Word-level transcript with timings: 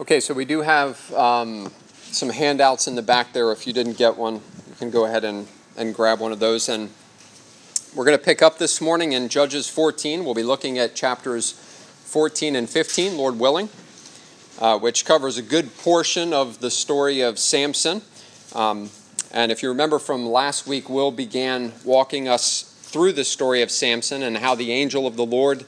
Okay, 0.00 0.18
so 0.18 0.32
we 0.32 0.46
do 0.46 0.62
have 0.62 1.12
um, 1.12 1.70
some 1.92 2.30
handouts 2.30 2.88
in 2.88 2.94
the 2.94 3.02
back 3.02 3.34
there. 3.34 3.52
If 3.52 3.66
you 3.66 3.74
didn't 3.74 3.98
get 3.98 4.16
one, 4.16 4.36
you 4.36 4.74
can 4.78 4.90
go 4.90 5.04
ahead 5.04 5.24
and, 5.24 5.46
and 5.76 5.94
grab 5.94 6.20
one 6.20 6.32
of 6.32 6.40
those. 6.40 6.70
And 6.70 6.88
we're 7.94 8.06
going 8.06 8.16
to 8.16 8.24
pick 8.24 8.40
up 8.40 8.56
this 8.56 8.80
morning 8.80 9.12
in 9.12 9.28
Judges 9.28 9.68
14. 9.68 10.24
We'll 10.24 10.32
be 10.32 10.42
looking 10.42 10.78
at 10.78 10.94
chapters 10.94 11.52
14 11.52 12.56
and 12.56 12.66
15, 12.66 13.18
Lord 13.18 13.38
willing, 13.38 13.68
uh, 14.58 14.78
which 14.78 15.04
covers 15.04 15.36
a 15.36 15.42
good 15.42 15.76
portion 15.76 16.32
of 16.32 16.60
the 16.60 16.70
story 16.70 17.20
of 17.20 17.38
Samson. 17.38 18.00
Um, 18.54 18.88
and 19.34 19.52
if 19.52 19.62
you 19.62 19.68
remember 19.68 19.98
from 19.98 20.24
last 20.24 20.66
week, 20.66 20.88
Will 20.88 21.10
began 21.10 21.72
walking 21.84 22.26
us 22.26 22.62
through 22.84 23.12
the 23.12 23.24
story 23.24 23.60
of 23.60 23.70
Samson 23.70 24.22
and 24.22 24.38
how 24.38 24.54
the 24.54 24.72
angel 24.72 25.06
of 25.06 25.16
the 25.16 25.26
Lord 25.26 25.66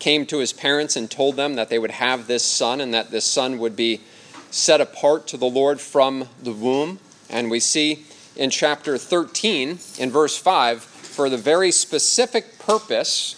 came 0.00 0.26
to 0.26 0.38
his 0.38 0.52
parents 0.52 0.96
and 0.96 1.08
told 1.08 1.36
them 1.36 1.54
that 1.54 1.68
they 1.68 1.78
would 1.78 1.92
have 1.92 2.26
this 2.26 2.42
son 2.42 2.80
and 2.80 2.92
that 2.92 3.12
this 3.12 3.24
son 3.24 3.58
would 3.58 3.76
be 3.76 4.00
set 4.50 4.80
apart 4.80 5.28
to 5.28 5.36
the 5.36 5.46
Lord 5.46 5.80
from 5.80 6.28
the 6.42 6.52
womb. 6.52 6.98
And 7.28 7.50
we 7.50 7.60
see 7.60 8.04
in 8.34 8.50
chapter 8.50 8.98
13, 8.98 9.78
in 9.98 10.10
verse 10.10 10.36
5, 10.36 10.82
for 10.82 11.28
the 11.28 11.36
very 11.36 11.70
specific 11.70 12.58
purpose, 12.58 13.36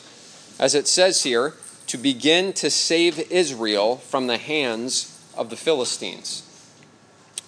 as 0.59 0.75
it 0.75 0.89
says 0.89 1.25
here, 1.25 1.55
to 1.89 1.99
begin 1.99 2.53
to 2.55 2.71
save 2.71 3.19
Israel 3.31 3.97
from 3.97 4.27
the 4.27 4.39
hands 4.39 5.21
of 5.37 5.51
the 5.51 5.57
Philistines, 5.57 6.43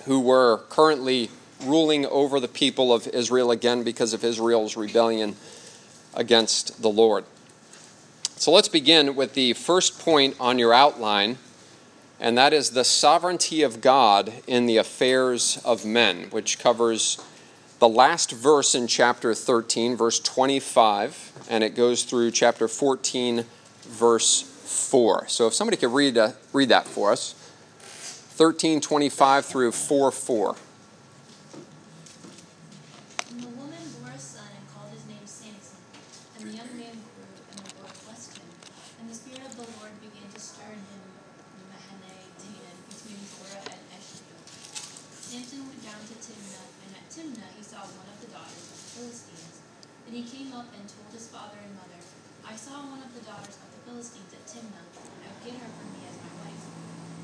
who 0.04 0.20
were 0.20 0.58
currently 0.68 1.30
ruling 1.62 2.04
over 2.06 2.40
the 2.40 2.48
people 2.48 2.92
of 2.92 3.06
Israel 3.08 3.50
again 3.50 3.84
because 3.84 4.12
of 4.12 4.24
Israel's 4.24 4.76
rebellion 4.76 5.36
against 6.14 6.82
the 6.82 6.90
Lord. 6.90 7.24
So 8.36 8.50
let's 8.50 8.68
begin 8.68 9.14
with 9.14 9.34
the 9.34 9.52
first 9.52 10.00
point 10.00 10.36
on 10.40 10.58
your 10.58 10.74
outline, 10.74 11.38
and 12.18 12.36
that 12.36 12.52
is 12.52 12.70
the 12.70 12.84
sovereignty 12.84 13.62
of 13.62 13.80
God 13.80 14.32
in 14.46 14.66
the 14.66 14.76
affairs 14.76 15.62
of 15.64 15.86
men, 15.86 16.24
which 16.30 16.58
covers 16.58 17.24
the 17.78 17.88
last 17.88 18.32
verse 18.32 18.74
in 18.74 18.86
chapter 18.86 19.34
13, 19.34 19.96
verse 19.96 20.18
25, 20.18 21.46
and 21.48 21.62
it 21.62 21.76
goes 21.76 22.02
through 22.02 22.32
chapter 22.32 22.66
14, 22.66 23.44
verse 23.82 24.42
4. 24.42 25.28
So 25.28 25.46
if 25.46 25.54
somebody 25.54 25.76
could 25.76 25.92
read, 25.92 26.18
uh, 26.18 26.32
read 26.52 26.70
that 26.70 26.86
for 26.86 27.12
us 27.12 27.34
13, 28.34 28.80
25 28.80 29.46
through 29.46 29.72
4, 29.72 30.10
4. 30.10 30.56
Samson 45.34 45.66
went 45.66 45.82
down 45.82 45.98
to 45.98 46.14
Timnah, 46.22 46.62
and 46.86 46.94
at 46.94 47.10
Timnah 47.10 47.50
he 47.58 47.62
saw 47.66 47.82
one 47.82 48.06
of 48.06 48.22
the 48.22 48.30
daughters 48.30 48.70
of 48.70 48.78
the 48.78 48.90
Philistines. 48.94 49.66
Then 50.06 50.14
he 50.14 50.22
came 50.22 50.54
up 50.54 50.70
and 50.70 50.86
told 50.86 51.10
his 51.10 51.26
father 51.26 51.58
and 51.58 51.74
mother, 51.74 51.98
I 52.46 52.54
saw 52.54 52.86
one 52.86 53.02
of 53.02 53.10
the 53.10 53.26
daughters 53.26 53.58
of 53.58 53.66
the 53.74 53.82
Philistines 53.82 54.30
at 54.30 54.46
Timnah, 54.46 54.86
I 54.86 55.26
will 55.34 55.42
get 55.42 55.58
her 55.58 55.66
for 55.74 55.90
me 55.90 56.06
as 56.06 56.22
my 56.22 56.30
wife. 56.38 56.64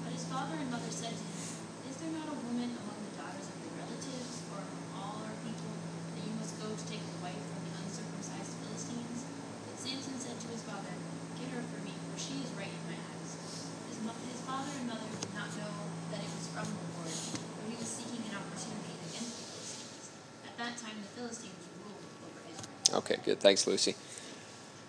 But 0.03 0.11
his 0.11 0.27
father 0.27 0.59
and 0.59 0.75
mother 0.75 0.91
said 0.91 1.15
to 1.15 1.23
him, 1.23 1.55
Is 1.87 2.03
there 2.03 2.11
not 2.11 2.35
a 2.35 2.43
woman 2.51 2.75
among 2.83 2.99
the 2.99 3.15
daughters 3.15 3.47
of 3.47 3.63
your 3.63 3.79
relatives, 3.79 4.43
or 4.51 4.59
among 4.59 4.87
all 4.91 5.23
our 5.23 5.39
people, 5.47 5.71
that 5.71 6.27
you 6.27 6.35
must 6.35 6.59
go 6.59 6.67
to 6.67 6.85
take 6.91 7.07
a 7.07 7.19
wife 7.23 7.39
from 7.47 7.63
the 7.63 7.79
uncircumcised 7.79 8.59
Philistines? 8.59 9.23
But 9.71 9.79
Samson 9.79 10.19
said 10.19 10.35
to 10.35 10.51
his 10.51 10.67
father, 10.67 10.99
Get 11.39 11.55
her 11.55 11.63
for 11.63 11.79
me, 11.87 11.95
for 12.11 12.19
she 12.19 12.43
is 12.43 12.51
right 12.59 12.75
in 12.75 12.85
my 12.91 12.99
eyes. 12.99 13.31
His, 13.87 14.03
his 14.03 14.43
father 14.43 14.75
and 14.83 14.91
mother 14.91 15.07
did 15.15 15.31
not 15.31 15.55
know 15.55 15.90
Okay, 22.93 23.17
good. 23.25 23.41
Thanks, 23.41 23.67
Lucy. 23.67 23.95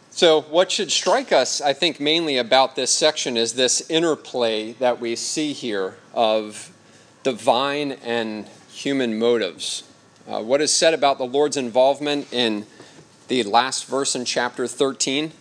So, 0.09 0.41
what 0.41 0.71
should 0.71 0.91
strike 0.91 1.31
us, 1.31 1.61
I 1.61 1.73
think, 1.73 1.99
mainly 1.99 2.37
about 2.37 2.75
this 2.75 2.91
section 2.91 3.37
is 3.37 3.53
this 3.53 3.89
interplay 3.89 4.73
that 4.73 4.99
we 4.99 5.15
see 5.15 5.53
here 5.53 5.95
of 6.13 6.71
divine 7.23 7.93
and 8.03 8.47
human 8.69 9.17
motives. 9.17 9.83
Uh, 10.27 10.41
what 10.41 10.61
is 10.61 10.73
said 10.73 10.93
about 10.93 11.17
the 11.17 11.25
Lord's 11.25 11.57
involvement 11.57 12.31
in 12.33 12.65
the 13.27 13.43
last 13.43 13.85
verse 13.85 14.15
in 14.15 14.25
chapter 14.25 14.67
13 14.67 15.31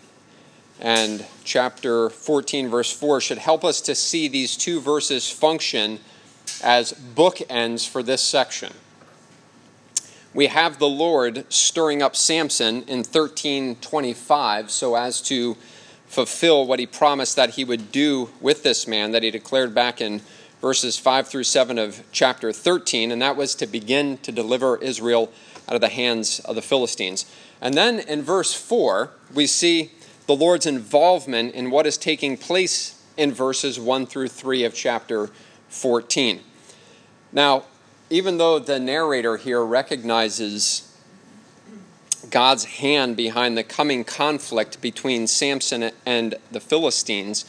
and 0.78 1.26
chapter 1.44 2.08
14, 2.08 2.68
verse 2.68 2.92
4, 2.92 3.20
should 3.20 3.38
help 3.38 3.64
us 3.64 3.80
to 3.80 3.94
see 3.94 4.28
these 4.28 4.56
two 4.56 4.80
verses 4.80 5.28
function 5.30 5.98
as 6.62 6.92
bookends 6.92 7.88
for 7.88 8.02
this 8.02 8.22
section 8.22 8.72
we 10.32 10.46
have 10.46 10.78
the 10.78 10.88
Lord 10.88 11.44
stirring 11.48 12.02
up 12.02 12.14
Samson 12.14 12.82
in 12.82 12.98
1325 12.98 14.70
so 14.70 14.94
as 14.94 15.20
to 15.22 15.56
fulfill 16.06 16.66
what 16.66 16.78
he 16.78 16.86
promised 16.86 17.36
that 17.36 17.50
he 17.50 17.64
would 17.64 17.92
do 17.92 18.30
with 18.40 18.62
this 18.62 18.86
man 18.86 19.12
that 19.12 19.22
he 19.22 19.30
declared 19.30 19.74
back 19.74 20.00
in 20.00 20.20
verses 20.60 20.98
5 20.98 21.28
through 21.28 21.44
7 21.44 21.78
of 21.78 22.02
chapter 22.12 22.52
13, 22.52 23.10
and 23.10 23.22
that 23.22 23.36
was 23.36 23.54
to 23.54 23.66
begin 23.66 24.18
to 24.18 24.30
deliver 24.30 24.76
Israel 24.78 25.32
out 25.68 25.74
of 25.74 25.80
the 25.80 25.88
hands 25.88 26.40
of 26.40 26.54
the 26.54 26.62
Philistines. 26.62 27.24
And 27.60 27.74
then 27.74 28.00
in 28.00 28.22
verse 28.22 28.52
4, 28.52 29.10
we 29.32 29.46
see 29.46 29.92
the 30.26 30.36
Lord's 30.36 30.66
involvement 30.66 31.54
in 31.54 31.70
what 31.70 31.86
is 31.86 31.96
taking 31.96 32.36
place 32.36 33.02
in 33.16 33.32
verses 33.32 33.80
1 33.80 34.06
through 34.06 34.28
3 34.28 34.64
of 34.64 34.74
chapter 34.74 35.30
14. 35.68 36.40
Now, 37.32 37.64
even 38.10 38.38
though 38.38 38.58
the 38.58 38.80
narrator 38.80 39.36
here 39.36 39.64
recognizes 39.64 40.86
God's 42.28 42.64
hand 42.64 43.16
behind 43.16 43.56
the 43.56 43.62
coming 43.64 44.04
conflict 44.04 44.80
between 44.80 45.28
Samson 45.28 45.92
and 46.04 46.34
the 46.50 46.60
Philistines, 46.60 47.44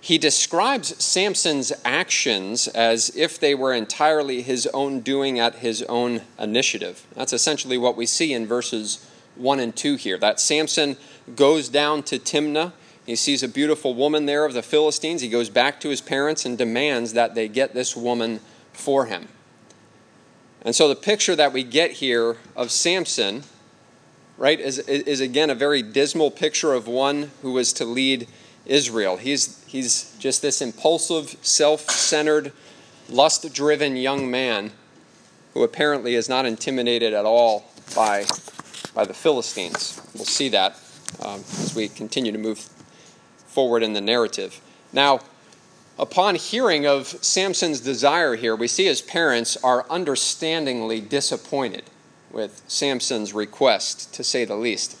he 0.00 0.18
describes 0.18 1.02
Samson's 1.02 1.72
actions 1.84 2.68
as 2.68 3.14
if 3.16 3.40
they 3.40 3.54
were 3.54 3.74
entirely 3.74 4.42
his 4.42 4.66
own 4.68 5.00
doing 5.00 5.38
at 5.38 5.56
his 5.56 5.82
own 5.84 6.20
initiative. 6.38 7.06
That's 7.14 7.32
essentially 7.32 7.78
what 7.78 7.96
we 7.96 8.06
see 8.06 8.32
in 8.32 8.46
verses 8.46 9.04
1 9.36 9.58
and 9.58 9.74
2 9.74 9.96
here. 9.96 10.18
That 10.18 10.38
Samson 10.38 10.96
goes 11.34 11.68
down 11.68 12.02
to 12.04 12.18
Timnah. 12.18 12.72
He 13.04 13.16
sees 13.16 13.42
a 13.42 13.48
beautiful 13.48 13.94
woman 13.94 14.26
there 14.26 14.44
of 14.44 14.52
the 14.52 14.62
Philistines. 14.62 15.22
He 15.22 15.28
goes 15.28 15.48
back 15.48 15.80
to 15.80 15.88
his 15.88 16.00
parents 16.00 16.44
and 16.44 16.56
demands 16.56 17.14
that 17.14 17.34
they 17.34 17.48
get 17.48 17.74
this 17.74 17.96
woman 17.96 18.40
for 18.72 19.06
him. 19.06 19.28
And 20.62 20.74
so 20.74 20.88
the 20.88 20.96
picture 20.96 21.36
that 21.36 21.52
we 21.52 21.62
get 21.62 21.92
here 21.92 22.36
of 22.56 22.70
Samson, 22.70 23.44
right, 24.36 24.58
is, 24.58 24.78
is 24.80 25.20
again 25.20 25.50
a 25.50 25.54
very 25.54 25.82
dismal 25.82 26.30
picture 26.30 26.74
of 26.74 26.86
one 26.86 27.30
who 27.42 27.52
was 27.52 27.72
to 27.74 27.84
lead 27.84 28.26
Israel. 28.66 29.16
He's, 29.16 29.64
he's 29.66 30.14
just 30.18 30.42
this 30.42 30.60
impulsive, 30.60 31.36
self 31.42 31.90
centered, 31.90 32.52
lust 33.08 33.52
driven 33.52 33.96
young 33.96 34.30
man 34.30 34.72
who 35.54 35.62
apparently 35.62 36.14
is 36.14 36.28
not 36.28 36.44
intimidated 36.44 37.14
at 37.14 37.24
all 37.24 37.64
by, 37.94 38.24
by 38.94 39.04
the 39.04 39.14
Philistines. 39.14 40.00
We'll 40.14 40.24
see 40.24 40.50
that 40.50 40.76
um, 41.24 41.40
as 41.40 41.74
we 41.74 41.88
continue 41.88 42.32
to 42.32 42.38
move 42.38 42.58
forward 43.46 43.82
in 43.82 43.92
the 43.92 44.00
narrative. 44.00 44.60
Now, 44.92 45.20
Upon 45.98 46.36
hearing 46.36 46.86
of 46.86 47.08
Samson's 47.24 47.80
desire 47.80 48.36
here, 48.36 48.54
we 48.54 48.68
see 48.68 48.84
his 48.84 49.02
parents 49.02 49.56
are 49.64 49.84
understandingly 49.90 51.00
disappointed 51.00 51.84
with 52.30 52.62
Samson's 52.68 53.32
request, 53.32 54.14
to 54.14 54.22
say 54.22 54.44
the 54.44 54.54
least. 54.54 54.96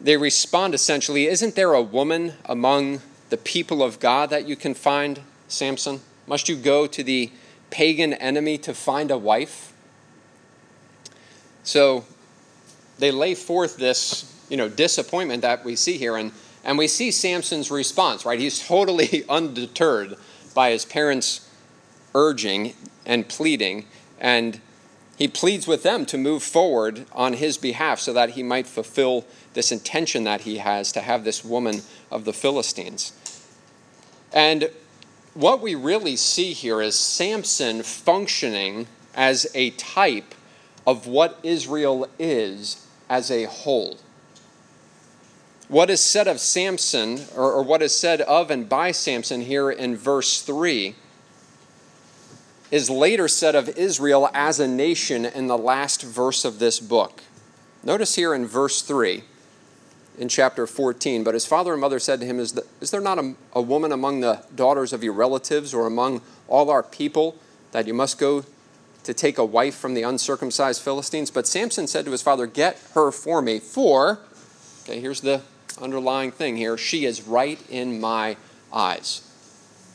They 0.00 0.16
respond 0.16 0.74
essentially 0.74 1.26
Isn't 1.26 1.54
there 1.54 1.74
a 1.74 1.82
woman 1.82 2.34
among 2.46 3.02
the 3.28 3.36
people 3.36 3.82
of 3.82 4.00
God 4.00 4.30
that 4.30 4.48
you 4.48 4.56
can 4.56 4.72
find, 4.72 5.20
Samson? 5.48 6.00
Must 6.26 6.48
you 6.48 6.56
go 6.56 6.86
to 6.86 7.02
the 7.02 7.30
pagan 7.70 8.14
enemy 8.14 8.56
to 8.58 8.72
find 8.72 9.10
a 9.10 9.18
wife? 9.18 9.72
So 11.62 12.04
they 12.98 13.10
lay 13.10 13.34
forth 13.34 13.76
this 13.76 14.32
you 14.48 14.56
know, 14.56 14.68
disappointment 14.68 15.42
that 15.42 15.64
we 15.64 15.76
see 15.76 15.98
here. 15.98 16.16
And 16.16 16.32
and 16.66 16.76
we 16.76 16.88
see 16.88 17.12
Samson's 17.12 17.70
response, 17.70 18.26
right? 18.26 18.40
He's 18.40 18.66
totally 18.66 19.24
undeterred 19.28 20.16
by 20.52 20.70
his 20.70 20.84
parents' 20.84 21.48
urging 22.12 22.74
and 23.06 23.28
pleading, 23.28 23.86
and 24.18 24.60
he 25.16 25.28
pleads 25.28 25.68
with 25.68 25.84
them 25.84 26.04
to 26.06 26.18
move 26.18 26.42
forward 26.42 27.06
on 27.12 27.34
his 27.34 27.56
behalf 27.56 28.00
so 28.00 28.12
that 28.12 28.30
he 28.30 28.42
might 28.42 28.66
fulfill 28.66 29.24
this 29.54 29.70
intention 29.70 30.24
that 30.24 30.40
he 30.40 30.58
has 30.58 30.90
to 30.92 31.00
have 31.00 31.22
this 31.22 31.44
woman 31.44 31.82
of 32.10 32.24
the 32.24 32.32
Philistines. 32.32 33.12
And 34.32 34.68
what 35.34 35.62
we 35.62 35.76
really 35.76 36.16
see 36.16 36.52
here 36.52 36.82
is 36.82 36.98
Samson 36.98 37.84
functioning 37.84 38.88
as 39.14 39.46
a 39.54 39.70
type 39.70 40.34
of 40.84 41.06
what 41.06 41.38
Israel 41.44 42.08
is 42.18 42.84
as 43.08 43.30
a 43.30 43.44
whole. 43.44 43.98
What 45.68 45.90
is 45.90 46.00
said 46.00 46.28
of 46.28 46.38
Samson, 46.38 47.20
or, 47.34 47.52
or, 47.52 47.62
what 47.62 47.82
is 47.82 47.96
said 47.96 48.20
of 48.22 48.50
and 48.50 48.68
by 48.68 48.92
Samson 48.92 49.40
here 49.42 49.70
in 49.70 49.96
verse 49.96 50.42
3, 50.42 50.94
is 52.70 52.90
later 52.90 53.28
said 53.28 53.54
of 53.54 53.68
Israel 53.70 54.28
as 54.32 54.60
a 54.60 54.68
nation 54.68 55.24
in 55.24 55.46
the 55.46 55.58
last 55.58 56.02
verse 56.02 56.44
of 56.44 56.58
this 56.58 56.78
book. 56.80 57.22
Notice 57.82 58.16
here 58.16 58.34
in 58.34 58.46
verse 58.46 58.82
3 58.82 59.22
in 60.18 60.28
chapter 60.28 60.66
14. 60.66 61.24
But 61.24 61.34
his 61.34 61.46
father 61.46 61.72
and 61.72 61.80
mother 61.80 61.98
said 61.98 62.20
to 62.20 62.26
him, 62.26 62.38
Is, 62.38 62.52
the, 62.52 62.66
is 62.80 62.90
there 62.90 63.00
not 63.00 63.18
a, 63.18 63.34
a 63.52 63.62
woman 63.62 63.92
among 63.92 64.20
the 64.20 64.44
daughters 64.54 64.92
of 64.92 65.04
your 65.04 65.12
relatives 65.12 65.74
or 65.74 65.86
among 65.86 66.22
all 66.48 66.70
our 66.70 66.82
people 66.82 67.36
that 67.72 67.86
you 67.86 67.94
must 67.94 68.18
go 68.18 68.44
to 69.04 69.14
take 69.14 69.38
a 69.38 69.44
wife 69.44 69.76
from 69.76 69.94
the 69.94 70.02
uncircumcised 70.02 70.82
Philistines? 70.82 71.30
But 71.30 71.46
Samson 71.46 71.86
said 71.86 72.04
to 72.04 72.10
his 72.10 72.22
father, 72.22 72.46
Get 72.46 72.80
her 72.94 73.10
for 73.10 73.42
me, 73.42 73.58
for, 73.60 74.20
okay, 74.82 75.00
here's 75.00 75.20
the 75.20 75.42
underlying 75.80 76.32
thing 76.32 76.56
here, 76.56 76.76
she 76.76 77.04
is 77.04 77.22
right 77.22 77.58
in 77.70 78.00
my 78.00 78.36
eyes. 78.72 79.22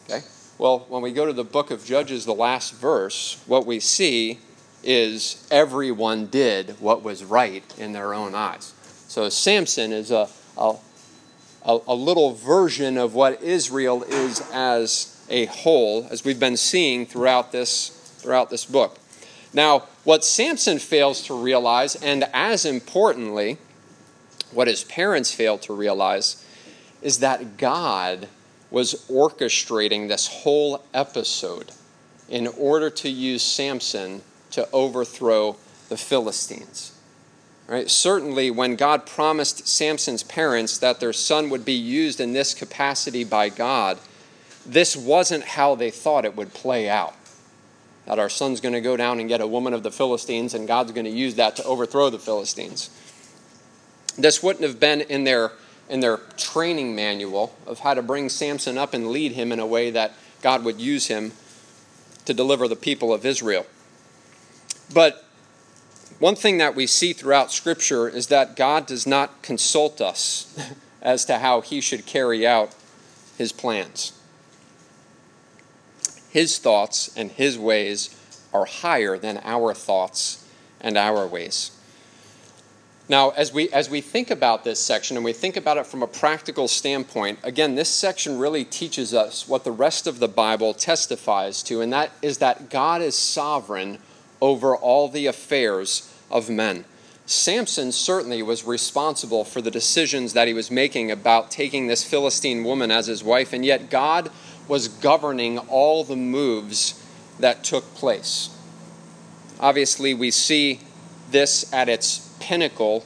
Okay? 0.05 0.21
Well, 0.57 0.85
when 0.89 1.01
we 1.01 1.11
go 1.11 1.25
to 1.25 1.33
the 1.33 1.43
book 1.43 1.71
of 1.71 1.83
Judges, 1.83 2.25
the 2.25 2.33
last 2.33 2.75
verse, 2.75 3.41
what 3.47 3.65
we 3.65 3.79
see 3.79 4.39
is 4.83 5.47
everyone 5.51 6.27
did 6.27 6.79
what 6.79 7.03
was 7.03 7.23
right 7.23 7.63
in 7.77 7.93
their 7.93 8.13
own 8.13 8.35
eyes. 8.35 8.73
So 9.07 9.29
Samson 9.29 9.91
is 9.91 10.11
a, 10.11 10.27
a, 10.57 10.75
a, 11.65 11.95
little 11.95 12.33
version 12.33 12.97
of 12.97 13.13
what 13.13 13.41
Israel 13.41 14.03
is 14.03 14.41
as 14.53 15.23
a 15.29 15.45
whole, 15.45 16.07
as 16.09 16.23
we've 16.23 16.39
been 16.39 16.57
seeing 16.57 17.05
throughout 17.05 17.51
this, 17.51 17.89
throughout 18.19 18.49
this 18.49 18.65
book. 18.65 18.97
Now, 19.53 19.83
what 20.03 20.23
Samson 20.23 20.79
fails 20.79 21.23
to 21.27 21.33
realize, 21.33 21.95
and 21.95 22.23
as 22.33 22.65
importantly, 22.65 23.57
what 24.53 24.67
his 24.67 24.83
parents 24.83 25.33
failed 25.33 25.61
to 25.63 25.73
realize, 25.73 26.45
is 27.01 27.19
that 27.19 27.57
God 27.57 28.27
was 28.69 29.05
orchestrating 29.09 30.07
this 30.07 30.27
whole 30.27 30.83
episode 30.93 31.71
in 32.29 32.47
order 32.47 32.89
to 32.89 33.09
use 33.09 33.43
Samson 33.43 34.21
to 34.51 34.67
overthrow 34.71 35.57
the 35.89 35.97
Philistines. 35.97 36.97
Right? 37.67 37.89
Certainly, 37.89 38.51
when 38.51 38.75
God 38.75 39.05
promised 39.05 39.67
Samson's 39.67 40.23
parents 40.23 40.77
that 40.79 40.99
their 40.99 41.13
son 41.13 41.49
would 41.49 41.63
be 41.63 41.73
used 41.73 42.19
in 42.19 42.33
this 42.33 42.53
capacity 42.53 43.23
by 43.23 43.49
God, 43.49 43.97
this 44.65 44.95
wasn't 44.95 45.43
how 45.43 45.75
they 45.75 45.89
thought 45.89 46.25
it 46.25 46.35
would 46.35 46.53
play 46.53 46.89
out. 46.89 47.15
That 48.05 48.19
our 48.19 48.29
son's 48.29 48.61
going 48.61 48.73
to 48.73 48.81
go 48.81 48.97
down 48.97 49.19
and 49.19 49.29
get 49.29 49.41
a 49.41 49.47
woman 49.47 49.73
of 49.73 49.83
the 49.83 49.91
Philistines, 49.91 50.53
and 50.53 50.67
God's 50.67 50.91
going 50.91 51.05
to 51.05 51.11
use 51.11 51.35
that 51.35 51.55
to 51.57 51.63
overthrow 51.63 52.09
the 52.09 52.19
Philistines. 52.19 52.89
This 54.17 54.43
wouldn't 54.43 54.63
have 54.63 54.79
been 54.79 55.01
in 55.01 55.23
their, 55.23 55.51
in 55.89 55.99
their 55.99 56.17
training 56.37 56.95
manual 56.95 57.55
of 57.65 57.79
how 57.79 57.93
to 57.93 58.01
bring 58.01 58.29
Samson 58.29 58.77
up 58.77 58.93
and 58.93 59.09
lead 59.09 59.33
him 59.33 59.51
in 59.51 59.59
a 59.59 59.65
way 59.65 59.91
that 59.91 60.13
God 60.41 60.63
would 60.63 60.79
use 60.79 61.07
him 61.07 61.31
to 62.25 62.33
deliver 62.33 62.67
the 62.67 62.75
people 62.75 63.13
of 63.13 63.25
Israel. 63.25 63.65
But 64.93 65.25
one 66.19 66.35
thing 66.35 66.57
that 66.59 66.75
we 66.75 66.85
see 66.87 67.13
throughout 67.13 67.51
Scripture 67.51 68.07
is 68.07 68.27
that 68.27 68.55
God 68.55 68.85
does 68.85 69.07
not 69.07 69.41
consult 69.41 70.01
us 70.01 70.55
as 71.01 71.25
to 71.25 71.39
how 71.39 71.61
he 71.61 71.81
should 71.81 72.05
carry 72.05 72.45
out 72.45 72.75
his 73.37 73.51
plans. 73.51 74.13
His 76.29 76.59
thoughts 76.59 77.11
and 77.15 77.31
his 77.31 77.57
ways 77.57 78.15
are 78.53 78.65
higher 78.65 79.17
than 79.17 79.41
our 79.43 79.73
thoughts 79.73 80.47
and 80.79 80.97
our 80.97 81.27
ways. 81.27 81.71
Now, 83.11 83.31
as 83.31 83.51
we, 83.51 83.67
as 83.71 83.89
we 83.89 83.99
think 83.99 84.31
about 84.31 84.63
this 84.63 84.79
section 84.79 85.17
and 85.17 85.25
we 85.25 85.33
think 85.33 85.57
about 85.57 85.75
it 85.75 85.85
from 85.85 86.01
a 86.01 86.07
practical 86.07 86.69
standpoint, 86.69 87.39
again, 87.43 87.75
this 87.75 87.89
section 87.89 88.39
really 88.39 88.63
teaches 88.63 89.13
us 89.13 89.49
what 89.49 89.65
the 89.65 89.71
rest 89.73 90.07
of 90.07 90.19
the 90.19 90.29
Bible 90.29 90.73
testifies 90.73 91.61
to, 91.63 91.81
and 91.81 91.91
that 91.91 92.11
is 92.21 92.37
that 92.37 92.69
God 92.69 93.01
is 93.01 93.13
sovereign 93.17 93.97
over 94.39 94.73
all 94.73 95.09
the 95.09 95.25
affairs 95.25 96.09
of 96.31 96.49
men. 96.49 96.85
Samson 97.25 97.91
certainly 97.91 98.41
was 98.41 98.63
responsible 98.63 99.43
for 99.43 99.61
the 99.61 99.69
decisions 99.69 100.31
that 100.31 100.47
he 100.47 100.53
was 100.53 100.71
making 100.71 101.11
about 101.11 101.51
taking 101.51 101.87
this 101.87 102.05
Philistine 102.05 102.63
woman 102.63 102.91
as 102.91 103.07
his 103.07 103.25
wife, 103.25 103.51
and 103.51 103.65
yet 103.65 103.89
God 103.89 104.31
was 104.69 104.87
governing 104.87 105.57
all 105.57 106.05
the 106.05 106.15
moves 106.15 107.05
that 107.41 107.65
took 107.65 107.93
place. 107.93 108.57
Obviously, 109.59 110.13
we 110.13 110.31
see 110.31 110.79
this 111.29 111.73
at 111.73 111.89
its 111.89 112.30
pinnacle 112.41 113.05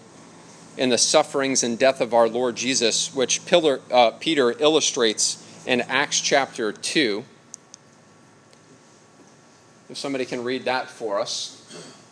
in 0.77 0.89
the 0.89 0.97
sufferings 0.97 1.63
and 1.63 1.77
death 1.77 2.01
of 2.01 2.13
our 2.13 2.27
Lord 2.27 2.55
Jesus, 2.55 3.13
which 3.13 3.45
Pillar, 3.45 3.81
uh, 3.91 4.11
Peter 4.11 4.51
illustrates 4.59 5.43
in 5.65 5.81
Acts 5.81 6.19
chapter 6.19 6.71
2. 6.71 7.23
If 9.89 9.97
somebody 9.97 10.25
can 10.25 10.43
read 10.43 10.65
that 10.65 10.89
for 10.89 11.19
us. 11.19 11.61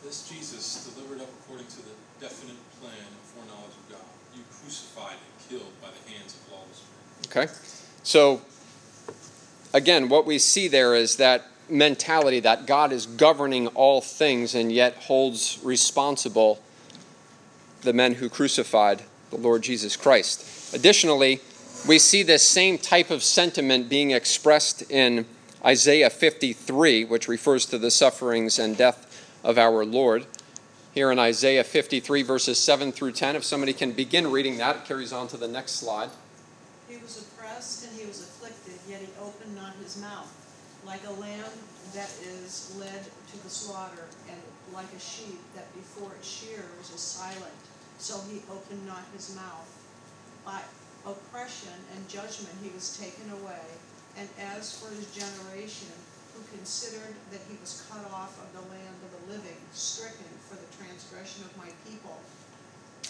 This 0.03 0.29
Jesus 0.29 0.93
delivered 0.93 1.21
up 1.21 1.29
according 1.41 1.67
to 1.67 1.77
the 1.77 1.91
definite 2.21 2.55
plan 2.79 2.93
and 2.93 3.17
foreknowledge 3.33 3.71
of 3.71 3.89
God, 3.89 4.05
you 4.35 4.41
crucified 4.61 5.13
and 5.13 5.49
killed 5.49 5.73
by 5.81 5.87
the 5.87 6.11
hands 6.11 6.35
of 6.35 6.51
lawless 6.51 6.83
men. 7.33 7.43
Okay. 7.45 7.53
So, 8.03 8.41
again, 9.73 10.07
what 10.07 10.25
we 10.25 10.37
see 10.37 10.67
there 10.67 10.93
is 10.93 11.15
that 11.17 11.47
mentality 11.69 12.39
that 12.41 12.67
God 12.67 12.91
is 12.91 13.05
governing 13.05 13.67
all 13.67 14.01
things 14.01 14.53
and 14.53 14.71
yet 14.71 14.95
holds 14.95 15.59
responsible 15.63 16.61
the 17.83 17.93
men 17.93 18.15
who 18.15 18.29
crucified 18.29 19.03
the 19.29 19.37
Lord 19.37 19.61
Jesus 19.61 19.95
Christ. 19.95 20.73
Additionally, 20.73 21.39
we 21.87 21.99
see 21.99 22.23
this 22.23 22.47
same 22.47 22.77
type 22.77 23.09
of 23.09 23.23
sentiment 23.23 23.89
being 23.89 24.11
expressed 24.11 24.89
in 24.89 25.25
Isaiah 25.65 26.09
53, 26.09 27.05
which 27.05 27.27
refers 27.27 27.65
to 27.67 27.77
the 27.77 27.91
sufferings 27.91 28.57
and 28.57 28.77
death 28.77 29.27
of 29.43 29.57
our 29.57 29.85
Lord. 29.85 30.25
Here 30.93 31.11
in 31.11 31.19
Isaiah 31.19 31.63
53, 31.63 32.21
verses 32.23 32.57
7 32.59 32.91
through 32.91 33.13
10, 33.13 33.35
if 33.35 33.43
somebody 33.43 33.73
can 33.73 33.91
begin 33.91 34.31
reading 34.31 34.57
that, 34.57 34.75
it 34.77 34.85
carries 34.85 35.11
on 35.11 35.27
to 35.29 35.37
the 35.37 35.47
next 35.47 35.73
slide. 35.73 36.09
He 36.87 36.97
was 36.97 37.17
oppressed 37.17 37.87
and 37.87 37.99
he 37.99 38.05
was 38.05 38.21
afflicted, 38.21 38.75
yet 38.87 39.01
he 39.01 39.07
opened 39.21 39.55
not 39.55 39.73
his 39.81 39.99
mouth. 39.99 40.31
Like 40.85 41.01
a 41.07 41.11
lamb 41.13 41.51
that 41.93 42.11
is 42.21 42.75
led 42.79 43.03
to 43.03 43.43
the 43.43 43.49
slaughter, 43.49 44.05
and 44.29 44.37
like 44.73 44.91
a 44.95 44.99
sheep 44.99 45.39
that 45.55 45.73
before 45.73 46.11
its 46.19 46.27
shearers 46.27 46.91
is 46.93 46.99
silent, 46.99 47.53
so 47.97 48.19
he 48.29 48.41
opened 48.51 48.85
not 48.85 49.03
his 49.13 49.35
mouth. 49.35 49.69
By 50.45 50.59
oppression 51.05 51.75
and 51.95 52.09
judgment 52.09 52.55
he 52.61 52.71
was 52.71 52.97
taken 52.97 53.29
away. 53.31 53.65
And 54.17 54.29
as 54.39 54.77
for 54.77 54.93
his 54.93 55.09
generation, 55.15 55.91
who 56.33 56.41
considered 56.57 57.13
that 57.31 57.41
he 57.49 57.57
was 57.61 57.85
cut 57.89 58.05
off 58.11 58.37
of 58.41 58.49
the 58.53 58.65
land 58.69 58.97
of 59.05 59.11
the 59.13 59.33
living, 59.33 59.57
stricken 59.73 60.33
for 60.49 60.55
the 60.57 60.69
transgression 60.77 61.45
of 61.45 61.57
my 61.57 61.69
people. 61.85 62.17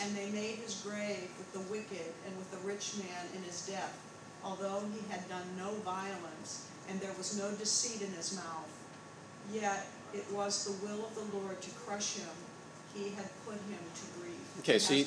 And 0.01 0.15
they 0.15 0.29
made 0.31 0.59
his 0.59 0.81
grave 0.81 1.29
with 1.37 1.51
the 1.53 1.63
wicked 1.71 2.11
and 2.27 2.35
with 2.37 2.51
the 2.51 2.65
rich 2.67 2.97
man 2.97 3.23
in 3.35 3.43
his 3.43 3.65
death, 3.67 3.95
although 4.43 4.83
he 4.91 4.99
had 5.11 5.27
done 5.29 5.45
no 5.57 5.71
violence, 5.85 6.67
and 6.89 6.99
there 6.99 7.13
was 7.17 7.37
no 7.37 7.51
deceit 7.55 8.01
in 8.01 8.11
his 8.13 8.35
mouth. 8.35 8.71
Yet 9.53 9.87
it 10.13 10.25
was 10.31 10.65
the 10.65 10.85
will 10.85 11.05
of 11.05 11.15
the 11.15 11.37
Lord 11.37 11.61
to 11.61 11.69
crush 11.85 12.15
him. 12.15 12.35
He 12.93 13.09
had 13.15 13.29
put 13.45 13.55
him 13.55 13.79
to 13.79 14.19
grief. 14.19 14.32
Okay, 14.59 14.79
so 14.79 14.93
you, 14.93 15.05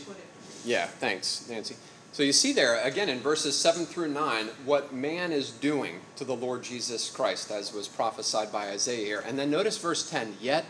yeah, 0.65 0.87
thanks, 0.87 1.49
Nancy. 1.49 1.76
So 2.12 2.23
you 2.23 2.33
see 2.33 2.53
there, 2.53 2.81
again, 2.83 3.09
in 3.09 3.21
verses 3.21 3.59
7 3.59 3.85
through 3.85 4.09
9, 4.09 4.47
what 4.65 4.93
man 4.93 5.33
is 5.33 5.50
doing 5.50 6.00
to 6.17 6.25
the 6.25 6.35
Lord 6.35 6.62
Jesus 6.62 7.11
Christ, 7.11 7.50
as 7.50 7.75
was 7.75 7.88
prophesied 7.88 8.50
by 8.50 8.69
Isaiah 8.69 9.05
here. 9.05 9.25
And 9.26 9.38
then 9.38 9.50
notice 9.50 9.76
verse 9.76 10.09
10 10.09 10.37
Yet 10.41 10.65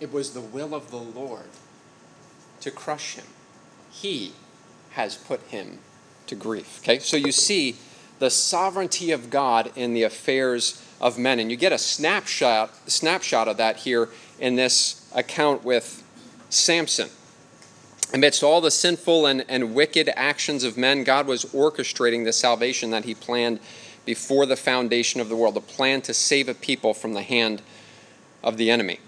it 0.00 0.12
was 0.12 0.32
the 0.32 0.40
will 0.40 0.74
of 0.74 0.90
the 0.90 0.98
Lord 0.98 1.48
to 2.60 2.70
crush 2.70 3.14
him. 3.14 3.24
He 3.90 4.34
has 4.90 5.16
put 5.16 5.40
him 5.44 5.78
to 6.26 6.34
grief. 6.34 6.80
Okay, 6.82 6.98
so 6.98 7.16
you 7.16 7.32
see 7.32 7.76
the 8.18 8.30
sovereignty 8.30 9.12
of 9.12 9.30
God 9.30 9.72
in 9.76 9.94
the 9.94 10.02
affairs 10.02 10.82
of 11.00 11.18
men. 11.18 11.38
And 11.38 11.50
you 11.50 11.56
get 11.56 11.72
a 11.72 11.78
snapshot, 11.78 12.90
snapshot 12.90 13.48
of 13.48 13.56
that 13.58 13.76
here 13.76 14.08
in 14.38 14.56
this 14.56 15.10
account 15.14 15.64
with 15.64 16.02
Samson. 16.50 17.08
Amidst 18.14 18.42
all 18.42 18.60
the 18.60 18.70
sinful 18.70 19.26
and, 19.26 19.44
and 19.48 19.74
wicked 19.74 20.10
actions 20.14 20.64
of 20.64 20.76
men, 20.76 21.04
God 21.04 21.26
was 21.26 21.44
orchestrating 21.46 22.24
the 22.24 22.32
salvation 22.32 22.90
that 22.90 23.04
He 23.04 23.14
planned 23.14 23.60
before 24.04 24.46
the 24.46 24.56
foundation 24.56 25.20
of 25.20 25.28
the 25.28 25.36
world, 25.36 25.56
a 25.56 25.60
plan 25.60 26.00
to 26.02 26.14
save 26.14 26.48
a 26.48 26.54
people 26.54 26.94
from 26.94 27.14
the 27.14 27.22
hand 27.22 27.60
of 28.42 28.56
the 28.56 28.70
enemy. 28.70 29.00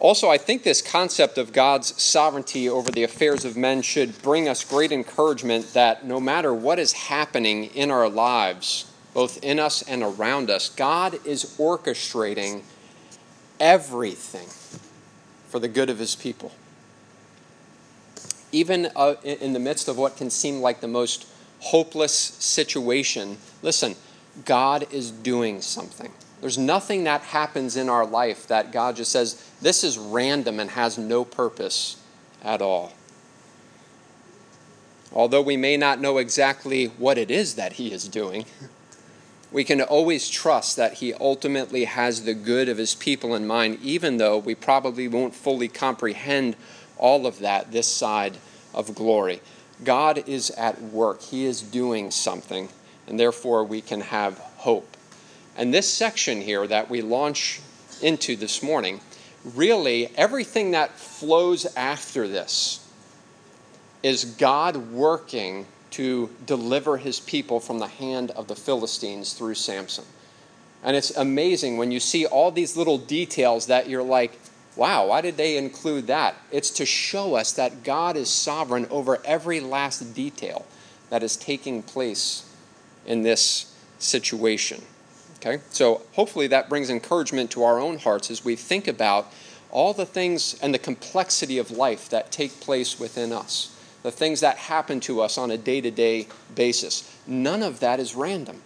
Also, 0.00 0.28
I 0.28 0.38
think 0.38 0.62
this 0.62 0.80
concept 0.80 1.38
of 1.38 1.52
God's 1.52 2.00
sovereignty 2.00 2.68
over 2.68 2.90
the 2.90 3.02
affairs 3.02 3.44
of 3.44 3.56
men 3.56 3.82
should 3.82 4.20
bring 4.22 4.48
us 4.48 4.62
great 4.62 4.92
encouragement 4.92 5.74
that 5.74 6.04
no 6.04 6.20
matter 6.20 6.54
what 6.54 6.78
is 6.78 6.92
happening 6.92 7.64
in 7.66 7.90
our 7.90 8.08
lives, 8.08 8.92
both 9.12 9.42
in 9.42 9.58
us 9.58 9.82
and 9.82 10.02
around 10.02 10.50
us, 10.50 10.68
God 10.68 11.18
is 11.24 11.56
orchestrating 11.58 12.62
everything 13.58 14.48
for 15.48 15.58
the 15.58 15.68
good 15.68 15.90
of 15.90 15.98
his 15.98 16.14
people. 16.14 16.52
Even 18.52 18.90
uh, 18.96 19.14
in 19.22 19.52
the 19.52 19.58
midst 19.58 19.88
of 19.88 19.98
what 19.98 20.16
can 20.16 20.30
seem 20.30 20.60
like 20.60 20.80
the 20.80 20.88
most 20.88 21.26
hopeless 21.60 22.12
situation, 22.12 23.38
listen, 23.62 23.96
God 24.44 24.86
is 24.92 25.10
doing 25.10 25.60
something. 25.60 26.12
There's 26.40 26.58
nothing 26.58 27.04
that 27.04 27.22
happens 27.22 27.76
in 27.76 27.88
our 27.88 28.06
life 28.06 28.46
that 28.46 28.70
God 28.70 28.96
just 28.96 29.10
says, 29.10 29.44
this 29.60 29.82
is 29.82 29.98
random 29.98 30.60
and 30.60 30.70
has 30.70 30.96
no 30.96 31.24
purpose 31.24 32.00
at 32.42 32.62
all. 32.62 32.92
Although 35.12 35.42
we 35.42 35.56
may 35.56 35.76
not 35.76 36.00
know 36.00 36.18
exactly 36.18 36.86
what 36.86 37.18
it 37.18 37.30
is 37.30 37.54
that 37.54 37.74
He 37.74 37.92
is 37.92 38.08
doing, 38.08 38.44
we 39.50 39.64
can 39.64 39.80
always 39.80 40.28
trust 40.28 40.76
that 40.76 40.94
He 40.94 41.14
ultimately 41.14 41.86
has 41.86 42.24
the 42.24 42.34
good 42.34 42.68
of 42.68 42.78
His 42.78 42.94
people 42.94 43.34
in 43.34 43.46
mind, 43.46 43.78
even 43.82 44.18
though 44.18 44.38
we 44.38 44.54
probably 44.54 45.08
won't 45.08 45.34
fully 45.34 45.66
comprehend 45.66 46.54
all 46.98 47.26
of 47.26 47.40
that 47.40 47.72
this 47.72 47.86
side 47.86 48.36
of 48.74 48.94
glory. 48.94 49.40
God 49.84 50.28
is 50.28 50.50
at 50.50 50.80
work, 50.82 51.22
He 51.22 51.44
is 51.44 51.62
doing 51.62 52.10
something, 52.10 52.68
and 53.06 53.18
therefore 53.18 53.64
we 53.64 53.80
can 53.80 54.00
have 54.00 54.38
hope. 54.38 54.96
And 55.56 55.72
this 55.72 55.92
section 55.92 56.40
here 56.40 56.66
that 56.66 56.90
we 56.90 57.02
launch 57.02 57.60
into 58.02 58.36
this 58.36 58.62
morning, 58.62 59.00
really 59.44 60.12
everything 60.16 60.72
that 60.72 60.96
flows 60.98 61.66
after 61.76 62.28
this 62.28 62.84
is 64.02 64.24
God 64.24 64.76
working 64.92 65.66
to 65.90 66.30
deliver 66.46 66.98
his 66.98 67.18
people 67.18 67.60
from 67.60 67.78
the 67.78 67.88
hand 67.88 68.30
of 68.32 68.46
the 68.46 68.54
Philistines 68.54 69.32
through 69.32 69.54
Samson. 69.54 70.04
And 70.84 70.96
it's 70.96 71.10
amazing 71.10 71.76
when 71.76 71.90
you 71.90 71.98
see 71.98 72.26
all 72.26 72.50
these 72.50 72.76
little 72.76 72.98
details 72.98 73.66
that 73.66 73.88
you're 73.88 74.02
like, 74.02 74.38
wow, 74.78 75.08
why 75.08 75.20
did 75.20 75.36
they 75.36 75.58
include 75.58 76.06
that? 76.06 76.36
It's 76.50 76.70
to 76.70 76.86
show 76.86 77.34
us 77.34 77.52
that 77.52 77.82
God 77.82 78.16
is 78.16 78.30
sovereign 78.30 78.86
over 78.90 79.20
every 79.24 79.60
last 79.60 80.14
detail 80.14 80.64
that 81.10 81.22
is 81.22 81.36
taking 81.36 81.82
place 81.82 82.50
in 83.04 83.22
this 83.22 83.74
situation. 83.98 84.82
Okay? 85.36 85.60
So 85.70 86.02
hopefully 86.12 86.46
that 86.46 86.68
brings 86.68 86.88
encouragement 86.88 87.50
to 87.50 87.64
our 87.64 87.78
own 87.78 87.98
hearts 87.98 88.30
as 88.30 88.44
we 88.44 88.56
think 88.56 88.88
about 88.88 89.32
all 89.70 89.92
the 89.92 90.06
things 90.06 90.58
and 90.62 90.72
the 90.72 90.78
complexity 90.78 91.58
of 91.58 91.70
life 91.70 92.08
that 92.08 92.32
take 92.32 92.60
place 92.60 92.98
within 92.98 93.32
us 93.32 93.74
the 94.02 94.10
things 94.10 94.40
that 94.40 94.56
happen 94.56 95.00
to 95.00 95.20
us 95.20 95.36
on 95.36 95.50
a 95.50 95.58
day 95.58 95.80
to 95.80 95.90
day 95.90 96.28
basis. 96.54 97.14
None 97.26 97.62
of 97.62 97.80
that 97.80 98.00
is 98.00 98.14
random. 98.14 98.62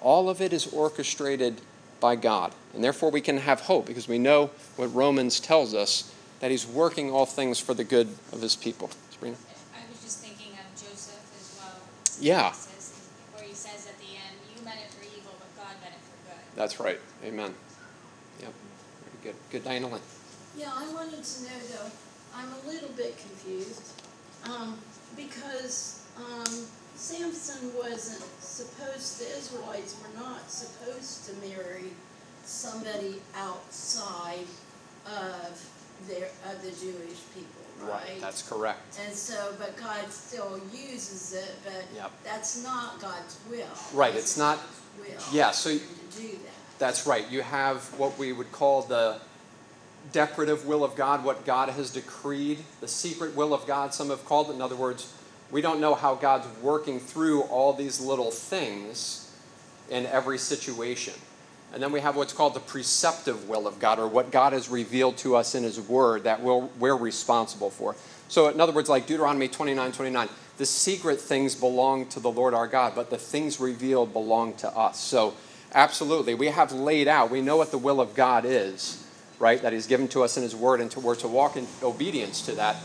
All 0.00 0.28
of 0.28 0.40
it 0.40 0.52
is 0.52 0.66
orchestrated 0.72 1.60
by 2.02 2.16
God. 2.16 2.52
And 2.74 2.84
therefore, 2.84 3.10
we 3.10 3.22
can 3.22 3.38
have 3.38 3.60
hope 3.60 3.86
because 3.86 4.08
we 4.08 4.18
know 4.18 4.50
what 4.76 4.92
Romans 4.94 5.40
tells 5.40 5.72
us 5.72 6.12
that 6.40 6.50
He's 6.50 6.66
working 6.66 7.10
all 7.10 7.24
things 7.24 7.58
for 7.58 7.72
the 7.72 7.84
good 7.84 8.08
of 8.32 8.42
His 8.42 8.56
people. 8.56 8.90
Sabrina? 9.12 9.36
I 9.72 9.88
was 9.88 10.02
just 10.02 10.18
thinking 10.18 10.52
of 10.58 10.66
Joseph 10.74 11.22
as 11.38 11.56
well. 11.56 11.78
Yeah. 12.20 12.52
Where 13.32 13.44
he 13.44 13.54
says 13.54 13.86
at 13.86 13.96
the 13.98 14.12
end, 14.18 14.36
You 14.52 14.64
meant 14.64 14.80
it 14.84 14.90
for 14.92 15.04
evil, 15.16 15.32
but 15.38 15.48
God 15.56 15.72
meant 15.80 15.94
it 15.94 16.02
for 16.02 16.34
good. 16.34 16.42
That's 16.56 16.80
right. 16.80 16.98
Amen. 17.24 17.54
Yep. 18.40 18.52
Very 19.22 19.32
good. 19.32 19.36
Good, 19.50 19.64
Diana 19.64 19.88
Yeah, 20.58 20.72
I 20.74 20.92
wanted 20.92 21.22
to 21.22 21.42
know 21.44 21.58
though, 21.70 21.90
I'm 22.34 22.48
a 22.52 22.68
little 22.68 22.90
bit 22.96 23.16
confused 23.16 24.02
um, 24.44 24.76
because 25.16 26.04
um, 26.18 26.66
Samson 26.94 27.72
wasn't 27.76 28.24
supposed, 28.40 29.20
the 29.20 29.36
Israelites 29.36 29.96
were 30.02 30.20
not 30.20 30.50
supposed 30.50 31.26
to 31.26 31.34
marry 31.46 31.90
somebody 32.44 33.20
outside 33.36 34.46
of 35.06 35.68
their 36.08 36.28
of 36.50 36.60
the 36.62 36.70
Jewish 36.70 37.18
people, 37.34 37.62
right? 37.80 37.92
right? 37.92 38.20
That's 38.20 38.46
correct. 38.48 38.98
And 39.04 39.14
so, 39.14 39.54
but 39.58 39.76
God 39.76 40.10
still 40.10 40.60
uses 40.72 41.34
it, 41.34 41.54
but 41.64 41.84
yep. 41.94 42.10
that's 42.24 42.62
not 42.62 43.00
God's 43.00 43.38
will. 43.48 43.66
Right. 43.94 44.14
It's 44.14 44.36
not. 44.36 44.58
Will 44.98 45.06
yeah. 45.32 45.50
So. 45.50 45.78
To 45.78 45.84
do 46.16 46.28
that. 46.28 46.52
That's 46.78 47.06
right. 47.06 47.30
You 47.30 47.42
have 47.42 47.84
what 47.98 48.18
we 48.18 48.32
would 48.32 48.50
call 48.50 48.82
the 48.82 49.20
decretive 50.12 50.66
will 50.66 50.82
of 50.82 50.96
God, 50.96 51.24
what 51.24 51.44
God 51.44 51.68
has 51.68 51.90
decreed, 51.90 52.58
the 52.80 52.88
secret 52.88 53.36
will 53.36 53.54
of 53.54 53.66
God, 53.66 53.94
some 53.94 54.10
have 54.10 54.24
called 54.24 54.50
it. 54.50 54.54
In 54.54 54.60
other 54.60 54.74
words, 54.74 55.12
we 55.52 55.60
don't 55.60 55.80
know 55.80 55.94
how 55.94 56.16
God's 56.16 56.48
working 56.60 56.98
through 56.98 57.42
all 57.42 57.72
these 57.72 58.00
little 58.00 58.32
things 58.32 59.32
in 59.90 60.06
every 60.06 60.38
situation. 60.38 61.14
And 61.72 61.82
then 61.82 61.92
we 61.92 62.00
have 62.00 62.16
what's 62.16 62.32
called 62.32 62.54
the 62.54 62.60
preceptive 62.60 63.48
will 63.48 63.66
of 63.66 63.78
God, 63.78 63.98
or 63.98 64.08
what 64.08 64.30
God 64.30 64.52
has 64.52 64.68
revealed 64.68 65.16
to 65.18 65.36
us 65.36 65.54
in 65.54 65.62
His 65.62 65.80
Word 65.80 66.24
that 66.24 66.42
we're, 66.42 66.66
we're 66.78 66.96
responsible 66.96 67.70
for. 67.70 67.94
So, 68.28 68.48
in 68.48 68.60
other 68.60 68.72
words, 68.72 68.88
like 68.88 69.06
Deuteronomy 69.06 69.48
29 69.48 69.92
29, 69.92 70.28
the 70.58 70.66
secret 70.66 71.20
things 71.20 71.54
belong 71.54 72.06
to 72.08 72.20
the 72.20 72.30
Lord 72.30 72.52
our 72.52 72.66
God, 72.66 72.94
but 72.94 73.10
the 73.10 73.18
things 73.18 73.60
revealed 73.60 74.12
belong 74.12 74.54
to 74.56 74.68
us. 74.68 75.00
So, 75.00 75.34
absolutely, 75.74 76.34
we 76.34 76.48
have 76.48 76.72
laid 76.72 77.08
out, 77.08 77.30
we 77.30 77.40
know 77.40 77.56
what 77.56 77.70
the 77.70 77.78
will 77.78 78.00
of 78.00 78.14
God 78.14 78.44
is 78.44 79.02
right, 79.42 79.60
that 79.60 79.72
He's 79.72 79.88
given 79.88 80.08
to 80.08 80.22
us 80.22 80.36
in 80.36 80.42
His 80.42 80.54
Word, 80.54 80.80
and 80.80 80.90
to, 80.92 81.00
we're 81.00 81.16
to 81.16 81.28
walk 81.28 81.56
in 81.56 81.66
obedience 81.82 82.40
to 82.42 82.52
that. 82.52 82.76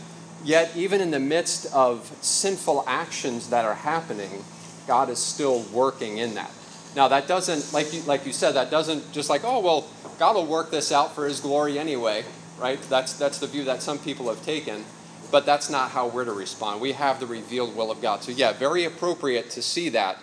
Yet, 0.44 0.76
even 0.76 1.00
in 1.00 1.10
the 1.10 1.18
midst 1.18 1.72
of 1.74 2.10
sinful 2.20 2.84
actions 2.86 3.50
that 3.50 3.64
are 3.64 3.74
happening, 3.74 4.44
God 4.86 5.10
is 5.10 5.18
still 5.18 5.62
working 5.72 6.18
in 6.18 6.34
that. 6.34 6.50
Now, 6.96 7.08
that 7.08 7.28
doesn't, 7.28 7.72
like 7.72 7.92
you, 7.92 8.02
like 8.02 8.24
you 8.24 8.32
said, 8.32 8.52
that 8.52 8.70
doesn't 8.70 9.12
just 9.12 9.28
like, 9.28 9.42
oh, 9.44 9.60
well, 9.60 9.86
God 10.18 10.36
will 10.36 10.46
work 10.46 10.70
this 10.70 10.90
out 10.92 11.14
for 11.14 11.26
His 11.26 11.40
glory 11.40 11.78
anyway, 11.78 12.24
right? 12.58 12.80
That's, 12.88 13.12
that's 13.14 13.38
the 13.38 13.46
view 13.46 13.64
that 13.64 13.82
some 13.82 13.98
people 13.98 14.28
have 14.28 14.44
taken, 14.44 14.84
but 15.30 15.44
that's 15.44 15.68
not 15.68 15.90
how 15.90 16.08
we're 16.08 16.24
to 16.24 16.32
respond. 16.32 16.80
We 16.80 16.92
have 16.92 17.20
the 17.20 17.26
revealed 17.26 17.76
will 17.76 17.90
of 17.90 18.00
God. 18.00 18.22
So, 18.22 18.32
yeah, 18.32 18.52
very 18.52 18.84
appropriate 18.84 19.50
to 19.50 19.62
see 19.62 19.90
that 19.90 20.18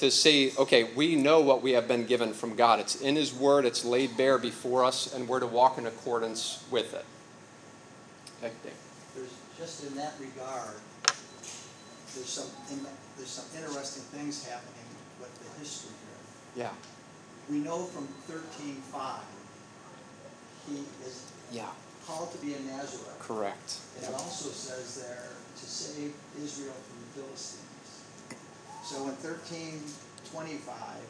to 0.00 0.10
see, 0.10 0.52
okay, 0.58 0.84
we 0.94 1.14
know 1.14 1.40
what 1.40 1.62
we 1.62 1.72
have 1.72 1.86
been 1.86 2.06
given 2.06 2.32
from 2.32 2.56
God. 2.56 2.80
It's 2.80 2.96
in 2.96 3.16
His 3.16 3.34
Word, 3.34 3.66
it's 3.66 3.84
laid 3.84 4.16
bare 4.16 4.38
before 4.38 4.82
us, 4.82 5.14
and 5.14 5.28
we're 5.28 5.40
to 5.40 5.46
walk 5.46 5.76
in 5.76 5.86
accordance 5.86 6.64
with 6.70 6.94
it. 6.94 7.04
There's 8.40 8.89
just 9.60 9.84
in 9.84 9.94
that 9.96 10.14
regard, 10.18 10.74
there's 12.16 12.32
some 12.32 12.48
in, 12.72 12.80
there's 13.16 13.28
some 13.28 13.44
interesting 13.52 14.02
things 14.08 14.48
happening 14.48 14.88
with 15.20 15.30
the 15.36 15.60
history 15.60 15.92
here. 16.00 16.64
Yeah. 16.64 16.72
We 17.50 17.58
know 17.60 17.84
from 17.84 18.08
thirteen 18.24 18.76
five, 18.88 19.28
he 20.66 20.80
is 21.04 21.30
yeah. 21.52 21.68
called 22.06 22.32
to 22.32 22.38
be 22.38 22.54
a 22.54 22.60
Nazarite. 22.60 23.20
Correct. 23.20 23.76
And 23.98 24.08
it 24.08 24.14
also 24.14 24.48
says 24.48 25.04
there 25.04 25.28
to 25.28 25.64
save 25.64 26.14
Israel 26.42 26.72
from 26.72 26.96
the 27.04 27.20
Philistines. 27.20 28.00
So 28.82 29.08
in 29.08 29.14
thirteen 29.20 29.84
twenty-five, 30.32 31.04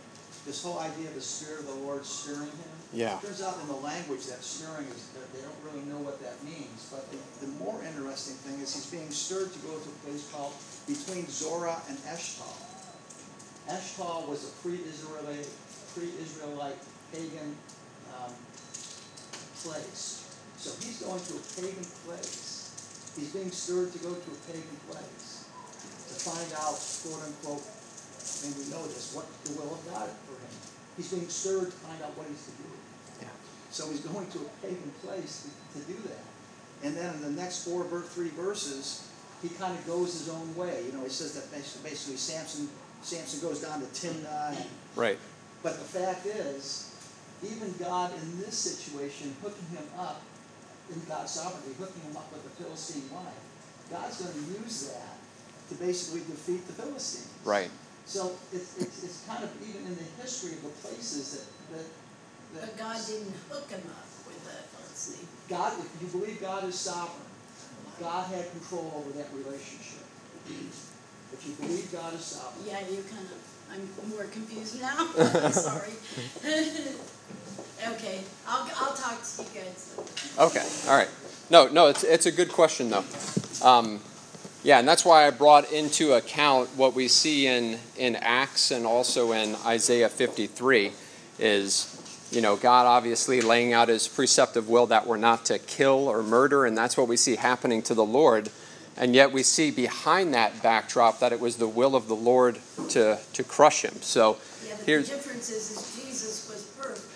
this 0.44 0.62
whole 0.64 0.80
idea 0.80 1.06
of 1.08 1.14
the 1.14 1.20
Spirit 1.20 1.60
of 1.60 1.66
the 1.66 1.80
Lord 1.86 2.04
stirring 2.04 2.50
him. 2.50 2.69
Yeah. 2.92 3.18
It 3.18 3.22
turns 3.22 3.42
out 3.42 3.54
in 3.62 3.68
the 3.68 3.80
language 3.86 4.26
that 4.26 4.42
stirring 4.42 4.86
is, 4.90 5.06
they 5.32 5.42
don't 5.42 5.62
really 5.62 5.86
know 5.86 6.02
what 6.02 6.18
that 6.22 6.34
means. 6.42 6.90
But 6.90 7.06
the, 7.14 7.46
the 7.46 7.52
more 7.62 7.78
interesting 7.86 8.34
thing 8.42 8.58
is 8.58 8.74
he's 8.74 8.90
being 8.90 9.10
stirred 9.10 9.52
to 9.52 9.60
go 9.62 9.78
to 9.78 9.88
a 9.88 9.98
place 10.02 10.26
called 10.34 10.54
between 10.90 11.28
Zorah 11.30 11.78
and 11.88 11.96
Eshtaol. 12.10 12.58
Eshtaol 13.70 14.26
was 14.26 14.50
a 14.50 14.52
pre-Israelite, 14.66 15.46
pre-Israelite 15.94 16.82
pagan 17.14 17.54
um, 18.18 18.34
place. 19.62 20.26
So 20.58 20.74
he's 20.82 20.98
going 20.98 21.22
to 21.22 21.34
a 21.38 21.44
pagan 21.62 21.86
place. 22.02 23.14
He's 23.14 23.30
being 23.30 23.50
stirred 23.50 23.92
to 23.92 23.98
go 24.02 24.10
to 24.10 24.28
a 24.34 24.40
pagan 24.50 24.78
place 24.90 25.46
to 26.10 26.14
find 26.26 26.50
out, 26.58 26.74
quote 27.06 27.22
unquote, 27.22 27.62
and 28.42 28.50
we 28.58 28.66
know 28.74 28.82
this, 28.90 29.14
what 29.14 29.30
the 29.46 29.54
will 29.54 29.78
of 29.78 29.82
God 29.94 30.10
for 30.26 30.34
him. 30.34 30.54
He's 30.96 31.10
being 31.10 31.28
stirred 31.30 31.70
to 31.70 31.78
find 31.86 32.02
out 32.02 32.12
what 32.18 32.26
he's 32.26 32.42
to 32.50 32.54
do. 32.58 32.69
So 33.70 33.88
he's 33.88 34.00
going 34.00 34.26
to 34.30 34.38
a 34.38 34.66
pagan 34.66 34.92
place 35.02 35.48
to, 35.74 35.80
to 35.80 35.86
do 35.86 35.98
that. 36.08 36.86
And 36.86 36.96
then 36.96 37.14
in 37.14 37.22
the 37.22 37.30
next 37.30 37.64
four, 37.64 37.84
three 37.84 38.30
verses, 38.30 39.08
he 39.42 39.48
kind 39.50 39.76
of 39.78 39.86
goes 39.86 40.12
his 40.12 40.28
own 40.28 40.54
way. 40.56 40.82
You 40.86 40.92
know, 40.92 41.02
he 41.02 41.10
says 41.10 41.34
that 41.34 41.50
basically 41.52 42.16
Samson, 42.16 42.68
Samson 43.02 43.40
goes 43.46 43.60
down 43.60 43.80
to 43.80 43.86
Timnah. 43.86 44.56
And, 44.56 44.66
right. 44.96 45.18
But 45.62 45.74
the 45.78 45.84
fact 45.84 46.26
is, 46.26 46.94
even 47.42 47.74
God 47.78 48.12
in 48.12 48.38
this 48.40 48.54
situation, 48.54 49.34
hooking 49.42 49.66
him 49.76 49.84
up 49.98 50.20
in 50.90 51.00
God's 51.08 51.32
sovereignty, 51.32 51.72
hooking 51.78 52.02
him 52.02 52.16
up 52.16 52.30
with 52.32 52.44
a 52.44 52.62
Philistine 52.62 53.08
wife, 53.12 53.38
God's 53.90 54.20
going 54.20 54.32
to 54.32 54.62
use 54.62 54.92
that 54.92 55.16
to 55.68 55.74
basically 55.76 56.20
defeat 56.20 56.66
the 56.66 56.72
Philistines. 56.72 57.30
Right. 57.44 57.70
So 58.06 58.32
it's, 58.52 58.76
it's, 58.78 59.04
it's 59.04 59.24
kind 59.26 59.44
of 59.44 59.50
even 59.62 59.86
in 59.86 59.96
the 59.96 60.22
history 60.22 60.52
of 60.52 60.62
the 60.62 60.74
places 60.82 61.38
that, 61.38 61.76
that 61.76 61.86
But 62.54 62.76
God 62.76 62.98
didn't 63.06 63.32
hook 63.48 63.70
him 63.70 63.82
up 63.90 64.06
with 64.26 64.42
the 64.44 64.56
Philistine. 64.76 65.28
God, 65.48 65.72
if 65.78 66.02
you 66.02 66.20
believe 66.20 66.40
God 66.40 66.64
is 66.64 66.74
sovereign, 66.78 67.26
God 68.00 68.26
had 68.26 68.50
control 68.52 68.92
over 68.96 69.10
that 69.18 69.28
relationship. 69.34 70.04
If 71.32 71.46
you 71.46 71.54
believe 71.66 71.92
God 71.92 72.14
is 72.14 72.24
sovereign. 72.24 72.66
Yeah, 72.66 72.80
you 72.80 73.04
kind 73.08 73.26
of, 73.26 73.38
I'm 73.72 74.10
more 74.10 74.24
confused 74.24 74.80
now. 74.80 75.06
Sorry. 75.50 75.92
okay, 77.94 78.20
I'll, 78.46 78.68
I'll 78.76 78.94
talk 78.94 79.22
to 79.22 79.42
you 79.42 79.48
guys. 79.54 79.96
Okay, 80.38 80.66
all 80.90 80.96
right. 80.96 81.08
No, 81.50 81.68
no, 81.68 81.86
it's, 81.88 82.04
it's 82.04 82.26
a 82.26 82.32
good 82.32 82.50
question 82.50 82.90
though. 82.90 83.04
Um, 83.62 84.00
Yeah, 84.62 84.78
and 84.78 84.86
that's 84.86 85.04
why 85.06 85.26
I 85.26 85.30
brought 85.30 85.72
into 85.72 86.12
account 86.12 86.68
what 86.76 86.94
we 86.94 87.08
see 87.08 87.46
in, 87.46 87.78
in 87.96 88.14
Acts 88.16 88.70
and 88.70 88.84
also 88.84 89.32
in 89.32 89.56
Isaiah 89.64 90.10
53 90.10 90.92
is, 91.38 91.99
you 92.30 92.40
know, 92.40 92.56
God 92.56 92.86
obviously 92.86 93.40
laying 93.40 93.72
out 93.72 93.88
his 93.88 94.06
preceptive 94.06 94.68
will 94.68 94.86
that 94.86 95.06
we're 95.06 95.16
not 95.16 95.44
to 95.46 95.58
kill 95.58 96.08
or 96.08 96.22
murder, 96.22 96.64
and 96.64 96.76
that's 96.78 96.96
what 96.96 97.08
we 97.08 97.16
see 97.16 97.36
happening 97.36 97.82
to 97.82 97.94
the 97.94 98.04
Lord. 98.04 98.50
And 98.96 99.14
yet 99.14 99.32
we 99.32 99.42
see 99.42 99.70
behind 99.70 100.34
that 100.34 100.62
backdrop 100.62 101.20
that 101.20 101.32
it 101.32 101.40
was 101.40 101.56
the 101.56 101.68
will 101.68 101.96
of 101.96 102.06
the 102.06 102.14
Lord 102.14 102.58
to, 102.90 103.18
to 103.32 103.42
crush 103.44 103.82
him. 103.82 103.94
So 104.02 104.36
Yeah, 104.66 104.74
but 104.76 104.86
the 104.86 105.02
difference 105.02 105.50
is, 105.50 105.70
is 105.70 106.04
Jesus 106.04 106.48
was 106.50 106.62
perfect. 106.78 107.06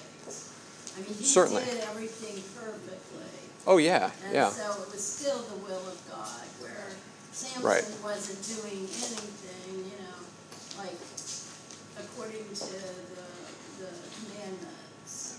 I 0.97 1.01
mean, 1.07 1.19
he 1.19 1.25
Certainly. 1.25 1.65
did 1.65 1.85
everything 1.85 2.43
perfectly. 2.57 3.27
oh, 3.67 3.77
yeah, 3.79 4.11
And 4.25 4.35
yeah, 4.35 4.49
so 4.49 4.83
it 4.83 4.91
was 4.93 5.05
still 5.05 5.39
the 5.39 5.57
will 5.57 5.85
of 5.87 5.99
God, 6.09 6.47
where 6.63 6.87
Right. 7.63 7.83
Samson 7.83 8.03
wasn't 8.03 8.41
doing 8.63 8.87
anything, 8.87 9.91
you 9.91 9.99
know, 9.99 10.19
like 10.79 10.97
according 11.99 12.47
to 12.49 12.67
the, 12.71 13.85
the. 13.85 13.91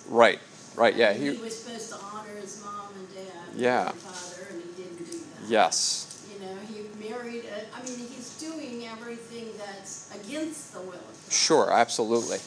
Right, 0.07 0.39
right, 0.75 0.95
yeah. 0.95 1.13
He, 1.13 1.31
He 1.33 1.37
was 1.41 1.57
supposed 1.59 1.89
to 1.89 1.97
honor 1.97 2.35
his 2.39 2.61
mom 2.63 2.89
and 2.95 3.07
dad 3.13 3.33
and 3.51 3.59
Yeah. 3.59 3.89
father, 3.91 4.47
and 4.51 4.61
he 4.63 4.83
didn't 4.83 4.97
do 4.97 5.17
that. 5.17 5.47
yes, 5.49 6.01
You 6.33 6.45
know, 6.45 6.55
he 6.67 7.09
married, 7.09 7.45
a- 7.45 7.75
I 7.75 7.81
mean, 7.83 7.97
he's 8.07 8.29
doing 8.39 8.85
everything 8.87 9.47
that's 9.57 10.13
against 10.13 10.73
the 10.73 10.79
will 10.81 10.93
of 10.93 11.15
God. 11.25 11.31
sure, 11.33 11.71
absolutely. 11.71 12.39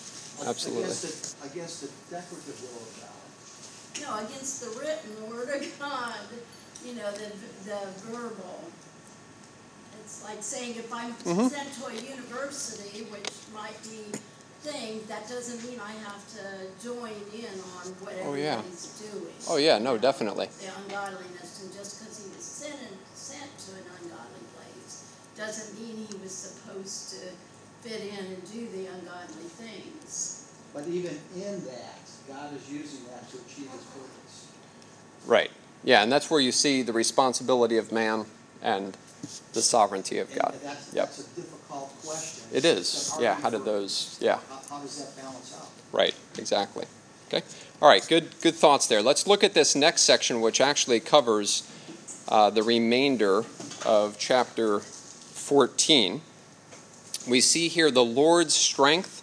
Absolutely. 0.47 0.85
Against 0.85 1.41
the, 1.43 1.47
against 1.51 1.81
the 1.83 1.89
decretive 2.15 2.61
will 2.63 2.79
of 2.79 2.95
God. 3.03 4.01
No, 4.23 4.27
against 4.27 4.61
the 4.61 4.79
written 4.79 5.29
word 5.29 5.49
of 5.49 5.79
God, 5.81 6.15
you 6.87 6.95
know, 6.95 7.11
the, 7.11 7.33
the 7.65 7.79
verbal. 8.07 8.61
It's 10.01 10.23
like 10.25 10.43
saying 10.43 10.77
if 10.77 10.93
I'm 10.93 11.13
Mhm. 11.15 11.51
sent 11.51 11.75
to 11.75 11.87
a 11.87 11.95
university, 11.95 13.03
which 13.11 13.31
might 13.53 13.83
be 13.83 14.13
thing, 14.71 15.01
that 15.09 15.29
doesn't 15.29 15.65
mean 15.69 15.81
I 15.81 15.93
have 16.05 16.21
to 16.37 16.45
join 16.83 17.17
in 17.33 17.55
on 17.81 17.85
what 18.05 18.13
Oh, 18.25 18.35
yeah. 18.35 18.61
everybody's 18.61 19.01
doing. 19.01 19.35
Oh, 19.49 19.57
yeah, 19.57 19.79
no, 19.79 19.97
definitely. 19.99 20.49
The 20.61 20.71
ungodliness, 20.85 21.63
and 21.65 21.73
just 21.73 21.99
because 22.01 22.19
he 22.23 22.29
was 22.37 22.45
sent, 22.45 22.77
sent 23.15 23.49
to 23.65 23.71
an 23.81 23.87
ungodly 24.03 24.45
place, 24.57 25.09
doesn't 25.37 25.81
mean 25.81 26.07
he 26.11 26.17
was 26.19 26.33
supposed 26.33 27.11
to 27.17 27.89
fit 27.89 28.03
in 28.03 28.25
and 28.37 28.53
do 28.53 28.69
the 28.77 28.87
ungodly 28.87 29.49
things. 29.57 30.53
But 30.75 30.87
even 30.89 31.19
in 31.35 31.65
that, 31.67 32.05
God 32.29 32.55
is 32.55 32.71
using 32.71 33.07
that 33.11 33.29
to 33.31 33.37
achieve 33.39 33.71
his 33.73 33.83
purpose. 33.97 34.47
Right. 35.27 35.51
Yeah, 35.85 36.03
and 36.03 36.13
that's 36.13 36.31
where 36.31 36.41
you 36.41 36.53
see 36.53 36.83
the 36.83 36.93
responsibility 36.93 37.79
of 37.79 37.93
man 37.93 38.27
and 38.63 38.97
the 39.53 39.63
sovereignty 39.63 40.19
of 40.19 40.31
And 40.31 40.41
God. 40.41 40.55
that's, 40.63 40.93
Yep. 40.95 41.07
that's 41.07 41.19
a 41.21 41.41
difficult 41.41 41.93
question. 42.05 42.45
It 42.53 42.65
is. 42.65 43.13
Yeah, 43.21 43.35
how 43.35 43.51
did 43.51 43.65
those, 43.65 44.17
yeah, 44.21 44.39
How, 44.49 44.61
how 44.77 44.79
does 44.81 44.97
that 44.99 45.17
balance 45.21 45.55
out? 45.59 45.69
right, 45.93 46.15
exactly. 46.39 46.87
Okay. 47.29 47.45
All 47.83 47.89
right, 47.89 48.05
good 48.09 48.29
good 48.41 48.55
thoughts 48.55 48.87
there. 48.87 49.03
Let's 49.03 49.27
look 49.27 49.45
at 49.45 49.55
this 49.55 49.77
next 49.77 50.03
section 50.03 50.41
which 50.41 50.61
actually 50.61 50.99
covers 51.01 51.63
uh, 52.29 52.51
the 52.51 52.63
remainder 52.63 53.45
of 53.85 54.17
chapter 54.19 54.81
14. 54.81 56.23
We 57.29 57.41
see 57.41 57.69
here 57.69 57.91
the 57.91 58.05
Lord's 58.05 58.55
strength 58.55 59.23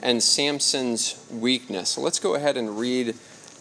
and 0.00 0.22
Samson's 0.22 1.16
weakness. 1.30 1.90
So 1.90 2.00
let's 2.02 2.18
go 2.18 2.34
ahead 2.34 2.56
and 2.56 2.78
read 2.78 3.14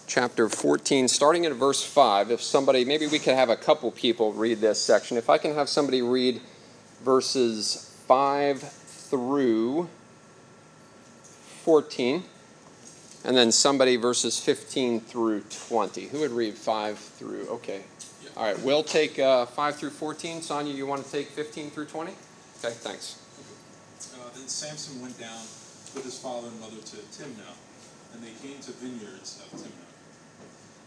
chapter 0.07 0.49
14, 0.49 1.07
starting 1.07 1.45
at 1.45 1.53
verse 1.53 1.83
5. 1.83 2.31
If 2.31 2.41
somebody, 2.41 2.85
maybe 2.85 3.07
we 3.07 3.19
could 3.19 3.35
have 3.35 3.49
a 3.49 3.55
couple 3.55 3.91
people 3.91 4.33
read 4.33 4.61
this 4.61 4.81
section. 4.81 5.17
If 5.17 5.29
I 5.29 5.37
can 5.37 5.53
have 5.55 5.69
somebody 5.69 6.01
read 6.01 6.41
verses 7.03 7.91
5 8.07 8.61
through 8.61 9.89
14, 11.63 12.23
and 13.23 13.35
then 13.35 13.51
somebody 13.51 13.95
verses 13.95 14.39
15 14.39 15.01
through 15.01 15.41
20. 15.67 16.07
Who 16.07 16.19
would 16.19 16.31
read 16.31 16.53
5 16.53 16.97
through? 16.97 17.47
Okay. 17.49 17.81
All 18.37 18.45
right, 18.45 18.59
we'll 18.61 18.83
take 18.83 19.17
uh, 19.17 19.45
5 19.45 19.75
through 19.77 19.89
14. 19.91 20.41
Sonia, 20.41 20.73
you 20.73 20.85
want 20.85 21.05
to 21.05 21.11
take 21.11 21.29
15 21.29 21.71
through 21.71 21.85
20? 21.85 22.11
Okay, 22.11 22.73
thanks. 22.73 23.21
Uh, 24.13 24.29
then 24.35 24.47
Samson 24.47 25.01
went 25.01 25.19
down 25.19 25.39
with 25.95 26.03
his 26.03 26.19
father 26.19 26.47
and 26.47 26.59
mother 26.59 26.77
to 26.77 26.97
Timnah, 27.15 27.55
and 28.13 28.21
they 28.21 28.33
came 28.45 28.59
to 28.61 28.71
vineyards 28.73 29.41
of 29.41 29.59
Timnah. 29.59 29.94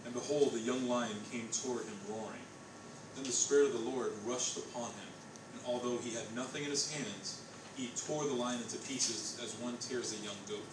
And 0.04 0.14
behold, 0.14 0.54
a 0.54 0.60
young 0.60 0.88
lion 0.88 1.16
came 1.30 1.48
toward 1.52 1.84
him 1.84 1.98
roaring. 2.08 2.46
Then 3.14 3.24
the 3.24 3.32
Spirit 3.32 3.66
of 3.66 3.72
the 3.72 3.90
Lord 3.90 4.12
rushed 4.24 4.56
upon 4.56 4.90
him, 4.90 5.10
and 5.52 5.62
although 5.66 5.98
he 5.98 6.14
had 6.14 6.34
nothing 6.34 6.64
in 6.64 6.70
his 6.70 6.90
hands, 6.92 7.42
he 7.76 7.90
tore 8.06 8.24
the 8.24 8.34
lion 8.34 8.60
into 8.62 8.78
pieces 8.78 9.38
as 9.42 9.54
one 9.62 9.76
tears 9.78 10.12
a 10.18 10.24
young 10.24 10.38
goat. 10.48 10.66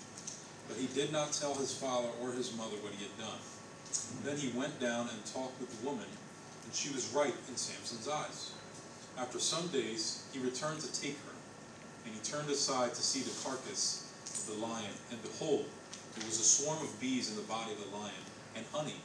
But 0.67 0.77
he 0.77 0.88
did 0.88 1.11
not 1.11 1.33
tell 1.33 1.53
his 1.53 1.73
father 1.73 2.09
or 2.21 2.31
his 2.31 2.55
mother 2.55 2.77
what 2.81 2.93
he 2.93 3.03
had 3.03 3.17
done. 3.17 3.41
Then 4.23 4.38
he 4.38 4.57
went 4.57 4.79
down 4.79 5.09
and 5.09 5.25
talked 5.25 5.59
with 5.59 5.69
the 5.69 5.85
woman, 5.85 6.07
and 6.63 6.73
she 6.73 6.89
was 6.93 7.13
right 7.13 7.33
in 7.49 7.55
Samson's 7.55 8.07
eyes. 8.07 8.51
After 9.17 9.39
some 9.39 9.67
days, 9.67 10.23
he 10.33 10.39
returned 10.39 10.79
to 10.81 11.01
take 11.01 11.17
her. 11.25 11.35
And 12.05 12.13
he 12.13 12.21
turned 12.21 12.49
aside 12.49 12.93
to 12.93 13.01
see 13.01 13.21
the 13.21 13.33
carcass 13.43 14.11
of 14.25 14.55
the 14.55 14.65
lion, 14.65 14.93
and 15.11 15.21
behold, 15.21 15.65
there 16.15 16.25
was 16.25 16.39
a 16.39 16.43
swarm 16.43 16.81
of 16.81 16.99
bees 16.99 17.29
in 17.29 17.35
the 17.35 17.43
body 17.43 17.71
of 17.71 17.79
the 17.79 17.97
lion, 17.97 18.23
and 18.55 18.65
honey. 18.71 19.01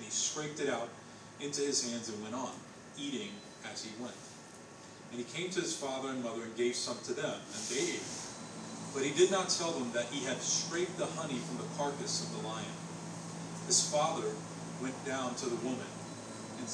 And 0.00 0.08
he 0.08 0.10
scraped 0.10 0.60
it 0.60 0.70
out 0.72 0.88
into 1.44 1.60
his 1.60 1.84
hands 1.84 2.08
and 2.08 2.16
went 2.22 2.34
on, 2.34 2.56
eating 2.96 3.36
as 3.70 3.84
he 3.84 3.92
went. 4.00 4.16
And 5.12 5.20
he 5.20 5.28
came 5.28 5.50
to 5.52 5.60
his 5.60 5.76
father 5.76 6.08
and 6.08 6.24
mother 6.24 6.40
and 6.40 6.56
gave 6.56 6.74
some 6.74 6.96
to 7.04 7.12
them, 7.12 7.36
and 7.36 7.62
they 7.68 8.00
ate. 8.00 8.08
But 8.96 9.04
he 9.04 9.12
did 9.12 9.30
not 9.30 9.50
tell 9.50 9.72
them 9.72 9.92
that 9.92 10.06
he 10.06 10.24
had 10.24 10.40
scraped 10.40 10.96
the 10.96 11.04
honey 11.04 11.36
from 11.36 11.58
the 11.58 11.68
carcass 11.76 12.24
of 12.24 12.32
the 12.32 12.48
lion. 12.48 12.72
His 13.66 13.92
father 13.92 14.32
went 14.80 14.96
down 15.04 15.34
to 15.36 15.50
the 15.52 15.60
woman, 15.60 15.92
and, 16.56 16.68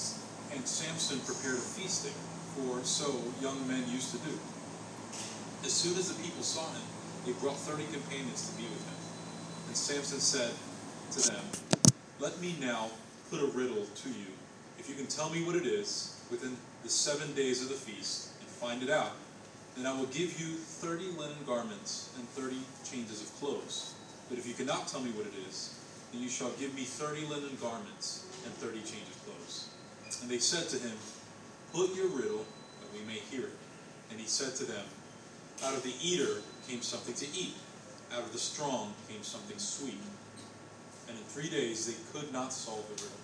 and 0.55 0.63
Samson 0.63 1.19
prepared 1.27 1.59
a 1.59 1.67
feast 1.67 2.07
feasting, 2.07 2.15
for 2.55 2.79
so 2.85 3.11
young 3.43 3.67
men 3.67 3.91
used 3.91 4.15
to 4.15 4.19
do. 4.23 4.39
As 5.65 5.73
soon 5.73 5.99
as 5.99 6.15
the 6.15 6.23
people 6.23 6.45
saw 6.47 6.71
him, 6.71 6.87
they 7.27 7.33
brought 7.33 7.59
thirty 7.59 7.91
companions 7.91 8.49
to 8.49 8.57
be 8.57 8.71
with 8.71 8.87
him. 8.87 8.95
And 9.67 9.77
Samson 9.77 10.21
said 10.21 10.55
to 11.11 11.29
them, 11.29 11.43
Let 12.21 12.41
me 12.41 12.55
now 12.61 12.91
put 13.31 13.41
a 13.41 13.47
riddle 13.47 13.85
to 13.85 14.09
you. 14.09 14.31
If 14.79 14.89
you 14.89 14.95
can 14.95 15.07
tell 15.07 15.31
me 15.31 15.45
what 15.45 15.57
it 15.57 15.67
is 15.67 16.21
within 16.31 16.57
the 16.83 16.89
seven 16.89 17.35
days 17.35 17.63
of 17.63 17.69
the 17.69 17.75
feast 17.75 18.31
and 18.41 18.49
find 18.49 18.83
it 18.83 18.91
out, 18.91 19.13
then 19.77 19.87
I 19.87 19.99
will 19.99 20.07
give 20.07 20.41
you 20.41 20.55
thirty 20.57 21.07
linen 21.19 21.45
garments 21.47 22.11
and 22.17 22.29
thirty 22.31 22.61
changes 22.89 23.21
of 23.21 23.35
clothes. 23.41 23.95
But 24.29 24.39
if 24.39 24.47
you 24.47 24.55
cannot 24.55 24.89
tell 24.89 25.01
me 25.01 25.11
what 25.11 25.27
it 25.27 25.35
is, 25.49 25.75
then 26.13 26.23
you 26.23 26.29
shall 26.29 26.51
give 26.53 26.75
me 26.75 26.83
thirty 26.83 27.27
linen 27.27 27.57
garments 27.61 28.25
and 28.45 28.55
thirty 28.55 28.81
changes 28.81 29.11
of 29.11 29.25
clothes. 29.25 29.69
And 30.23 30.31
they 30.31 30.39
said 30.39 30.69
to 30.71 30.79
him, 30.79 30.97
Put 31.73 31.95
your 31.95 32.09
riddle, 32.09 32.47
that 32.81 32.93
we 32.95 33.05
may 33.07 33.19
hear 33.19 33.43
it. 33.43 33.59
And 34.11 34.21
he 34.21 34.27
said 34.27 34.55
to 34.57 34.65
them, 34.65 34.85
Out 35.65 35.75
of 35.75 35.83
the 35.83 35.93
eater 36.01 36.43
came 36.69 36.81
something 36.81 37.15
to 37.15 37.27
eat, 37.37 37.55
out 38.15 38.23
of 38.23 38.33
the 38.33 38.39
strong 38.39 38.95
came 39.09 39.23
something 39.23 39.59
sweet. 39.59 39.99
And 41.09 41.15
in 41.17 41.25
three 41.31 41.49
days 41.49 41.87
they 41.87 41.99
could 42.13 42.33
not 42.33 42.53
solve 42.53 42.83
the 42.91 42.99
riddle. 42.99 43.23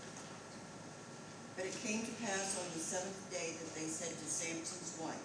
But 1.56 1.66
it 1.66 1.76
came 1.84 2.00
to 2.06 2.14
pass 2.22 2.56
on 2.56 2.66
the 2.72 2.80
seventh 2.80 3.18
day 3.28 3.58
that 3.58 3.70
they 3.76 3.84
said 3.90 4.14
to 4.14 4.26
Samson's 4.26 4.96
wife, 5.02 5.20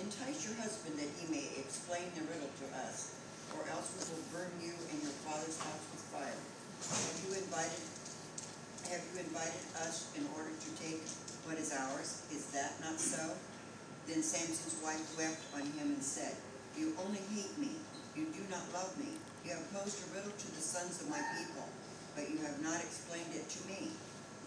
Entice 0.00 0.44
your 0.44 0.56
husband 0.60 0.98
that 0.98 1.10
he 1.20 1.30
may 1.30 1.46
explain 1.56 2.10
the 2.16 2.24
riddle 2.28 2.50
to 2.50 2.66
us, 2.84 3.14
or 3.56 3.64
else 3.70 3.92
we 3.96 4.02
will 4.12 4.26
burn 4.32 4.52
you 4.60 4.72
and 4.72 4.98
your 5.00 5.14
father's 5.24 5.56
house 5.60 5.84
with 5.92 6.02
fire. 6.12 6.40
Have 6.82 7.18
you 7.22 7.30
invited, 7.38 7.84
have 8.90 9.02
you 9.12 9.22
invited 9.22 9.64
us 9.86 10.10
in 10.18 10.26
order 10.34 10.50
to 10.50 10.68
take 10.80 11.00
what 11.46 11.56
is 11.58 11.72
ours? 11.72 12.22
Is 12.34 12.50
that 12.56 12.76
not 12.82 12.98
so? 12.98 13.36
Then 14.06 14.22
Samson's 14.22 14.78
wife 14.82 15.02
wept 15.14 15.42
on 15.54 15.62
him 15.78 15.94
and 15.94 16.02
said, 16.02 16.34
You 16.76 16.92
only 16.98 17.22
hate 17.30 17.54
me, 17.58 17.78
you 18.16 18.26
do 18.34 18.42
not 18.50 18.64
love 18.74 18.92
me. 18.98 19.14
You 19.44 19.54
have 19.54 19.66
posed 19.74 19.98
a 20.02 20.06
riddle 20.14 20.30
to 20.30 20.48
the 20.54 20.62
sons 20.62 21.02
of 21.02 21.10
my 21.10 21.22
people, 21.38 21.66
but 22.14 22.28
you 22.28 22.38
have 22.44 22.60
not 22.60 22.80
explained 22.80 23.32
it 23.32 23.48
to 23.48 23.60
me. 23.68 23.88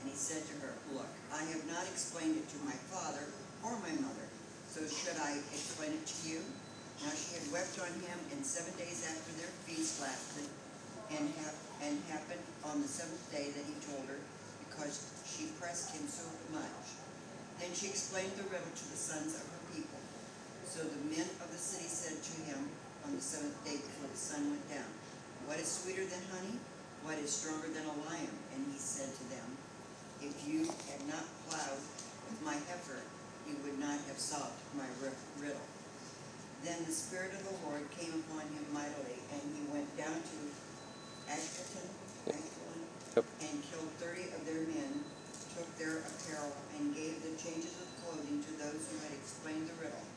And 0.02 0.06
he 0.10 0.18
said 0.18 0.46
to 0.46 0.56
her, 0.62 0.74
Look, 0.94 1.10
I 1.34 1.42
have 1.50 1.66
not 1.66 1.86
explained 1.90 2.38
it 2.38 2.48
to 2.54 2.60
my 2.62 2.78
father 2.94 3.26
or 3.66 3.74
my 3.82 3.94
mother, 3.98 4.28
so 4.70 4.86
should 4.86 5.18
I 5.18 5.42
explain 5.50 5.98
it 5.98 6.06
to 6.06 6.18
you? 6.30 6.40
Now 7.02 7.12
she 7.12 7.36
had 7.42 7.46
wept 7.50 7.76
on 7.82 7.92
him, 8.06 8.18
and 8.32 8.46
seven 8.46 8.72
days 8.78 9.04
after 9.10 9.34
their 9.42 9.52
feast 9.66 10.00
lasted, 10.00 10.48
and 11.12 11.26
hap- 11.42 11.66
and 11.82 11.98
happened 12.08 12.46
on 12.64 12.80
the 12.82 12.88
seventh 12.88 13.26
day 13.34 13.50
that 13.52 13.66
he 13.66 13.76
told 13.84 14.06
her, 14.08 14.22
because 14.70 15.02
she 15.26 15.50
pressed 15.60 15.92
him 15.92 16.06
so 16.08 16.24
much. 16.54 16.86
Then 17.60 17.74
she 17.74 17.88
explained 17.88 18.32
the 18.38 18.48
riddle 18.48 18.70
to 18.70 18.86
the 18.92 19.00
sons 19.00 19.36
of 19.36 19.44
her 19.48 19.64
people. 19.74 20.00
So 20.68 20.84
the 20.84 21.04
men 21.08 21.28
of 21.42 21.50
the 21.52 21.60
city 21.60 21.88
said 21.88 22.20
to 22.20 22.36
him 22.48 22.70
on 23.08 23.16
the 23.16 23.22
seventh 23.22 23.58
day 23.64 23.80
before 23.80 24.12
the 24.12 24.18
sun 24.18 24.50
went 24.52 24.66
down, 24.70 24.88
What 25.48 25.60
is 25.60 25.68
sweeter 25.68 26.04
than 26.04 26.22
honey? 26.32 26.60
What 27.06 27.22
is 27.22 27.30
stronger 27.30 27.70
than 27.70 27.86
a 27.86 27.98
lion? 28.10 28.34
And 28.58 28.66
he 28.66 28.82
said 28.82 29.14
to 29.14 29.26
them, 29.30 29.46
If 30.26 30.34
you 30.42 30.66
had 30.90 31.06
not 31.06 31.22
plowed 31.46 31.78
with 32.26 32.42
my 32.42 32.58
heifer, 32.66 32.98
you 33.46 33.54
would 33.62 33.78
not 33.78 34.02
have 34.10 34.18
solved 34.18 34.58
my 34.74 34.90
riddle. 35.38 35.62
Then 36.66 36.82
the 36.82 36.90
Spirit 36.90 37.38
of 37.38 37.46
the 37.46 37.62
Lord 37.62 37.86
came 37.94 38.10
upon 38.26 38.50
him 38.50 38.66
mightily, 38.74 39.22
and 39.38 39.44
he 39.54 39.70
went 39.70 39.86
down 39.94 40.18
to 40.18 40.38
Ashkelon, 41.30 41.94
Yep. 43.14 43.26
and 43.38 43.56
killed 43.70 43.94
thirty 44.02 44.26
of 44.34 44.42
their 44.50 44.66
men, 44.66 45.06
took 45.54 45.70
their 45.78 46.02
apparel, 46.10 46.58
and 46.82 46.90
gave 46.98 47.22
the 47.22 47.38
changes 47.38 47.78
of 47.86 47.88
clothing 48.02 48.42
to 48.42 48.52
those 48.58 48.82
who 48.90 48.98
had 49.06 49.14
explained 49.14 49.70
the 49.70 49.78
riddle. 49.78 50.10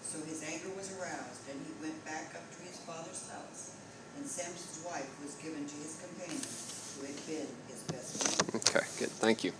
So 0.00 0.16
his 0.24 0.40
anger 0.48 0.72
was 0.80 0.96
aroused, 0.96 1.44
and 1.52 1.60
he 1.60 1.76
went 1.76 2.00
back 2.08 2.32
up 2.32 2.48
to 2.56 2.60
his 2.64 2.80
father's 2.88 3.28
house. 3.28 3.76
And 4.16 4.26
Samson's 4.26 4.84
wife 4.84 5.08
was 5.22 5.34
given 5.36 5.66
to 5.66 5.74
his 5.74 6.00
companion, 6.00 6.42
who 6.98 7.06
had 7.06 7.26
been 7.26 7.46
his 7.68 7.82
best 7.90 8.52
man. 8.52 8.60
Okay, 8.60 8.86
good. 8.98 9.10
Thank 9.10 9.44
you. 9.44 9.52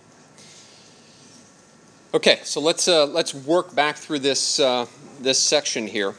Okay, 2.15 2.41
so 2.45 2.61
let's 2.61 2.89
uh, 2.89 3.07
let's 3.07 3.33
work 3.35 3.75
back 3.75 3.97
through 3.97 4.19
this 4.19 4.61
uh, 4.61 4.87
this 5.21 5.39
section 5.39 5.87
here 5.87 6.15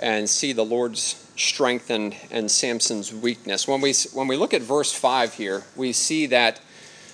and 0.00 0.28
see 0.28 0.52
the 0.52 0.64
Lord's 0.64 1.20
strength 1.36 1.90
and, 1.90 2.14
and 2.30 2.50
Samson's 2.50 3.12
weakness. 3.14 3.68
When 3.68 3.80
we 3.80 3.94
when 4.12 4.26
we 4.26 4.36
look 4.36 4.52
at 4.52 4.62
verse 4.62 4.92
five 4.92 5.34
here, 5.34 5.62
we 5.76 5.92
see 5.92 6.26
that 6.26 6.60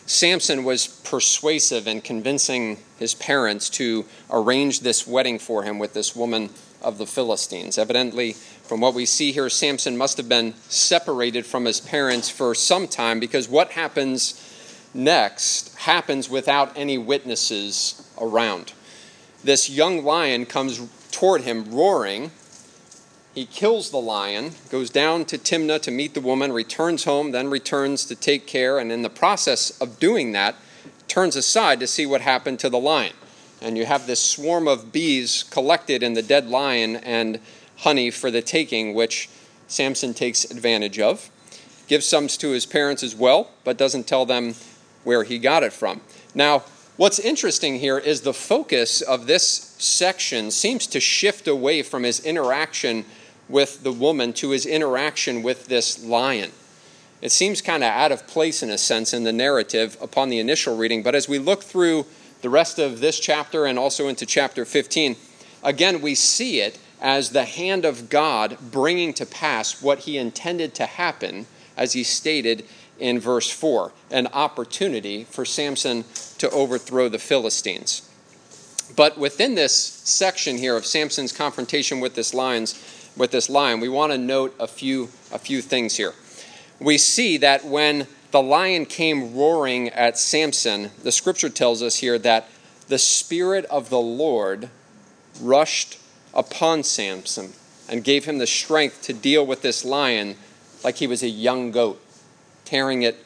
Samson 0.06 0.64
was 0.64 0.86
persuasive 0.86 1.86
in 1.86 2.00
convincing 2.00 2.78
his 2.98 3.14
parents 3.14 3.70
to 3.70 4.06
arrange 4.30 4.80
this 4.80 5.06
wedding 5.06 5.38
for 5.38 5.62
him 5.62 5.78
with 5.78 5.92
this 5.92 6.16
woman 6.16 6.50
of 6.82 6.96
the 6.98 7.06
Philistines. 7.06 7.76
Evidently, 7.76 8.36
from 8.70 8.80
what 8.80 8.94
we 8.94 9.04
see 9.04 9.33
here, 9.33 9.50
Samson 9.50 9.96
must 9.96 10.16
have 10.16 10.28
been 10.28 10.54
separated 10.68 11.44
from 11.44 11.64
his 11.64 11.80
parents 11.80 12.30
for 12.30 12.54
some 12.54 12.87
time 12.87 13.18
because 13.18 13.48
what 13.48 13.72
happens 13.72 14.88
next 14.94 15.74
happens 15.74 16.30
without 16.30 16.70
any 16.76 16.96
witnesses 16.96 18.09
around. 18.20 18.72
This 19.42 19.68
young 19.68 20.04
lion 20.04 20.46
comes 20.46 20.88
toward 21.11 21.40
him 21.40 21.64
roaring. 21.74 22.30
He 23.35 23.44
kills 23.44 23.90
the 23.90 23.96
lion, 23.96 24.52
goes 24.70 24.88
down 24.88 25.24
to 25.24 25.37
Timnah 25.37 25.83
to 25.83 25.90
meet 25.90 26.14
the 26.14 26.20
woman, 26.20 26.52
returns 26.52 27.02
home, 27.02 27.33
then 27.33 27.50
returns 27.50 28.04
to 28.04 28.14
take 28.14 28.46
care, 28.46 28.78
and 28.78 28.92
in 28.92 29.02
the 29.02 29.11
process 29.11 29.76
of 29.80 29.98
doing 29.98 30.30
that, 30.30 30.54
turns 31.09 31.35
aside 31.35 31.80
to 31.80 31.88
see 31.88 32.06
what 32.06 32.20
happened 32.20 32.61
to 32.61 32.70
the 32.70 32.78
lion. 32.78 33.14
And 33.61 33.76
you 33.76 33.85
have 33.85 34.06
this 34.06 34.20
swarm 34.20 34.68
of 34.68 34.92
bees 34.92 35.42
collected 35.42 36.04
in 36.04 36.14
the 36.14 36.22
dead 36.22 36.48
lion 36.48 36.94
and 36.94 37.40
honey 37.80 38.10
for 38.10 38.30
the 38.30 38.42
taking, 38.42 38.94
which 38.94 39.28
Samson 39.66 40.14
takes 40.14 40.44
advantage 40.50 40.98
of. 40.98 41.30
Gives 41.88 42.06
some 42.06 42.28
to 42.28 42.50
his 42.50 42.66
parents 42.66 43.02
as 43.02 43.14
well, 43.14 43.50
but 43.64 43.76
doesn't 43.76 44.06
tell 44.06 44.26
them 44.26 44.54
where 45.04 45.24
he 45.24 45.38
got 45.38 45.62
it 45.62 45.72
from. 45.72 46.00
Now, 46.34 46.64
what's 46.96 47.18
interesting 47.18 47.78
here 47.78 47.98
is 47.98 48.20
the 48.20 48.34
focus 48.34 49.00
of 49.00 49.26
this 49.26 49.74
section 49.78 50.50
seems 50.50 50.86
to 50.88 51.00
shift 51.00 51.48
away 51.48 51.82
from 51.82 52.04
his 52.04 52.20
interaction 52.20 53.04
with 53.48 53.82
the 53.82 53.92
woman 53.92 54.32
to 54.34 54.50
his 54.50 54.66
interaction 54.66 55.42
with 55.42 55.66
this 55.66 56.04
lion. 56.04 56.52
It 57.22 57.32
seems 57.32 57.60
kind 57.60 57.82
of 57.82 57.90
out 57.90 58.12
of 58.12 58.26
place 58.26 58.62
in 58.62 58.70
a 58.70 58.78
sense 58.78 59.12
in 59.12 59.24
the 59.24 59.32
narrative 59.32 59.96
upon 60.00 60.28
the 60.28 60.38
initial 60.38 60.76
reading, 60.76 61.02
but 61.02 61.14
as 61.14 61.28
we 61.28 61.38
look 61.38 61.62
through 61.62 62.06
the 62.42 62.50
rest 62.50 62.78
of 62.78 63.00
this 63.00 63.18
chapter 63.18 63.66
and 63.66 63.78
also 63.78 64.08
into 64.08 64.24
chapter 64.24 64.64
15, 64.64 65.16
again, 65.62 66.00
we 66.00 66.14
see 66.14 66.60
it 66.60 66.78
as 67.00 67.30
the 67.30 67.44
hand 67.44 67.84
of 67.84 68.10
God 68.10 68.58
bringing 68.70 69.14
to 69.14 69.26
pass 69.26 69.82
what 69.82 70.00
he 70.00 70.18
intended 70.18 70.74
to 70.74 70.86
happen, 70.86 71.46
as 71.76 71.94
he 71.94 72.04
stated 72.04 72.64
in 72.98 73.18
verse 73.18 73.50
4 73.50 73.92
an 74.10 74.26
opportunity 74.28 75.24
for 75.24 75.44
Samson 75.44 76.04
to 76.38 76.50
overthrow 76.50 77.08
the 77.08 77.18
Philistines. 77.18 78.08
But 78.96 79.16
within 79.16 79.54
this 79.54 79.74
section 79.74 80.58
here 80.58 80.76
of 80.76 80.84
Samson's 80.84 81.32
confrontation 81.32 82.00
with 82.00 82.14
this 82.14 82.34
lions, 82.34 83.10
with 83.16 83.30
this 83.30 83.48
lion, 83.48 83.80
we 83.80 83.88
want 83.88 84.12
to 84.12 84.18
note 84.18 84.54
a 84.58 84.66
few 84.66 85.08
a 85.32 85.38
few 85.38 85.62
things 85.62 85.96
here. 85.96 86.14
We 86.80 86.98
see 86.98 87.36
that 87.38 87.64
when 87.64 88.06
the 88.30 88.42
lion 88.42 88.86
came 88.86 89.34
roaring 89.34 89.88
at 89.90 90.18
Samson, 90.18 90.90
the 91.02 91.12
scripture 91.12 91.48
tells 91.48 91.82
us 91.82 91.96
here 91.96 92.18
that 92.18 92.48
the 92.88 92.98
spirit 92.98 93.64
of 93.66 93.90
the 93.90 94.00
Lord 94.00 94.70
rushed 95.40 95.99
upon 96.34 96.82
Samson 96.82 97.52
and 97.88 98.04
gave 98.04 98.24
him 98.24 98.38
the 98.38 98.46
strength 98.46 99.02
to 99.02 99.12
deal 99.12 99.44
with 99.44 99.62
this 99.62 99.84
lion 99.84 100.36
like 100.84 100.96
he 100.96 101.06
was 101.06 101.22
a 101.22 101.28
young 101.28 101.70
goat, 101.70 102.00
tearing 102.64 103.02
it 103.02 103.24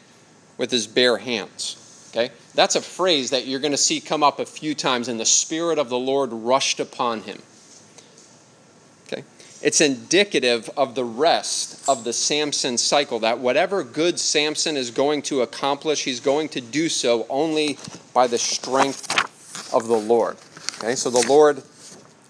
with 0.56 0.70
his 0.70 0.86
bare 0.86 1.18
hands. 1.18 2.10
Okay? 2.10 2.32
That's 2.54 2.76
a 2.76 2.80
phrase 2.80 3.30
that 3.30 3.46
you're 3.46 3.60
going 3.60 3.72
to 3.72 3.76
see 3.76 4.00
come 4.00 4.22
up 4.22 4.38
a 4.38 4.46
few 4.46 4.74
times, 4.74 5.08
and 5.08 5.18
the 5.18 5.24
Spirit 5.24 5.78
of 5.78 5.88
the 5.88 5.98
Lord 5.98 6.32
rushed 6.32 6.80
upon 6.80 7.22
him. 7.22 7.42
Okay? 9.06 9.24
It's 9.60 9.80
indicative 9.80 10.70
of 10.76 10.94
the 10.94 11.04
rest 11.04 11.88
of 11.88 12.04
the 12.04 12.12
Samson 12.12 12.78
cycle 12.78 13.18
that 13.20 13.38
whatever 13.38 13.82
good 13.82 14.20
Samson 14.20 14.76
is 14.76 14.90
going 14.90 15.22
to 15.22 15.42
accomplish, 15.42 16.04
he's 16.04 16.20
going 16.20 16.48
to 16.50 16.60
do 16.60 16.88
so 16.88 17.26
only 17.28 17.78
by 18.12 18.26
the 18.26 18.38
strength 18.38 19.12
of 19.74 19.88
the 19.88 19.96
Lord. 19.96 20.36
Okay? 20.78 20.94
So 20.94 21.10
the 21.10 21.26
Lord 21.28 21.62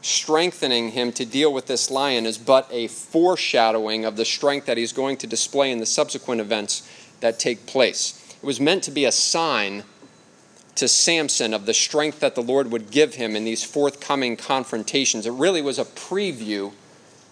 strengthening 0.04 0.90
him 0.90 1.10
to 1.10 1.24
deal 1.24 1.50
with 1.50 1.66
this 1.66 1.90
lion 1.90 2.26
is 2.26 2.36
but 2.36 2.68
a 2.70 2.86
foreshadowing 2.88 4.04
of 4.04 4.16
the 4.16 4.24
strength 4.24 4.66
that 4.66 4.76
he's 4.76 4.92
going 4.92 5.16
to 5.16 5.26
display 5.26 5.70
in 5.70 5.78
the 5.78 5.86
subsequent 5.86 6.42
events 6.42 6.86
that 7.20 7.38
take 7.38 7.64
place. 7.64 8.36
It 8.42 8.44
was 8.44 8.60
meant 8.60 8.82
to 8.84 8.90
be 8.90 9.06
a 9.06 9.12
sign 9.12 9.84
to 10.74 10.88
Samson 10.88 11.54
of 11.54 11.64
the 11.64 11.72
strength 11.72 12.20
that 12.20 12.34
the 12.34 12.42
Lord 12.42 12.70
would 12.70 12.90
give 12.90 13.14
him 13.14 13.34
in 13.34 13.44
these 13.44 13.64
forthcoming 13.64 14.36
confrontations. 14.36 15.24
It 15.24 15.32
really 15.32 15.62
was 15.62 15.78
a 15.78 15.86
preview 15.86 16.72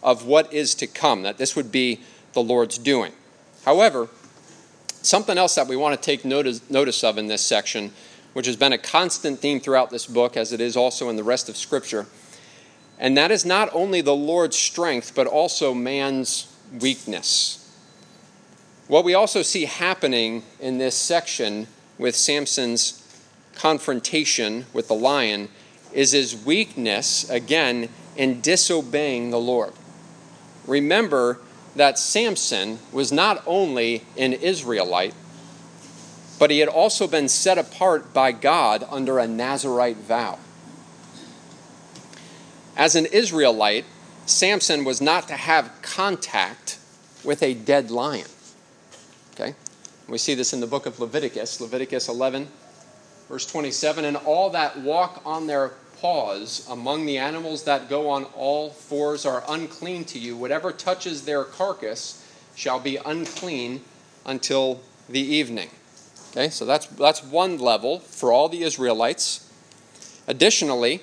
of 0.03 0.25
what 0.25 0.51
is 0.51 0.75
to 0.77 0.87
come, 0.87 1.23
that 1.23 1.37
this 1.37 1.55
would 1.55 1.71
be 1.71 2.01
the 2.33 2.43
Lord's 2.43 2.79
doing. 2.79 3.13
However, 3.67 4.09
something 5.03 5.37
else 5.37 5.57
that 5.57 5.69
we 5.69 5.77
want 5.77 6.01
to 6.01 6.03
take 6.03 6.25
notice, 6.25 6.63
notice 6.71 7.05
of 7.05 7.19
in 7.19 7.27
this 7.27 7.43
section, 7.43 7.93
which 8.33 8.47
has 8.47 8.57
been 8.57 8.73
a 8.73 8.79
constant 8.79 9.41
theme 9.41 9.61
throughout 9.61 9.91
this 9.91 10.07
book, 10.07 10.39
as 10.39 10.55
it 10.55 10.61
is 10.61 10.75
also 10.75 11.11
in 11.11 11.17
the 11.17 11.25
rest 11.25 11.51
of 11.51 11.57
Scripture, 11.59 12.07
and 13.03 13.17
that 13.17 13.33
is 13.33 13.45
not 13.45 13.69
only 13.73 14.01
the 14.01 14.15
Lord's 14.15 14.57
strength, 14.57 15.13
but 15.17 15.27
also 15.27 15.75
man's 15.75 16.47
weakness. 16.81 17.59
What 18.87 19.05
we 19.05 19.13
also 19.13 19.43
see 19.43 19.65
happening 19.65 20.45
in 20.61 20.79
this 20.79 20.95
section 20.95 21.67
with 21.99 22.15
Samson's 22.15 23.01
confrontation 23.57 24.67
with 24.73 24.87
the 24.87 24.95
lion 24.95 25.49
is 25.93 26.13
his 26.13 26.37
weakness, 26.45 27.29
again, 27.29 27.89
in 28.17 28.41
disobeying 28.41 29.31
the 29.31 29.41
Lord. 29.41 29.73
Remember 30.69 31.41
that 31.75 31.99
Samson 31.99 32.79
was 32.93 33.11
not 33.11 33.43
only 33.49 34.05
an 34.17 34.33
Israelite, 34.33 35.15
but 36.39 36.53
he 36.53 36.61
had 36.61 36.69
also 36.69 37.09
been 37.09 37.29
set 37.29 37.59
apart 37.59 38.15
by 38.15 38.31
God 38.31 38.87
under 38.89 39.19
a 39.19 39.27
Nazarite 39.27 39.97
vow. 39.97 40.39
As 42.83 42.97
an 42.97 43.07
Israelite, 43.07 43.85
Samson 44.27 44.83
was 44.83 45.01
not 45.01 45.29
to 45.29 45.35
have 45.35 45.71
contact 45.83 46.81
with 47.23 47.41
a 47.41 47.55
dead 47.55 47.93
lion. 47.93 48.27
Okay? 49.35 49.55
We 50.09 50.19
see 50.19 50.35
this 50.35 50.53
in 50.53 50.59
the 50.59 50.67
book 50.67 50.85
of 50.85 50.99
Leviticus, 50.99 51.61
Leviticus 51.61 52.09
11, 52.09 52.49
verse 53.29 53.47
27. 53.47 54.05
And 54.05 54.17
all 54.17 54.51
that 54.51 54.81
walk 54.81 55.23
on 55.25 55.47
their 55.47 55.69
paws 56.01 56.67
among 56.69 57.07
the 57.07 57.19
animals 57.19 57.63
that 57.63 57.89
go 57.89 58.11
on 58.11 58.25
all 58.35 58.71
fours 58.71 59.25
are 59.25 59.45
unclean 59.49 60.05
to 60.07 60.19
you. 60.19 60.37
Whatever 60.37 60.73
touches 60.73 61.25
their 61.25 61.45
carcass 61.45 62.29
shall 62.57 62.81
be 62.81 62.97
unclean 62.97 63.83
until 64.27 64.81
the 65.09 65.21
evening. 65.21 65.71
Okay, 66.33 66.49
so 66.49 66.65
that's, 66.65 66.87
that's 66.89 67.23
one 67.23 67.59
level 67.59 68.01
for 68.01 68.33
all 68.33 68.49
the 68.49 68.65
Israelites. 68.65 69.49
Additionally, 70.27 71.01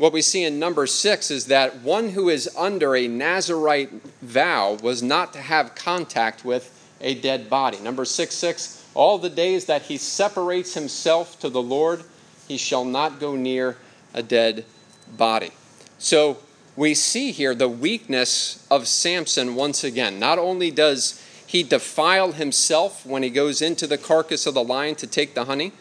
what 0.00 0.14
we 0.14 0.22
see 0.22 0.44
in 0.44 0.58
number 0.58 0.86
six 0.86 1.30
is 1.30 1.44
that 1.44 1.82
one 1.82 2.08
who 2.08 2.30
is 2.30 2.48
under 2.56 2.96
a 2.96 3.06
Nazarite 3.06 3.90
vow 4.22 4.78
was 4.82 5.02
not 5.02 5.34
to 5.34 5.38
have 5.38 5.74
contact 5.74 6.42
with 6.42 6.74
a 7.02 7.14
dead 7.16 7.50
body. 7.50 7.78
Number 7.80 8.06
six, 8.06 8.34
six, 8.34 8.82
all 8.94 9.18
the 9.18 9.28
days 9.28 9.66
that 9.66 9.82
he 9.82 9.98
separates 9.98 10.72
himself 10.72 11.38
to 11.40 11.50
the 11.50 11.60
Lord, 11.60 12.02
he 12.48 12.56
shall 12.56 12.86
not 12.86 13.20
go 13.20 13.36
near 13.36 13.76
a 14.14 14.22
dead 14.22 14.64
body. 15.18 15.50
So 15.98 16.38
we 16.76 16.94
see 16.94 17.30
here 17.30 17.54
the 17.54 17.68
weakness 17.68 18.66
of 18.70 18.88
Samson 18.88 19.54
once 19.54 19.84
again. 19.84 20.18
Not 20.18 20.38
only 20.38 20.70
does 20.70 21.22
he 21.46 21.62
defile 21.62 22.32
himself 22.32 23.04
when 23.04 23.22
he 23.22 23.28
goes 23.28 23.60
into 23.60 23.86
the 23.86 23.98
carcass 23.98 24.46
of 24.46 24.54
the 24.54 24.64
lion 24.64 24.94
to 24.94 25.06
take 25.06 25.34
the 25.34 25.44
honey, 25.44 25.72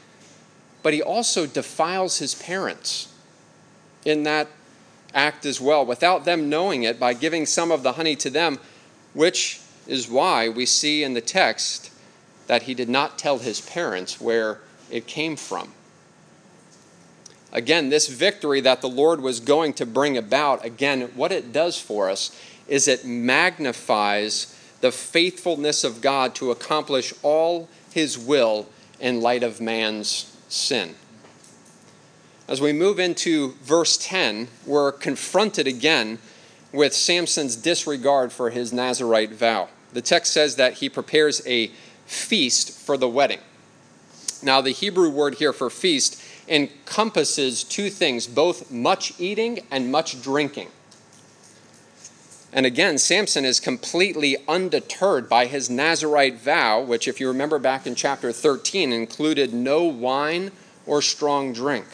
but 0.84 0.94
he 0.94 1.02
also 1.02 1.46
defiles 1.46 2.20
his 2.20 2.36
parents 2.36 3.09
in 4.06 4.24
that 4.24 4.48
act 5.14 5.46
as 5.46 5.60
well, 5.60 5.86
without 5.86 6.26
them 6.26 6.50
knowing 6.50 6.84
it, 6.84 7.00
by 7.00 7.14
giving 7.14 7.46
some 7.46 7.72
of 7.72 7.84
the 7.84 7.94
honey 7.94 8.16
to 8.16 8.30
them, 8.30 8.60
which 9.14 9.60
is 9.88 10.10
why 10.10 10.48
we 10.48 10.66
see 10.66 11.04
in 11.04 11.14
the 11.14 11.22
text 11.22 11.92
that 12.48 12.64
he 12.64 12.74
did 12.74 12.90
not 12.90 13.18
tell 13.18 13.40
his 13.40 13.62
parents 13.62 14.22
where 14.22 14.60
it 14.92 15.08
came 15.08 15.36
from. 15.36 15.72
Again, 17.52 17.90
this 17.90 18.08
victory 18.08 18.62
that 18.62 18.82
the 18.82 18.90
Lord 18.90 19.22
was 19.22 19.40
going 19.40 19.74
to 19.74 19.86
bring 19.86 20.18
about, 20.18 20.64
again, 20.64 21.02
what 21.16 21.32
it 21.32 21.52
does 21.52 21.80
for 21.80 22.10
us 22.10 22.36
is 22.68 22.88
it 22.88 23.04
magnifies 23.06 24.56
the 24.82 24.92
faithfulness 24.92 25.84
of 25.84 26.02
God 26.02 26.36
to 26.36 26.52
accomplish 26.52 27.14
all 27.24 27.68
his 27.92 28.18
will 28.18 28.68
in 29.00 29.22
light 29.22 29.44
of 29.44 29.60
man's 29.60 30.36
sin. 30.48 30.96
As 32.50 32.60
we 32.60 32.74
move 32.74 33.00
into 33.00 33.54
verse 33.62 33.96
10, 33.96 34.48
we're 34.66 34.92
confronted 34.92 35.68
again 35.68 36.18
with 36.72 36.96
Samson's 36.96 37.56
disregard 37.56 38.32
for 38.32 38.50
his 38.50 38.74
Nazarite 38.74 39.34
vow. 39.34 39.70
The 39.94 40.02
text 40.02 40.34
says 40.34 40.56
that 40.56 40.74
he 40.74 40.90
prepares 40.90 41.46
a 41.46 41.68
feast 42.08 42.72
for 42.72 42.98
the 42.98 43.08
wedding. 43.08 43.42
Now, 44.42 44.62
the 44.62 44.72
Hebrew 44.72 45.12
word 45.12 45.36
here 45.36 45.54
for 45.54 45.70
feast 45.70 46.20
encompasses 46.48 47.64
two 47.64 47.92
things 47.92 48.26
both 48.26 48.72
much 48.72 49.14
eating 49.20 49.60
and 49.70 49.92
much 49.92 50.20
drinking. 50.20 50.70
And 52.52 52.66
again, 52.66 52.98
Samson 52.98 53.46
is 53.46 53.60
completely 53.60 54.38
undeterred 54.48 55.30
by 55.30 55.46
his 55.46 55.70
Nazarite 55.70 56.40
vow, 56.40 56.82
which, 56.82 57.08
if 57.08 57.20
you 57.20 57.28
remember 57.28 57.60
back 57.60 57.86
in 57.86 57.94
chapter 57.94 58.32
13, 58.32 58.92
included 58.92 59.54
no 59.54 59.84
wine 59.84 60.50
or 60.88 61.04
strong 61.04 61.54
drink. 61.54 61.86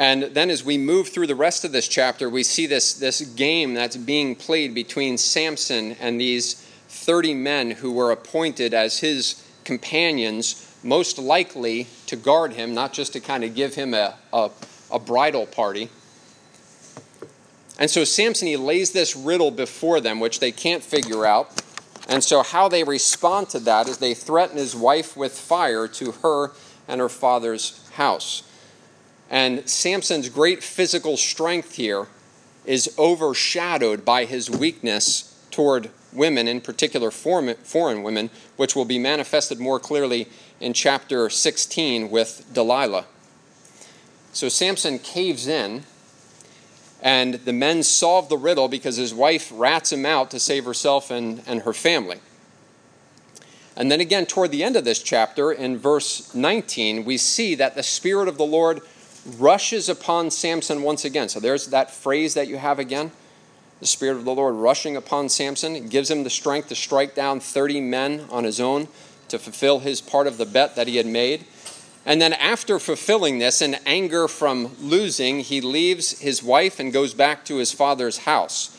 And 0.00 0.22
then, 0.22 0.48
as 0.48 0.64
we 0.64 0.78
move 0.78 1.10
through 1.10 1.26
the 1.26 1.34
rest 1.34 1.62
of 1.62 1.72
this 1.72 1.86
chapter, 1.86 2.30
we 2.30 2.42
see 2.42 2.66
this, 2.66 2.94
this 2.94 3.20
game 3.20 3.74
that's 3.74 3.98
being 3.98 4.34
played 4.34 4.74
between 4.74 5.18
Samson 5.18 5.92
and 6.00 6.18
these 6.18 6.54
30 6.88 7.34
men 7.34 7.70
who 7.70 7.92
were 7.92 8.10
appointed 8.10 8.72
as 8.72 9.00
his 9.00 9.46
companions, 9.62 10.74
most 10.82 11.18
likely 11.18 11.86
to 12.06 12.16
guard 12.16 12.54
him, 12.54 12.72
not 12.72 12.94
just 12.94 13.12
to 13.12 13.20
kind 13.20 13.44
of 13.44 13.54
give 13.54 13.74
him 13.74 13.92
a, 13.92 14.14
a, 14.32 14.50
a 14.90 14.98
bridal 14.98 15.44
party. 15.44 15.90
And 17.78 17.90
so 17.90 18.04
Samson, 18.04 18.48
he 18.48 18.56
lays 18.56 18.92
this 18.92 19.14
riddle 19.14 19.50
before 19.50 20.00
them, 20.00 20.18
which 20.18 20.40
they 20.40 20.50
can't 20.50 20.82
figure 20.82 21.26
out. 21.26 21.62
And 22.08 22.24
so, 22.24 22.42
how 22.42 22.70
they 22.70 22.84
respond 22.84 23.50
to 23.50 23.58
that 23.60 23.86
is 23.86 23.98
they 23.98 24.14
threaten 24.14 24.56
his 24.56 24.74
wife 24.74 25.14
with 25.14 25.38
fire 25.38 25.86
to 25.88 26.12
her 26.22 26.52
and 26.88 27.02
her 27.02 27.10
father's 27.10 27.86
house. 27.90 28.44
And 29.30 29.68
Samson's 29.68 30.28
great 30.28 30.62
physical 30.62 31.16
strength 31.16 31.76
here 31.76 32.08
is 32.66 32.92
overshadowed 32.98 34.04
by 34.04 34.24
his 34.24 34.50
weakness 34.50 35.40
toward 35.52 35.90
women, 36.12 36.48
in 36.48 36.60
particular 36.60 37.10
foreign 37.12 38.02
women, 38.02 38.30
which 38.56 38.74
will 38.74 38.84
be 38.84 38.98
manifested 38.98 39.60
more 39.60 39.78
clearly 39.78 40.26
in 40.58 40.72
chapter 40.72 41.30
16 41.30 42.10
with 42.10 42.44
Delilah. 42.52 43.06
So 44.32 44.48
Samson 44.48 44.98
caves 44.98 45.46
in 45.46 45.84
and 47.02 47.34
the 47.34 47.52
men 47.52 47.82
solve 47.82 48.28
the 48.28 48.36
riddle 48.36 48.68
because 48.68 48.96
his 48.96 49.14
wife 49.14 49.50
rats 49.54 49.92
him 49.92 50.04
out 50.04 50.30
to 50.32 50.40
save 50.40 50.64
herself 50.64 51.10
and, 51.10 51.42
and 51.46 51.62
her 51.62 51.72
family. 51.72 52.20
And 53.76 53.90
then 53.90 54.00
again, 54.00 54.26
toward 54.26 54.50
the 54.50 54.62
end 54.62 54.76
of 54.76 54.84
this 54.84 55.02
chapter, 55.02 55.50
in 55.50 55.78
verse 55.78 56.34
19, 56.34 57.04
we 57.04 57.16
see 57.16 57.54
that 57.54 57.74
the 57.74 57.82
Spirit 57.82 58.28
of 58.28 58.36
the 58.36 58.44
Lord 58.44 58.82
rushes 59.38 59.88
upon 59.88 60.30
Samson 60.30 60.82
once 60.82 61.04
again. 61.04 61.28
So 61.28 61.40
there's 61.40 61.66
that 61.68 61.90
phrase 61.90 62.34
that 62.34 62.48
you 62.48 62.56
have 62.56 62.78
again 62.78 63.10
the 63.80 63.86
Spirit 63.86 64.18
of 64.18 64.24
the 64.24 64.34
Lord 64.34 64.54
rushing 64.54 64.96
upon 64.96 65.28
Samson. 65.28 65.74
It 65.74 65.88
gives 65.88 66.10
him 66.10 66.22
the 66.22 66.30
strength 66.30 66.68
to 66.68 66.74
strike 66.74 67.14
down 67.14 67.40
30 67.40 67.80
men 67.80 68.26
on 68.30 68.44
his 68.44 68.60
own 68.60 68.88
to 69.28 69.38
fulfill 69.38 69.80
his 69.80 70.00
part 70.00 70.26
of 70.26 70.36
the 70.36 70.46
bet 70.46 70.76
that 70.76 70.86
he 70.86 70.96
had 70.96 71.06
made. 71.06 71.46
And 72.04 72.20
then, 72.20 72.32
after 72.32 72.78
fulfilling 72.78 73.38
this 73.38 73.60
in 73.60 73.76
anger 73.86 74.26
from 74.26 74.74
losing, 74.80 75.40
he 75.40 75.60
leaves 75.60 76.18
his 76.20 76.42
wife 76.42 76.80
and 76.80 76.92
goes 76.92 77.14
back 77.14 77.44
to 77.46 77.56
his 77.56 77.72
father's 77.72 78.18
house. 78.18 78.76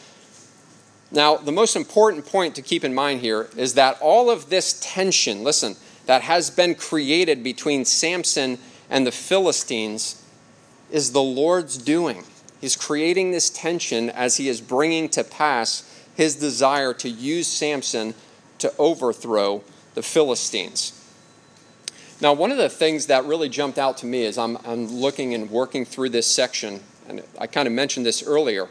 Now, 1.11 1.37
the 1.37 1.51
most 1.51 1.75
important 1.75 2.25
point 2.25 2.55
to 2.55 2.61
keep 2.61 2.83
in 2.83 2.93
mind 2.93 3.21
here 3.21 3.49
is 3.55 3.75
that 3.75 3.99
all 4.01 4.29
of 4.29 4.49
this 4.49 4.79
tension, 4.81 5.43
listen, 5.43 5.75
that 6.05 6.23
has 6.23 6.49
been 6.49 6.73
created 6.73 7.43
between 7.43 7.85
Samson 7.85 8.57
and 8.89 9.05
the 9.05 9.11
Philistines 9.11 10.20
is 10.91 11.11
the 11.11 11.23
Lord's 11.23 11.77
doing. 11.77 12.23
He's 12.59 12.75
creating 12.75 13.31
this 13.31 13.49
tension 13.49 14.09
as 14.09 14.37
he 14.37 14.47
is 14.47 14.61
bringing 14.61 15.09
to 15.09 15.23
pass 15.23 15.87
his 16.15 16.35
desire 16.35 16.93
to 16.93 17.09
use 17.09 17.47
Samson 17.47 18.13
to 18.59 18.71
overthrow 18.77 19.63
the 19.95 20.03
Philistines. 20.03 20.97
Now, 22.21 22.33
one 22.33 22.51
of 22.51 22.57
the 22.57 22.69
things 22.69 23.07
that 23.07 23.25
really 23.25 23.49
jumped 23.49 23.79
out 23.79 23.97
to 23.97 24.05
me 24.05 24.25
as 24.25 24.37
I'm, 24.37 24.57
I'm 24.63 24.87
looking 24.87 25.33
and 25.33 25.49
working 25.49 25.85
through 25.85 26.09
this 26.09 26.27
section, 26.27 26.81
and 27.07 27.23
I 27.39 27.47
kind 27.47 27.67
of 27.67 27.73
mentioned 27.73 28.05
this 28.05 28.21
earlier, 28.21 28.67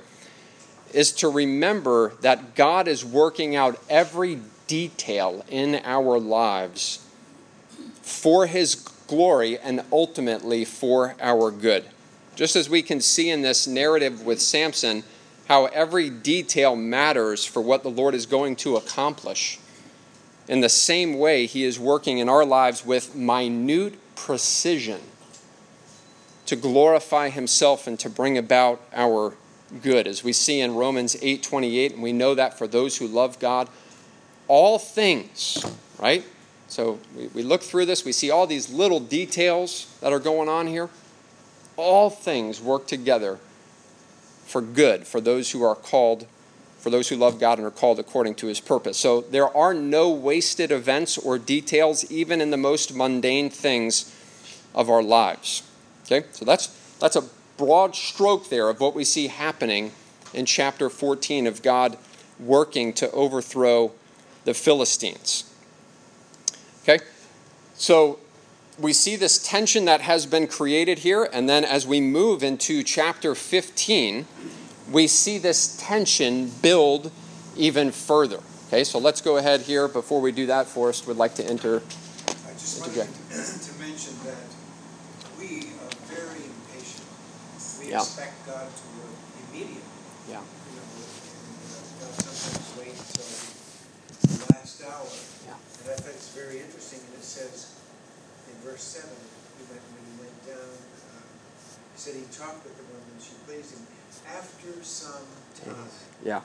is 0.95 1.11
to 1.13 1.29
remember 1.29 2.15
that 2.21 2.55
God 2.55 2.87
is 2.87 3.05
working 3.05 3.57
out 3.57 3.81
every 3.89 4.39
detail 4.69 5.45
in 5.49 5.81
our 5.85 6.21
lives 6.21 7.05
for 8.03 8.47
His 8.47 8.77
glory 9.09 9.59
and 9.59 9.83
ultimately 9.91 10.65
for 10.65 11.17
our 11.21 11.51
good. 11.51 11.85
Just 12.41 12.57
as 12.57 12.71
we 12.71 12.81
can 12.81 13.03
see 13.03 13.29
in 13.29 13.43
this 13.43 13.67
narrative 13.67 14.25
with 14.25 14.41
Samson, 14.41 15.05
how 15.47 15.67
every 15.67 16.09
detail 16.09 16.75
matters 16.75 17.45
for 17.45 17.61
what 17.61 17.83
the 17.83 17.91
Lord 17.91 18.15
is 18.15 18.25
going 18.25 18.57
to 18.57 18.77
accomplish. 18.77 19.59
In 20.49 20.63
the 20.63 20.71
same 20.71 21.19
way, 21.19 21.45
He 21.45 21.65
is 21.65 21.79
working 21.79 22.17
in 22.17 22.31
our 22.31 22.47
lives 22.47 22.83
with 22.83 23.15
minute 23.15 23.99
precision 24.15 25.03
to 26.47 26.57
glorify 26.57 27.29
Himself 27.29 27.87
and 27.87 28.01
to 28.01 28.09
bring 28.09 28.39
about 28.39 28.81
our 28.95 29.35
good. 29.83 30.07
As 30.07 30.25
we 30.25 30.33
see 30.33 30.63
in 30.63 30.75
Romans 30.75 31.19
8 31.21 31.43
28, 31.43 31.93
and 31.93 32.03
we 32.03 32.15
know 32.15 32.35
that 32.35 32.57
for 32.57 32.67
those 32.67 32.97
who 32.97 33.07
love 33.07 33.39
God, 33.39 33.69
all 34.49 34.79
things, 34.79 35.63
right? 35.99 36.25
So 36.69 37.01
we, 37.15 37.27
we 37.27 37.43
look 37.43 37.63
through 37.63 37.85
this, 37.85 38.03
we 38.03 38.13
see 38.13 38.31
all 38.31 38.47
these 38.47 38.73
little 38.73 38.99
details 38.99 39.95
that 40.01 40.15
are 40.15 40.19
going 40.19 40.49
on 40.49 40.69
here. 40.69 40.89
All 41.81 42.11
things 42.11 42.61
work 42.61 42.87
together 42.87 43.39
for 44.45 44.61
good 44.61 45.07
for 45.07 45.21
those 45.21 45.53
who 45.53 45.63
are 45.63 45.75
called 45.75 46.27
for 46.81 46.91
those 46.91 47.11
who 47.11 47.17
love 47.17 47.39
God 47.39 47.59
and 47.59 47.67
are 47.67 47.71
called 47.71 47.99
according 47.99 48.37
to 48.37 48.47
his 48.47 48.59
purpose. 48.59 48.97
So 48.97 49.21
there 49.21 49.55
are 49.55 49.75
no 49.75 50.11
wasted 50.11 50.73
events 50.73 51.19
or 51.19 51.39
details, 51.39 52.11
even 52.11 52.41
in 52.41 52.51
the 52.51 52.57
most 52.57 52.95
mundane 52.95 53.51
things 53.51 54.15
of 54.75 54.89
our 54.89 55.03
lives. 55.03 55.63
Okay? 56.07 56.27
So 56.33 56.47
that's, 56.47 56.69
that's 56.99 57.17
a 57.17 57.25
broad 57.59 57.95
stroke 57.95 58.49
there 58.49 58.71
of 58.71 58.81
what 58.81 58.95
we 58.95 59.05
see 59.05 59.27
happening 59.27 59.93
in 60.33 60.47
chapter 60.47 60.89
14 60.89 61.47
of 61.47 61.63
God 61.63 61.99
working 62.39 62.95
to 62.95 63.11
overthrow 63.11 63.93
the 64.45 64.55
Philistines. 64.55 65.53
Okay? 66.83 67.05
So 67.75 68.19
we 68.81 68.93
see 68.95 69.15
this 69.17 69.39
tension 69.39 69.85
that 69.85 70.01
has 70.01 70.25
been 70.27 70.47
created 70.47 71.01
here, 71.01 71.29
and 71.33 71.49
then 71.49 71.65
as 71.65 71.87
we 71.87 72.01
move 72.01 72.43
into 72.43 72.83
chapter 72.83 73.35
15, 73.35 74.27
we 74.91 75.07
see 75.07 75.39
this 75.39 75.77
tension 75.79 76.51
build 76.63 77.13
even 77.57 77.93
further. 77.93 78.41
Okay, 78.69 78.85
so 78.85 78.99
let's 78.99 79.21
go 79.21 79.37
ahead 79.37 79.63
here. 79.63 79.87
Before 79.87 80.21
we 80.21 80.33
do 80.33 80.47
that, 80.47 80.67
Forrest 80.67 81.07
would 81.07 81.19
like 81.19 81.35
to 81.35 81.45
enter. 81.45 81.83
I 82.27 82.53
just 82.55 82.81
wanted 82.81 82.95
to 82.97 83.73
mention 83.79 84.15
that 84.25 84.49
we 85.39 85.75
are 85.85 85.93
very 86.09 86.41
impatient. 86.41 87.05
We 87.81 87.91
yeah. 87.91 87.99
expect 87.99 88.47
God 88.47 88.65
to 88.65 88.85
work 88.97 89.13
immediately. 89.51 89.83
Yeah. 90.29 90.41
You 90.41 90.79
know, 90.79 90.87
and 90.87 91.69
uh, 91.69 91.83
God 92.01 92.15
sometimes 92.17 92.71
wait 92.79 92.95
until 92.97 93.29
the 94.25 94.55
last 94.55 94.83
hour. 94.87 95.11
Yeah. 95.45 95.59
And 95.59 95.91
I 95.91 95.97
think 96.01 96.17
it's 96.17 96.31
very 96.31 96.63
interesting. 96.63 97.01
And 97.11 97.19
it 97.19 97.27
says 97.27 97.70
verse 98.63 98.83
7, 99.01 99.09
he 99.59 99.65
went, 99.71 99.83
when 99.95 100.05
he 100.05 100.15
went 100.21 100.37
down, 100.47 100.73
he 101.93 101.99
said 101.99 102.15
he 102.17 102.25
talked 102.33 102.65
with 102.65 102.77
the 102.77 102.87
woman, 102.89 103.15
she 103.21 103.35
pleased 103.47 103.77
him 103.77 103.85
after 104.33 104.73
some 104.83 105.27
time. 105.65 105.91
Yeah. 106.25 106.41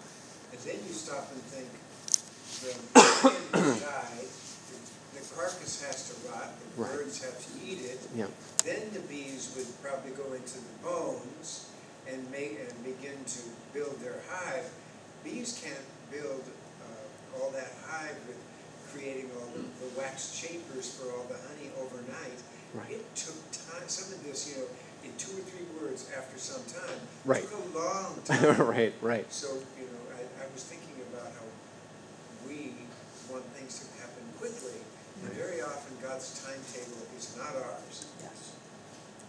And 0.51 0.59
then 0.61 0.77
you 0.87 0.93
stop 0.93 1.31
and 1.31 1.41
think, 1.51 1.69
the 2.63 2.71
man 3.55 3.79
died, 3.79 4.27
the 5.15 5.23
carcass 5.35 5.83
has 5.83 6.11
to 6.11 6.13
rot, 6.31 6.51
the 6.59 6.65
Right. 6.75 6.91
birds 6.91 7.23
have 7.23 7.39
to 7.39 7.51
eat 7.63 7.79
it. 7.87 7.99
Yeah. 8.15 8.27
Then 8.67 8.91
the 8.91 8.99
bees 9.07 9.55
would 9.55 9.67
probably 9.81 10.11
go 10.11 10.33
into 10.35 10.59
the 10.59 10.75
bones 10.83 11.71
and 12.05 12.19
make 12.31 12.59
and 12.59 12.75
begin 12.83 13.15
to 13.23 13.39
build 13.73 13.95
their 14.03 14.19
hive. 14.27 14.67
Bees 15.23 15.55
can't 15.63 15.87
build 16.11 16.43
uh, 16.83 17.39
all 17.39 17.51
that 17.51 17.71
hive 17.87 18.19
with 18.27 18.35
creating 18.91 19.31
all 19.39 19.47
the, 19.55 19.63
the 19.63 19.89
wax 19.97 20.35
chambers 20.35 20.91
for 20.99 21.11
all 21.15 21.23
the 21.31 21.39
honey 21.47 21.54
overnight. 21.79 22.39
Right. 22.73 22.91
It 22.91 23.15
took 23.15 23.35
time. 23.51 23.87
Some 23.87 24.13
of 24.13 24.23
this, 24.23 24.49
you 24.49 24.61
know, 24.61 24.67
in 25.03 25.11
two 25.17 25.37
or 25.37 25.43
three 25.43 25.65
words 25.79 26.11
after 26.17 26.37
some 26.37 26.63
time. 26.67 26.99
Right. 27.23 27.43
Took 27.43 27.75
a 27.75 27.77
long 27.77 28.21
time. 28.25 28.67
right, 28.67 28.93
right. 29.01 29.31
So, 29.31 29.47
you 29.79 29.87
know, 29.87 30.01
I, 30.15 30.43
I 30.43 30.47
was 30.53 30.63
thinking 30.63 30.95
about 31.13 31.31
how 31.33 31.45
we 32.47 32.73
want 33.31 33.45
things 33.55 33.79
to 33.79 34.01
happen 34.01 34.23
quickly, 34.37 34.81
and 35.23 35.31
very 35.33 35.61
often 35.61 35.95
God's 36.01 36.43
timetable 36.43 37.05
is 37.17 37.35
not 37.37 37.55
ours. 37.55 38.07
Yes. 38.21 38.55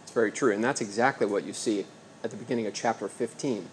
It's 0.03 0.11
very 0.11 0.31
true. 0.31 0.53
And 0.53 0.63
that's 0.63 0.81
exactly 0.81 1.27
what 1.27 1.43
you 1.43 1.53
see 1.53 1.85
at 2.23 2.31
the 2.31 2.37
beginning 2.37 2.67
of 2.67 2.73
chapter 2.73 3.07
15. 3.07 3.67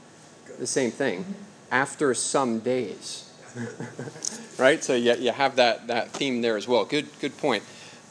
The 0.58 0.66
same 0.66 0.90
thing. 0.90 1.20
Mm-hmm. 1.20 1.32
After 1.72 2.14
some 2.14 2.60
days. 2.60 3.30
right? 4.58 4.82
So 4.82 4.94
you, 4.94 5.14
you 5.14 5.32
have 5.32 5.56
that, 5.56 5.87
that 5.88 6.10
theme 6.10 6.42
there 6.42 6.56
as 6.56 6.68
well. 6.68 6.84
Good, 6.84 7.06
good 7.20 7.37
point. 7.38 7.62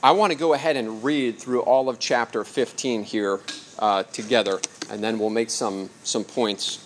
I 0.04 0.12
want 0.12 0.34
to 0.34 0.38
go 0.38 0.54
ahead 0.54 0.76
and 0.76 1.04
read 1.04 1.40
through 1.40 1.62
all 1.62 1.88
of 1.88 1.98
chapter 1.98 2.44
15 2.44 3.04
here 3.04 3.40
uh, 3.80 4.04
together, 4.04 4.60
and 4.90 5.02
then 5.02 5.18
we'll 5.18 5.30
make 5.30 5.50
some, 5.50 5.90
some 6.04 6.26
points 6.26 6.86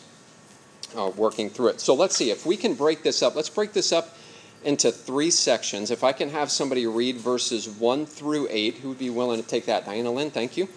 uh, 0.96 1.12
working 1.16 1.50
through 1.50 1.70
it. 1.70 1.82
So 1.82 1.96
let's 1.96 2.16
see 2.16 2.30
if 2.30 2.46
we 2.46 2.56
can 2.56 2.76
break 2.76 3.02
this 3.02 3.24
up. 3.24 3.36
Let's 3.36 3.50
break 3.50 3.74
this 3.74 3.92
up 3.92 4.16
into 4.64 4.92
three 4.92 5.32
sections. 5.32 5.92
If 5.92 6.04
I 6.04 6.12
can 6.12 6.30
have 6.30 6.52
somebody 6.52 6.86
read 6.86 7.18
verses 7.18 7.68
1 7.68 8.06
through 8.06 8.48
8, 8.50 8.76
who 8.76 8.90
would 8.90 9.00
be 9.00 9.10
willing 9.10 9.42
to 9.42 9.48
take 9.48 9.66
that? 9.66 9.86
Diana 9.86 10.12
Lynn, 10.12 10.30
thank 10.30 10.56
you. 10.56 10.68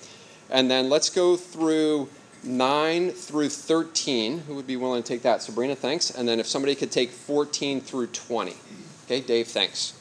And 0.49 0.71
then 0.71 0.89
let's 0.89 1.11
go 1.11 1.37
through 1.37 2.09
9 2.43 3.11
through 3.11 3.49
13. 3.51 4.41
Who 4.41 4.55
would 4.55 4.67
be 4.67 4.77
willing 4.77 5.03
to 5.03 5.09
take 5.09 5.23
that? 5.23 5.43
Sabrina, 5.43 5.75
thanks. 5.75 6.11
And 6.11 6.29
then 6.29 6.41
if 6.41 6.47
somebody 6.47 6.75
could 6.75 6.91
take 6.91 7.11
14 7.11 7.81
through 7.81 8.09
20. 8.09 8.55
Okay, 9.05 9.21
Dave, 9.21 9.49
thanks. 9.49 9.95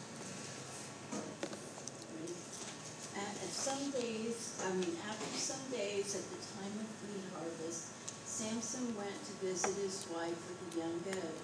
At 3.16 3.56
some 3.56 3.92
days, 3.92 4.62
I 4.66 4.74
mean, 4.74 4.96
after 5.08 5.38
some 5.38 5.60
days 5.72 6.16
at 6.16 6.24
the 6.30 6.38
time 6.38 6.74
of 6.80 6.90
wheat 7.10 7.26
harvest, 7.34 7.90
Samson 8.26 8.96
went 8.96 9.18
to 9.26 9.39
visit 9.50 9.82
his 9.82 10.06
wife 10.14 10.38
with 10.46 10.62
a 10.62 10.78
young 10.78 11.02
goat. 11.10 11.42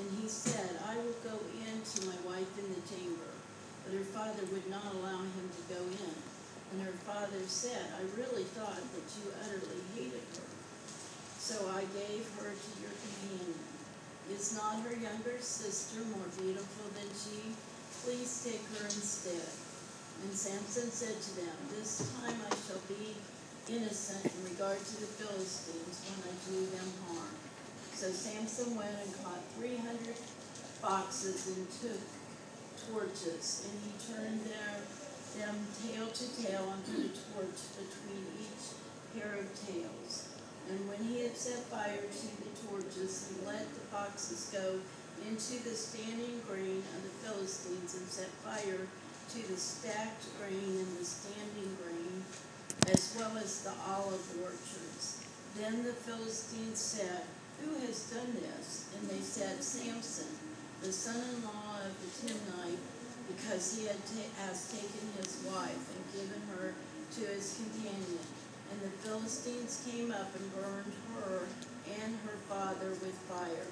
And 0.00 0.08
he 0.16 0.24
said, 0.32 0.80
I 0.88 0.96
will 0.96 1.20
go 1.20 1.36
in 1.52 1.76
to 1.76 1.98
my 2.08 2.16
wife 2.24 2.48
in 2.56 2.72
the 2.72 2.80
chamber. 2.88 3.28
But 3.84 4.00
her 4.00 4.08
father 4.16 4.48
would 4.48 4.64
not 4.72 4.96
allow 4.96 5.20
him 5.20 5.46
to 5.52 5.62
go 5.68 5.80
in. 5.84 6.16
And 6.72 6.88
her 6.88 6.96
father 7.04 7.44
said, 7.44 7.84
I 8.00 8.08
really 8.16 8.48
thought 8.56 8.80
that 8.80 9.06
you 9.20 9.28
utterly 9.44 9.84
hated 9.92 10.24
her. 10.40 10.48
So 11.36 11.68
I 11.68 11.84
gave 11.92 12.24
her 12.40 12.48
to 12.48 12.70
your 12.80 12.96
companion. 12.96 13.60
Is 14.32 14.56
not 14.56 14.80
her 14.88 14.96
younger 14.96 15.36
sister 15.36 16.00
more 16.16 16.32
beautiful 16.40 16.88
than 16.96 17.12
she? 17.12 17.52
Please 18.08 18.32
take 18.40 18.64
her 18.80 18.88
instead. 18.88 19.52
And 20.24 20.32
Samson 20.32 20.88
said 20.88 21.20
to 21.20 21.32
them, 21.44 21.56
This 21.76 22.08
time 22.16 22.40
I 22.40 22.56
shall 22.64 22.80
be 22.88 23.12
innocent 23.68 24.24
in 24.24 24.40
regard 24.44 24.78
to 24.78 24.96
the 25.00 25.10
Philistines 25.18 26.04
when 26.10 26.20
I 26.28 26.34
do 26.48 26.58
them 26.72 26.90
harm. 27.08 27.34
So 27.92 28.10
Samson 28.10 28.76
went 28.76 28.96
and 29.00 29.12
caught 29.24 29.40
three 29.56 29.76
hundred 29.76 30.18
foxes 30.82 31.56
and 31.56 31.64
took 31.80 32.02
torches, 32.90 33.64
and 33.64 33.74
he 33.80 33.92
turned 34.12 34.44
their, 34.44 34.84
them 35.38 35.56
tail 35.80 36.08
to 36.08 36.26
tail 36.42 36.74
put 36.84 37.00
a 37.00 37.12
torch 37.32 37.60
between 37.80 38.24
each 38.36 38.76
pair 39.14 39.40
of 39.40 39.48
tails. 39.66 40.28
And 40.68 40.88
when 40.88 41.00
he 41.04 41.22
had 41.22 41.36
set 41.36 41.64
fire 41.70 42.02
to 42.02 42.28
the 42.42 42.52
torches, 42.66 43.30
he 43.30 43.46
let 43.46 43.64
the 43.74 43.84
foxes 43.92 44.50
go 44.52 44.80
into 45.22 45.62
the 45.62 45.76
standing 45.76 46.42
grain 46.48 46.82
of 46.96 47.00
the 47.04 47.14
Philistines 47.22 47.94
and 47.94 48.06
set 48.08 48.28
fire 48.42 48.84
to 48.84 49.40
the 49.48 49.56
stacked 49.56 50.26
grain 50.36 50.82
and 50.82 50.98
the 50.98 51.04
standing 51.04 51.76
grain, 51.80 51.93
as 52.90 53.16
well 53.18 53.36
as 53.38 53.62
the 53.62 53.72
olive 53.88 54.26
orchards. 54.42 55.24
Then 55.56 55.84
the 55.84 55.92
Philistines 55.92 56.78
said, 56.80 57.22
who 57.64 57.86
has 57.86 58.10
done 58.10 58.34
this? 58.34 58.90
And 58.98 59.08
they 59.08 59.22
said, 59.22 59.62
Samson, 59.62 60.28
the 60.82 60.92
son-in-law 60.92 61.80
of 61.86 61.94
the 62.02 62.10
Timnite, 62.20 62.82
because 63.28 63.78
he 63.78 63.86
had 63.86 63.96
ta- 64.04 64.36
has 64.44 64.68
taken 64.68 65.08
his 65.16 65.40
wife 65.46 65.72
and 65.72 66.12
given 66.12 66.42
her 66.52 66.74
to 66.74 67.20
his 67.32 67.56
companion. 67.56 68.20
And 68.72 68.80
the 68.82 68.92
Philistines 69.00 69.86
came 69.88 70.10
up 70.10 70.34
and 70.34 70.54
burned 70.54 70.92
her 71.14 71.46
and 72.02 72.18
her 72.26 72.36
father 72.48 72.90
with 73.00 73.16
fire. 73.30 73.68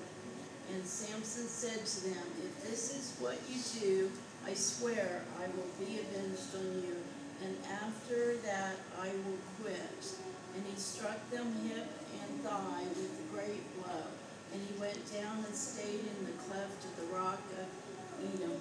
And 0.72 0.86
Samson 0.86 1.48
said 1.48 1.84
to 1.84 2.00
them, 2.08 2.26
If 2.40 2.70
this 2.70 2.94
is 2.94 3.16
what 3.20 3.36
you 3.50 3.60
do, 3.80 4.10
I 4.46 4.54
swear 4.54 5.22
I 5.38 5.46
will 5.52 5.68
be 5.84 6.00
avenged 6.00 6.54
on 6.54 6.82
you, 6.82 6.96
and 7.42 7.56
after 7.66 8.36
that 8.46 8.76
I 9.00 9.10
will 9.26 9.40
quit. 9.60 10.02
And 10.54 10.62
he 10.68 10.76
struck 10.78 11.18
them 11.30 11.48
hip 11.66 11.88
and 12.20 12.30
thigh 12.44 12.84
with 12.94 13.18
a 13.18 13.26
great 13.34 13.64
blow. 13.76 14.06
And 14.52 14.60
he 14.62 14.78
went 14.78 15.00
down 15.10 15.42
and 15.44 15.54
stayed 15.54 16.04
in 16.04 16.18
the 16.28 16.36
cleft 16.44 16.84
of 16.84 16.92
the 17.00 17.08
rock 17.14 17.40
of 17.56 17.66
Etam. 18.20 18.60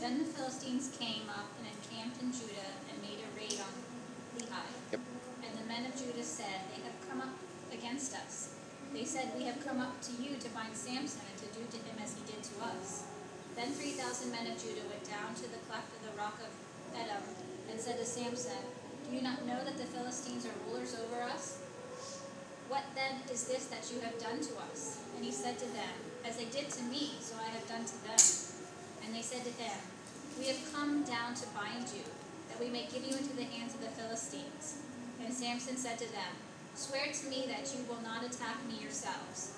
Then 0.00 0.18
the 0.18 0.24
Philistines 0.24 0.90
came 0.98 1.28
up 1.28 1.52
and 1.60 1.68
encamped 1.68 2.20
in 2.22 2.32
Judah 2.32 2.72
and 2.90 2.96
made 3.04 3.20
a 3.20 3.30
raid 3.36 3.60
on 3.60 3.72
Lehi. 4.40 4.66
Yep. 4.92 5.00
And 5.44 5.52
the 5.60 5.66
men 5.68 5.84
of 5.86 5.92
Judah 5.94 6.24
said, 6.24 6.64
They 6.72 6.82
have 6.82 6.96
come 7.08 7.20
up 7.20 7.36
against 7.72 8.16
us. 8.16 8.56
They 8.92 9.04
said, 9.04 9.32
We 9.36 9.44
have 9.44 9.60
come 9.64 9.80
up 9.80 10.00
to 10.08 10.12
you 10.16 10.40
to 10.40 10.48
bind 10.50 10.74
Samson 10.74 11.20
and 11.28 11.38
to 11.44 11.48
do 11.52 11.62
to 11.68 11.78
him 11.84 12.00
as 12.02 12.16
he 12.16 12.24
did 12.24 12.42
to 12.42 12.54
us. 12.64 13.04
Then 13.54 13.72
three 13.72 13.92
thousand 13.92 14.32
men 14.32 14.48
of 14.48 14.56
Judah 14.56 14.84
went 14.88 15.04
down 15.04 15.36
to 15.36 15.46
the 15.48 15.60
cleft 15.68 15.92
of 15.96 16.00
the 16.08 16.16
rock 16.16 16.40
of 16.40 16.52
Etam 16.96 17.45
and 17.70 17.80
said 17.80 17.98
to 17.98 18.04
Samson, 18.04 18.62
Do 19.08 19.16
you 19.16 19.22
not 19.22 19.46
know 19.46 19.62
that 19.64 19.76
the 19.76 19.84
Philistines 19.84 20.46
are 20.46 20.56
rulers 20.66 20.94
over 20.94 21.22
us? 21.22 21.58
What 22.68 22.82
then 22.94 23.22
is 23.30 23.46
this 23.46 23.66
that 23.66 23.90
you 23.92 24.00
have 24.00 24.18
done 24.18 24.40
to 24.40 24.52
us? 24.70 24.98
And 25.16 25.24
he 25.24 25.30
said 25.30 25.58
to 25.58 25.66
them, 25.66 25.94
As 26.26 26.36
they 26.36 26.46
did 26.46 26.70
to 26.70 26.82
me, 26.84 27.14
so 27.20 27.36
I 27.38 27.48
have 27.50 27.66
done 27.68 27.84
to 27.84 27.96
them. 28.02 28.22
And 29.04 29.14
they 29.14 29.22
said 29.22 29.44
to 29.44 29.54
him, 29.54 29.78
We 30.38 30.46
have 30.46 30.58
come 30.74 31.04
down 31.04 31.34
to 31.34 31.46
bind 31.54 31.86
you, 31.94 32.02
that 32.50 32.58
we 32.58 32.68
may 32.68 32.86
give 32.90 33.06
you 33.06 33.16
into 33.16 33.36
the 33.36 33.46
hands 33.46 33.74
of 33.74 33.80
the 33.80 33.94
Philistines. 33.94 34.82
And 35.22 35.32
Samson 35.32 35.76
said 35.76 35.98
to 35.98 36.10
them, 36.10 36.32
Swear 36.74 37.08
to 37.12 37.26
me 37.30 37.46
that 37.48 37.72
you 37.72 37.84
will 37.88 38.02
not 38.02 38.24
attack 38.26 38.60
me 38.68 38.82
yourselves. 38.82 39.56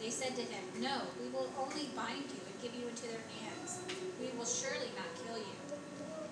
They 0.00 0.10
said 0.10 0.36
to 0.36 0.42
him, 0.42 0.62
No, 0.80 1.02
we 1.20 1.28
will 1.30 1.50
only 1.58 1.90
bind 1.96 2.30
you 2.30 2.38
and 2.46 2.54
give 2.62 2.74
you 2.74 2.86
into 2.86 3.10
their 3.10 3.26
hands. 3.42 3.82
We 4.20 4.30
will 4.38 4.46
surely 4.46 4.94
not 4.94 5.10
kill 5.26 5.38
you. 5.38 5.58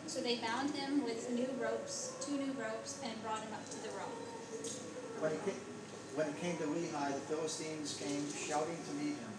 So 0.06 0.20
they 0.20 0.36
bound 0.36 0.70
him 0.70 1.02
with 1.02 1.30
new 1.30 1.50
ropes, 1.60 2.14
two 2.22 2.38
new 2.38 2.54
ropes, 2.54 3.00
and 3.02 3.12
brought 3.22 3.42
him 3.42 3.52
up 3.52 3.68
to 3.70 3.82
the 3.82 3.90
rock. 3.98 4.14
When 5.18 5.32
it 5.32 5.44
came, 5.44 5.60
when 6.14 6.28
it 6.28 6.38
came 6.40 6.56
to 6.58 6.64
Lehi, 6.70 7.12
the 7.12 7.26
Philistines 7.26 7.98
came 7.98 8.22
shouting 8.30 8.78
to 8.86 8.92
meet 9.02 9.18
him. 9.18 9.32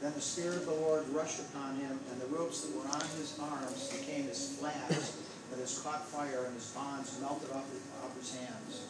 Then 0.00 0.14
the 0.14 0.20
Spirit 0.20 0.58
of 0.58 0.66
the 0.66 0.78
Lord 0.78 1.08
rushed 1.10 1.40
upon 1.40 1.76
him, 1.76 1.98
and 2.12 2.20
the 2.20 2.26
ropes 2.26 2.62
that 2.62 2.76
were 2.76 2.86
on 2.86 3.02
his 3.18 3.36
arms 3.40 3.90
became 3.90 4.28
as 4.28 4.56
flax 4.56 5.18
that 5.50 5.58
has 5.58 5.78
caught 5.80 6.06
fire, 6.06 6.44
and 6.46 6.54
his 6.54 6.70
bonds 6.70 7.18
melted 7.20 7.50
off 7.50 7.66
off 8.04 8.16
his 8.16 8.36
hands. 8.36 8.86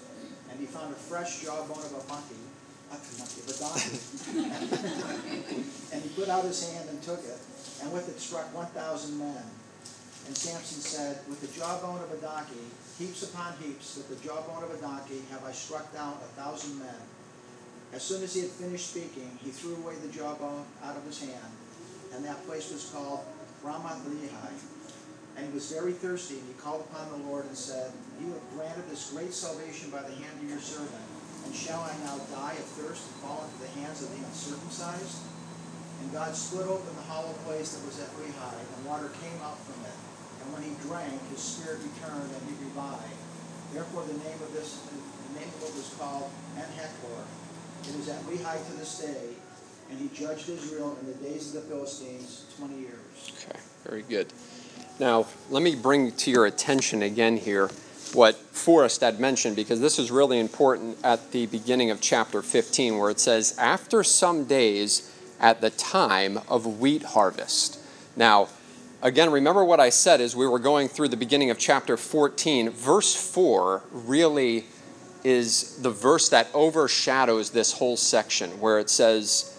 And 0.50 0.60
he 0.60 0.66
found 0.66 0.92
a 0.92 0.96
fresh 0.96 1.42
jawbone 1.42 1.80
of 1.80 1.92
a 1.92 2.08
monkey, 2.12 2.45
not 2.90 3.00
a 3.00 3.12
monkey, 3.18 3.40
of 3.42 3.48
a 3.50 3.56
donkey. 3.58 3.98
and 5.92 6.02
he 6.02 6.08
put 6.10 6.28
out 6.28 6.44
his 6.44 6.62
hand 6.70 6.88
and 6.88 7.02
took 7.02 7.20
it, 7.20 7.38
and 7.82 7.92
with 7.92 8.08
it 8.08 8.20
struck 8.20 8.52
one 8.54 8.66
thousand 8.66 9.18
men. 9.18 9.42
And 10.26 10.36
Samson 10.36 10.80
said, 10.80 11.18
With 11.28 11.40
the 11.40 11.48
jawbone 11.58 12.02
of 12.02 12.10
a 12.10 12.16
donkey, 12.16 12.66
heaps 12.98 13.22
upon 13.22 13.54
heaps, 13.62 13.96
with 13.96 14.08
the 14.08 14.18
jawbone 14.26 14.64
of 14.64 14.74
a 14.74 14.78
donkey, 14.78 15.22
have 15.30 15.44
I 15.44 15.52
struck 15.52 15.92
down 15.94 16.14
a 16.14 16.30
thousand 16.40 16.78
men. 16.78 17.00
As 17.92 18.02
soon 18.02 18.22
as 18.22 18.34
he 18.34 18.40
had 18.42 18.50
finished 18.50 18.90
speaking, 18.90 19.38
he 19.42 19.50
threw 19.50 19.76
away 19.76 19.94
the 20.02 20.08
jawbone 20.08 20.64
out 20.82 20.96
of 20.96 21.04
his 21.04 21.20
hand, 21.20 21.52
and 22.12 22.24
that 22.24 22.44
place 22.46 22.72
was 22.72 22.90
called 22.90 23.20
Ramath 23.62 24.02
Lehi. 24.02 24.50
And 25.36 25.46
he 25.46 25.52
was 25.52 25.70
very 25.70 25.92
thirsty, 25.92 26.38
and 26.38 26.48
he 26.48 26.54
called 26.54 26.86
upon 26.90 27.10
the 27.10 27.28
Lord 27.28 27.44
and 27.44 27.56
said, 27.56 27.92
You 28.20 28.32
have 28.32 28.42
granted 28.56 28.88
this 28.90 29.10
great 29.10 29.32
salvation 29.32 29.90
by 29.90 30.02
the 30.02 30.14
hand 30.14 30.42
of 30.42 30.48
your 30.48 30.58
servant, 30.58 31.04
and 31.46 31.54
shall 31.54 31.80
I 31.86 31.94
now 32.02 32.18
die 32.34 32.58
of 32.58 32.66
thirst 32.74 33.06
and 33.06 33.16
fall 33.22 33.46
into 33.46 33.62
the 33.62 33.72
hands 33.78 34.02
of 34.02 34.10
the 34.10 34.18
uncircumcised? 34.18 35.22
And 36.02 36.12
God 36.12 36.34
split 36.34 36.66
open 36.66 36.90
the 36.98 37.06
hollow 37.06 37.32
place 37.46 37.72
that 37.72 37.86
was 37.86 38.02
at 38.02 38.10
Lehi, 38.18 38.52
and 38.58 38.84
water 38.84 39.08
came 39.22 39.38
out 39.40 39.56
from 39.62 39.80
it. 39.86 39.96
And 40.42 40.52
when 40.52 40.62
he 40.66 40.74
drank, 40.84 41.16
his 41.30 41.40
spirit 41.40 41.80
returned, 41.80 42.28
and 42.28 42.42
he 42.50 42.54
revived. 42.66 43.16
Therefore 43.72 44.04
the 44.04 44.18
name 44.18 44.40
of 44.42 44.52
this, 44.52 44.82
the 44.90 45.40
name 45.40 45.48
of 45.48 45.62
it 45.62 45.74
was 45.74 45.94
called 45.98 46.28
En-Hakkore. 46.58 47.24
It 47.88 47.94
is 47.96 48.08
at 48.10 48.20
Lehi 48.26 48.66
to 48.66 48.72
this 48.76 48.98
day, 48.98 49.30
and 49.90 49.98
he 49.98 50.10
judged 50.12 50.48
Israel 50.50 50.98
in 51.00 51.06
the 51.06 51.18
days 51.22 51.54
of 51.54 51.62
the 51.62 51.68
Philistines 51.70 52.44
twenty 52.58 52.80
years. 52.80 53.32
Okay, 53.38 53.58
very 53.84 54.02
good. 54.02 54.26
Now, 54.98 55.26
let 55.50 55.62
me 55.62 55.74
bring 55.74 56.12
to 56.12 56.30
your 56.30 56.46
attention 56.46 57.02
again 57.02 57.36
here 57.36 57.70
what 58.16 58.34
Forrest 58.34 59.02
had 59.02 59.20
mentioned, 59.20 59.54
because 59.54 59.80
this 59.80 59.98
is 59.98 60.10
really 60.10 60.40
important 60.40 60.98
at 61.04 61.32
the 61.32 61.46
beginning 61.46 61.90
of 61.90 62.00
chapter 62.00 62.42
15, 62.42 62.98
where 62.98 63.10
it 63.10 63.20
says, 63.20 63.56
After 63.58 64.02
some 64.02 64.44
days 64.44 65.12
at 65.38 65.60
the 65.60 65.70
time 65.70 66.40
of 66.48 66.80
wheat 66.80 67.02
harvest. 67.02 67.78
Now, 68.16 68.48
again, 69.02 69.30
remember 69.30 69.64
what 69.64 69.80
I 69.80 69.90
said 69.90 70.20
as 70.20 70.34
we 70.34 70.46
were 70.46 70.58
going 70.58 70.88
through 70.88 71.08
the 71.08 71.16
beginning 71.16 71.50
of 71.50 71.58
chapter 71.58 71.96
14. 71.96 72.70
Verse 72.70 73.14
4 73.14 73.82
really 73.90 74.64
is 75.22 75.76
the 75.82 75.90
verse 75.90 76.28
that 76.30 76.48
overshadows 76.54 77.50
this 77.50 77.74
whole 77.74 77.96
section, 77.96 78.60
where 78.60 78.78
it 78.78 78.88
says 78.88 79.52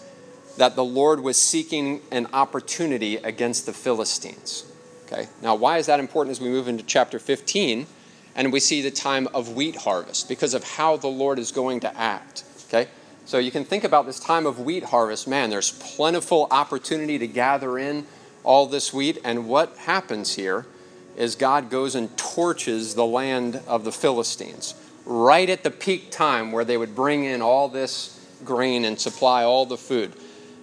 that 0.56 0.74
the 0.74 0.84
Lord 0.84 1.20
was 1.20 1.36
seeking 1.36 2.00
an 2.10 2.26
opportunity 2.32 3.16
against 3.18 3.66
the 3.66 3.72
Philistines. 3.72 4.64
Okay, 5.06 5.28
now 5.42 5.54
why 5.54 5.78
is 5.78 5.86
that 5.86 6.00
important 6.00 6.32
as 6.32 6.40
we 6.40 6.48
move 6.48 6.68
into 6.68 6.82
chapter 6.82 7.18
15? 7.18 7.86
And 8.34 8.52
we 8.52 8.60
see 8.60 8.82
the 8.82 8.90
time 8.90 9.28
of 9.34 9.54
wheat 9.54 9.76
harvest 9.76 10.28
because 10.28 10.54
of 10.54 10.64
how 10.64 10.96
the 10.96 11.08
Lord 11.08 11.38
is 11.38 11.52
going 11.52 11.80
to 11.80 11.96
act. 11.96 12.44
Okay? 12.68 12.88
So 13.24 13.38
you 13.38 13.50
can 13.50 13.64
think 13.64 13.84
about 13.84 14.06
this 14.06 14.18
time 14.18 14.46
of 14.46 14.58
wheat 14.60 14.84
harvest. 14.84 15.28
Man, 15.28 15.50
there's 15.50 15.72
plentiful 15.72 16.46
opportunity 16.50 17.18
to 17.18 17.26
gather 17.26 17.78
in 17.78 18.06
all 18.44 18.66
this 18.66 18.92
wheat. 18.92 19.18
And 19.24 19.48
what 19.48 19.76
happens 19.78 20.36
here 20.36 20.66
is 21.16 21.34
God 21.34 21.68
goes 21.68 21.94
and 21.94 22.16
torches 22.16 22.94
the 22.94 23.04
land 23.04 23.60
of 23.66 23.84
the 23.84 23.92
Philistines 23.92 24.74
right 25.04 25.48
at 25.48 25.62
the 25.62 25.70
peak 25.70 26.10
time 26.10 26.52
where 26.52 26.64
they 26.64 26.76
would 26.76 26.94
bring 26.94 27.24
in 27.24 27.42
all 27.42 27.68
this 27.68 28.14
grain 28.44 28.84
and 28.84 29.00
supply 29.00 29.42
all 29.42 29.66
the 29.66 29.76
food. 29.76 30.12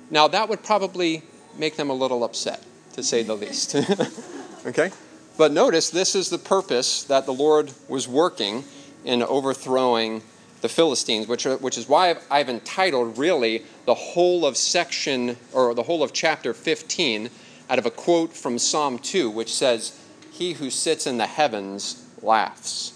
Now, 0.09 0.27
that 0.27 0.49
would 0.49 0.63
probably 0.63 1.23
make 1.57 1.75
them 1.75 1.89
a 1.89 1.93
little 1.93 2.23
upset, 2.23 2.63
to 2.93 3.03
say 3.03 3.23
the 3.23 3.35
least. 3.35 3.75
okay? 4.65 4.91
But 5.37 5.51
notice 5.51 5.89
this 5.89 6.15
is 6.15 6.29
the 6.29 6.37
purpose 6.37 7.03
that 7.03 7.25
the 7.25 7.33
Lord 7.33 7.71
was 7.89 8.07
working 8.07 8.63
in 9.03 9.21
overthrowing 9.21 10.23
the 10.61 10.69
Philistines, 10.69 11.27
which, 11.27 11.45
are, 11.45 11.57
which 11.57 11.77
is 11.77 11.89
why 11.89 12.09
I've, 12.09 12.23
I've 12.31 12.49
entitled 12.49 13.17
really 13.17 13.63
the 13.85 13.93
whole 13.93 14.45
of 14.45 14.55
section 14.55 15.37
or 15.51 15.73
the 15.73 15.83
whole 15.83 16.01
of 16.01 16.13
chapter 16.13 16.53
15 16.53 17.29
out 17.69 17.79
of 17.79 17.85
a 17.85 17.91
quote 17.91 18.33
from 18.33 18.57
Psalm 18.57 18.97
2, 18.97 19.29
which 19.29 19.53
says, 19.53 19.99
He 20.31 20.53
who 20.53 20.69
sits 20.69 21.05
in 21.05 21.17
the 21.17 21.27
heavens 21.27 22.03
laughs. 22.21 22.93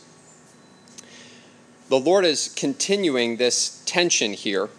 The 1.89 1.99
Lord 1.99 2.23
is 2.23 2.53
continuing 2.55 3.37
this 3.37 3.83
tension 3.85 4.33
here. 4.33 4.69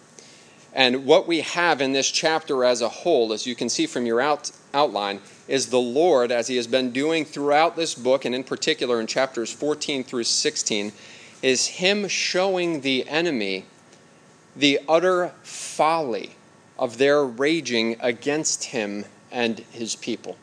And 0.73 1.05
what 1.05 1.27
we 1.27 1.41
have 1.41 1.81
in 1.81 1.91
this 1.91 2.09
chapter 2.09 2.63
as 2.63 2.81
a 2.81 2.89
whole, 2.89 3.33
as 3.33 3.45
you 3.45 3.55
can 3.55 3.69
see 3.69 3.85
from 3.85 4.05
your 4.05 4.21
out, 4.21 4.51
outline, 4.73 5.21
is 5.47 5.67
the 5.67 5.79
Lord, 5.79 6.31
as 6.31 6.47
He 6.47 6.55
has 6.55 6.67
been 6.67 6.91
doing 6.91 7.25
throughout 7.25 7.75
this 7.75 7.95
book, 7.95 8.25
and 8.25 8.33
in 8.33 8.43
particular 8.43 8.99
in 8.99 9.07
chapters 9.07 9.51
14 9.51 10.03
through 10.03 10.23
16, 10.23 10.91
is 11.41 11.67
Him 11.67 12.07
showing 12.07 12.81
the 12.81 13.07
enemy 13.07 13.65
the 14.55 14.79
utter 14.87 15.31
folly 15.43 16.31
of 16.77 16.97
their 16.97 17.23
raging 17.23 17.95
against 17.99 18.65
Him 18.65 19.05
and 19.31 19.59
His 19.71 19.95
people. 19.95 20.37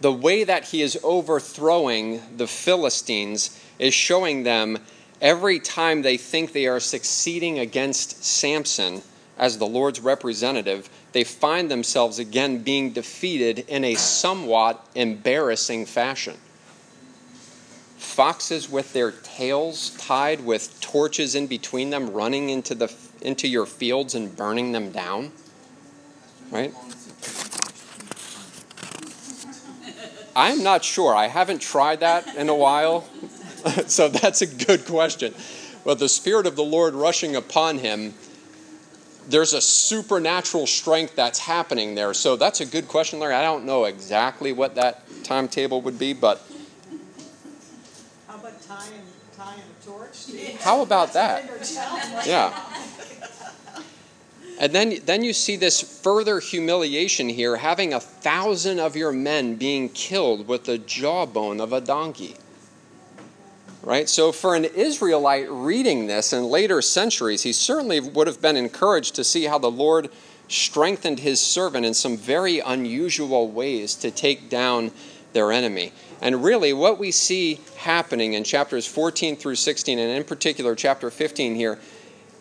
The 0.00 0.12
way 0.12 0.44
that 0.44 0.66
He 0.66 0.82
is 0.82 0.98
overthrowing 1.02 2.20
the 2.36 2.46
Philistines 2.46 3.58
is 3.78 3.94
showing 3.94 4.42
them 4.44 4.78
every 5.20 5.58
time 5.58 6.02
they 6.02 6.16
think 6.16 6.52
they 6.52 6.66
are 6.66 6.80
succeeding 6.80 7.58
against 7.58 8.24
Samson 8.24 9.02
as 9.38 9.58
the 9.58 9.66
Lord's 9.66 10.00
representative, 10.00 10.90
they 11.12 11.24
find 11.24 11.70
themselves 11.70 12.18
again 12.18 12.58
being 12.58 12.92
defeated 12.92 13.60
in 13.68 13.84
a 13.84 13.94
somewhat 13.94 14.84
embarrassing 14.94 15.86
fashion. 15.86 16.36
Foxes 17.96 18.68
with 18.68 18.92
their 18.92 19.12
tails 19.12 19.90
tied 19.90 20.44
with 20.44 20.80
torches 20.80 21.36
in 21.36 21.46
between 21.46 21.90
them 21.90 22.10
running 22.12 22.50
into 22.50 22.74
the 22.74 22.92
into 23.20 23.48
your 23.48 23.66
fields 23.66 24.14
and 24.14 24.36
burning 24.36 24.72
them 24.72 24.90
down. 24.90 25.32
Right? 26.50 26.72
I'm 30.34 30.62
not 30.62 30.84
sure. 30.84 31.14
I 31.14 31.26
haven't 31.26 31.60
tried 31.60 32.00
that 32.00 32.36
in 32.36 32.48
a 32.48 32.54
while. 32.54 33.02
so 33.86 34.08
that's 34.08 34.40
a 34.40 34.46
good 34.46 34.86
question. 34.86 35.34
But 35.84 35.98
the 35.98 36.08
Spirit 36.08 36.46
of 36.46 36.54
the 36.54 36.62
Lord 36.62 36.94
rushing 36.94 37.34
upon 37.34 37.78
him 37.78 38.14
there's 39.28 39.52
a 39.52 39.60
supernatural 39.60 40.66
strength 40.66 41.14
that's 41.14 41.38
happening 41.38 41.94
there. 41.94 42.14
So 42.14 42.36
that's 42.36 42.60
a 42.60 42.66
good 42.66 42.88
question, 42.88 43.18
Larry. 43.18 43.34
I 43.34 43.42
don't 43.42 43.64
know 43.64 43.84
exactly 43.84 44.52
what 44.52 44.74
that 44.76 45.02
timetable 45.22 45.82
would 45.82 45.98
be, 45.98 46.14
but. 46.14 46.42
How 48.26 48.36
about 48.36 48.62
tying, 48.62 49.02
tying 49.36 49.60
a 49.60 49.86
torch? 49.86 50.26
How 50.60 50.82
about 50.82 51.12
that? 51.12 51.44
Yeah. 52.26 52.58
And 54.60 54.72
then, 54.72 54.98
then 55.04 55.22
you 55.22 55.32
see 55.32 55.54
this 55.54 55.80
further 56.02 56.40
humiliation 56.40 57.28
here, 57.28 57.58
having 57.58 57.94
a 57.94 58.00
thousand 58.00 58.80
of 58.80 58.96
your 58.96 59.12
men 59.12 59.54
being 59.54 59.88
killed 59.88 60.48
with 60.48 60.64
the 60.64 60.78
jawbone 60.78 61.60
of 61.60 61.72
a 61.72 61.80
donkey. 61.80 62.34
Right? 63.82 64.08
So, 64.08 64.32
for 64.32 64.54
an 64.54 64.64
Israelite 64.64 65.50
reading 65.50 66.08
this 66.08 66.32
in 66.32 66.44
later 66.44 66.82
centuries, 66.82 67.44
he 67.44 67.52
certainly 67.52 68.00
would 68.00 68.26
have 68.26 68.42
been 68.42 68.56
encouraged 68.56 69.14
to 69.14 69.24
see 69.24 69.44
how 69.44 69.58
the 69.58 69.70
Lord 69.70 70.10
strengthened 70.48 71.20
his 71.20 71.40
servant 71.40 71.86
in 71.86 71.94
some 71.94 72.16
very 72.16 72.58
unusual 72.58 73.48
ways 73.48 73.94
to 73.96 74.10
take 74.10 74.48
down 74.48 74.90
their 75.32 75.52
enemy. 75.52 75.92
And 76.20 76.42
really, 76.42 76.72
what 76.72 76.98
we 76.98 77.12
see 77.12 77.60
happening 77.76 78.32
in 78.32 78.42
chapters 78.44 78.86
14 78.86 79.36
through 79.36 79.54
16, 79.54 79.98
and 79.98 80.10
in 80.10 80.24
particular 80.24 80.74
chapter 80.74 81.10
15 81.10 81.54
here, 81.54 81.78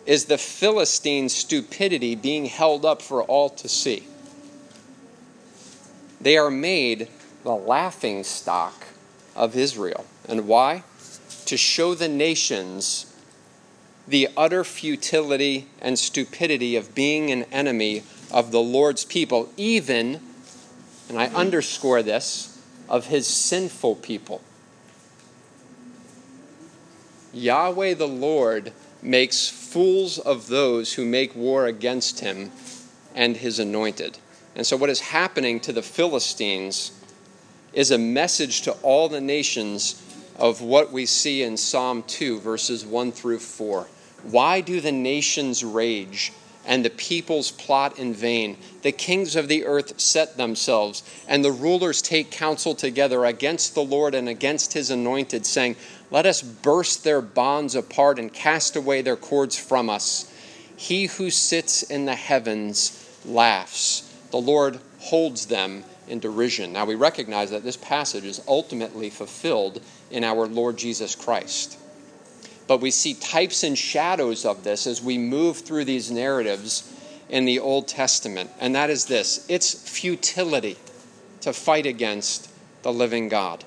is 0.06 0.26
the 0.26 0.38
Philistine 0.38 1.30
stupidity 1.30 2.16
being 2.16 2.46
held 2.46 2.86
up 2.86 3.02
for 3.02 3.22
all 3.24 3.50
to 3.50 3.68
see. 3.68 4.08
They 6.20 6.38
are 6.38 6.50
made 6.50 7.10
the 7.44 7.54
laughing 7.54 8.24
stock 8.24 8.88
of 9.36 9.56
Israel. 9.56 10.06
And 10.28 10.48
why? 10.48 10.84
To 11.48 11.58
show 11.58 11.96
the 11.96 12.08
nations 12.08 13.14
the 14.08 14.30
utter 14.38 14.64
futility 14.64 15.68
and 15.82 16.00
stupidity 16.00 16.76
of 16.76 16.96
being 16.96 17.30
an 17.30 17.44
enemy 17.52 18.04
of 18.32 18.52
the 18.52 18.62
Lord's 18.62 19.04
people, 19.04 19.52
even, 19.58 20.22
and 21.10 21.20
I 21.20 21.28
underscore 21.28 22.02
this, 22.04 22.62
of 22.88 23.08
his 23.08 23.28
sinful 23.28 23.96
people. 23.96 24.42
Yahweh 27.34 27.94
the 27.94 28.08
Lord 28.08 28.72
makes 29.02 29.50
fools 29.50 30.18
of 30.18 30.48
those 30.48 30.94
who 30.94 31.06
make 31.06 31.36
war 31.36 31.66
against 31.66 32.22
him 32.22 32.52
and 33.14 33.38
his 33.38 33.60
anointed. 33.60 34.18
And 34.56 34.66
so, 34.66 34.76
what 34.76 34.90
is 34.90 35.00
happening 35.02 35.60
to 35.62 35.74
the 35.74 35.84
Philistines 35.84 36.92
is 37.74 37.92
a 37.92 37.98
message 37.98 38.62
to 38.64 38.72
all 38.82 39.08
the 39.10 39.22
nations 39.22 40.02
of 40.38 40.62
what 40.62 40.92
we 40.92 41.06
see 41.06 41.44
in 41.44 41.58
Psalm 41.58 42.04
2, 42.04 42.40
verses 42.40 42.86
1 42.86 43.12
through 43.12 43.40
4. 43.40 43.88
Why 44.24 44.62
do 44.62 44.82
the 44.82 44.92
nations 44.92 45.64
rage 45.64 46.32
and 46.66 46.84
the 46.84 46.90
peoples 46.90 47.52
plot 47.52 47.98
in 47.98 48.14
vain? 48.14 48.58
The 48.82 48.92
kings 48.92 49.36
of 49.36 49.48
the 49.48 49.66
earth 49.66 50.00
set 50.00 50.38
themselves, 50.38 51.04
and 51.28 51.44
the 51.44 51.52
rulers 51.52 52.02
take 52.02 52.30
counsel 52.30 52.76
together 52.76 53.26
against 53.26 53.74
the 53.74 53.84
Lord 53.84 54.14
and 54.14 54.30
against 54.30 54.74
his 54.74 54.92
anointed, 54.92 55.46
saying, 55.46 55.76
Let 56.12 56.26
us 56.26 56.42
burst 56.42 57.04
their 57.04 57.22
bonds 57.22 57.74
apart 57.76 58.20
and 58.20 58.34
cast 58.34 58.76
away 58.76 59.02
their 59.02 59.16
cords 59.16 59.58
from 59.58 59.90
us. 59.90 60.32
He 60.76 61.06
who 61.08 61.32
sits 61.32 61.84
in 61.84 62.06
the 62.06 62.16
heavens 62.16 63.04
laughs. 63.26 64.14
The 64.32 64.38
Lord 64.38 64.80
holds 65.00 65.48
them 65.48 65.84
in 66.08 66.20
derision. 66.20 66.74
Now 66.74 66.86
we 66.86 66.96
recognize 66.96 67.52
that 67.52 67.64
this 67.64 67.78
passage 67.78 68.26
is 68.26 68.42
ultimately 68.48 69.10
fulfilled 69.10 69.82
in 70.12 70.24
our 70.24 70.48
Lord 70.48 70.78
Jesus 70.78 71.16
Christ. 71.16 71.78
But 72.68 72.82
we 72.82 72.92
see 72.92 73.14
types 73.14 73.64
and 73.64 73.78
shadows 73.78 74.46
of 74.46 74.64
this 74.64 74.88
as 74.88 75.02
we 75.02 75.18
move 75.18 75.60
through 75.60 75.86
these 75.86 76.12
narratives 76.12 76.94
in 77.30 77.46
the 77.46 77.60
Old 77.60 77.88
Testament, 77.88 78.50
and 78.60 78.76
that 78.76 78.90
is 78.90 79.06
this 79.06 79.46
it's 79.50 79.74
futility 79.90 80.78
to 81.42 81.54
fight 81.54 81.86
against 81.86 82.50
the 82.84 82.92
living 82.92 83.30
God. 83.30 83.64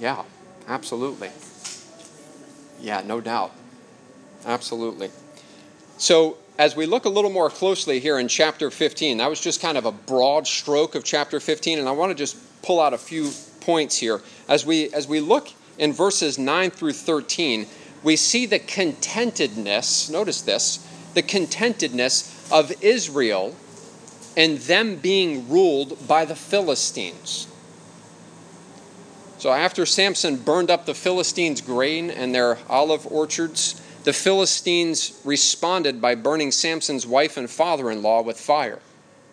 Yeah, 0.00 0.22
absolutely. 0.68 1.30
Yeah, 2.80 3.02
no 3.04 3.20
doubt. 3.20 3.52
Absolutely. 4.46 5.10
So, 5.96 6.38
as 6.58 6.74
we 6.74 6.86
look 6.86 7.04
a 7.04 7.08
little 7.08 7.30
more 7.30 7.48
closely 7.48 8.00
here 8.00 8.18
in 8.18 8.26
chapter 8.26 8.70
15, 8.70 9.18
that 9.18 9.30
was 9.30 9.40
just 9.40 9.62
kind 9.62 9.78
of 9.78 9.86
a 9.86 9.92
broad 9.92 10.46
stroke 10.46 10.96
of 10.96 11.04
chapter 11.04 11.38
15, 11.38 11.78
and 11.78 11.88
I 11.88 11.92
want 11.92 12.10
to 12.10 12.16
just 12.16 12.36
pull 12.62 12.80
out 12.80 12.92
a 12.92 12.98
few 12.98 13.30
points 13.60 13.96
here. 13.96 14.20
As 14.48 14.66
we, 14.66 14.92
as 14.92 15.06
we 15.06 15.20
look 15.20 15.48
in 15.78 15.92
verses 15.92 16.36
9 16.36 16.70
through 16.70 16.94
13, 16.94 17.66
we 18.02 18.16
see 18.16 18.44
the 18.44 18.58
contentedness, 18.58 20.10
notice 20.10 20.42
this, 20.42 20.84
the 21.14 21.22
contentedness 21.22 22.50
of 22.50 22.72
Israel 22.82 23.54
and 24.36 24.58
them 24.58 24.96
being 24.96 25.48
ruled 25.48 26.06
by 26.08 26.24
the 26.24 26.36
Philistines. 26.36 27.46
So 29.38 29.52
after 29.52 29.86
Samson 29.86 30.36
burned 30.36 30.70
up 30.70 30.86
the 30.86 30.94
Philistines' 30.94 31.60
grain 31.60 32.10
and 32.10 32.34
their 32.34 32.58
olive 32.68 33.06
orchards, 33.06 33.80
the 34.08 34.14
Philistines 34.14 35.20
responded 35.22 36.00
by 36.00 36.14
burning 36.14 36.50
Samson's 36.50 37.06
wife 37.06 37.36
and 37.36 37.50
father 37.50 37.90
in 37.90 38.00
law 38.00 38.22
with 38.22 38.40
fire. 38.40 38.78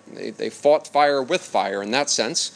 They, 0.06 0.32
they 0.32 0.50
fought 0.50 0.86
fire 0.86 1.24
with 1.24 1.44
fire 1.44 1.82
in 1.82 1.92
that 1.92 2.10
sense. 2.10 2.52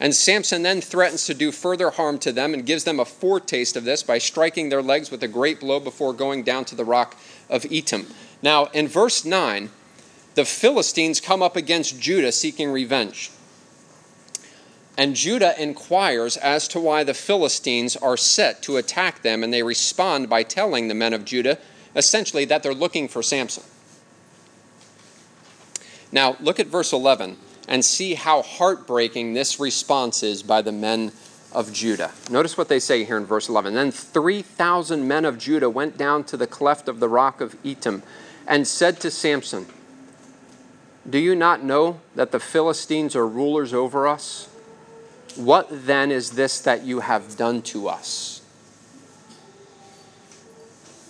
And 0.00 0.12
Samson 0.12 0.64
then 0.64 0.80
threatens 0.80 1.26
to 1.26 1.32
do 1.32 1.52
further 1.52 1.90
harm 1.90 2.18
to 2.18 2.32
them 2.32 2.54
and 2.54 2.66
gives 2.66 2.82
them 2.82 2.98
a 2.98 3.04
foretaste 3.04 3.76
of 3.76 3.84
this 3.84 4.02
by 4.02 4.18
striking 4.18 4.68
their 4.68 4.82
legs 4.82 5.12
with 5.12 5.22
a 5.22 5.28
great 5.28 5.60
blow 5.60 5.78
before 5.78 6.12
going 6.12 6.42
down 6.42 6.64
to 6.64 6.74
the 6.74 6.84
rock 6.84 7.16
of 7.48 7.62
Etam. 7.62 8.12
Now, 8.42 8.64
in 8.72 8.88
verse 8.88 9.24
9, 9.24 9.70
the 10.34 10.44
Philistines 10.44 11.20
come 11.20 11.40
up 11.40 11.54
against 11.54 12.00
Judah 12.00 12.32
seeking 12.32 12.72
revenge. 12.72 13.30
And 15.00 15.16
Judah 15.16 15.54
inquires 15.58 16.36
as 16.36 16.68
to 16.68 16.78
why 16.78 17.04
the 17.04 17.14
Philistines 17.14 17.96
are 17.96 18.18
set 18.18 18.62
to 18.64 18.76
attack 18.76 19.22
them, 19.22 19.42
and 19.42 19.50
they 19.50 19.62
respond 19.62 20.28
by 20.28 20.42
telling 20.42 20.88
the 20.88 20.94
men 20.94 21.14
of 21.14 21.24
Judah 21.24 21.56
essentially 21.96 22.44
that 22.44 22.62
they're 22.62 22.74
looking 22.74 23.08
for 23.08 23.22
Samson. 23.22 23.62
Now, 26.12 26.36
look 26.38 26.60
at 26.60 26.66
verse 26.66 26.92
11 26.92 27.38
and 27.66 27.82
see 27.82 28.12
how 28.12 28.42
heartbreaking 28.42 29.32
this 29.32 29.58
response 29.58 30.22
is 30.22 30.42
by 30.42 30.60
the 30.60 30.70
men 30.70 31.12
of 31.50 31.72
Judah. 31.72 32.12
Notice 32.30 32.58
what 32.58 32.68
they 32.68 32.78
say 32.78 33.04
here 33.04 33.16
in 33.16 33.24
verse 33.24 33.48
11. 33.48 33.72
Then 33.72 33.90
3,000 33.90 35.08
men 35.08 35.24
of 35.24 35.38
Judah 35.38 35.70
went 35.70 35.96
down 35.96 36.24
to 36.24 36.36
the 36.36 36.46
cleft 36.46 36.88
of 36.88 37.00
the 37.00 37.08
rock 37.08 37.40
of 37.40 37.54
Etam 37.62 38.02
and 38.46 38.68
said 38.68 39.00
to 39.00 39.10
Samson, 39.10 39.64
Do 41.08 41.18
you 41.18 41.34
not 41.34 41.64
know 41.64 42.00
that 42.16 42.32
the 42.32 42.38
Philistines 42.38 43.16
are 43.16 43.26
rulers 43.26 43.72
over 43.72 44.06
us? 44.06 44.49
What 45.36 45.68
then 45.70 46.10
is 46.10 46.32
this 46.32 46.60
that 46.62 46.84
you 46.84 47.00
have 47.00 47.36
done 47.36 47.62
to 47.62 47.88
us? 47.88 48.40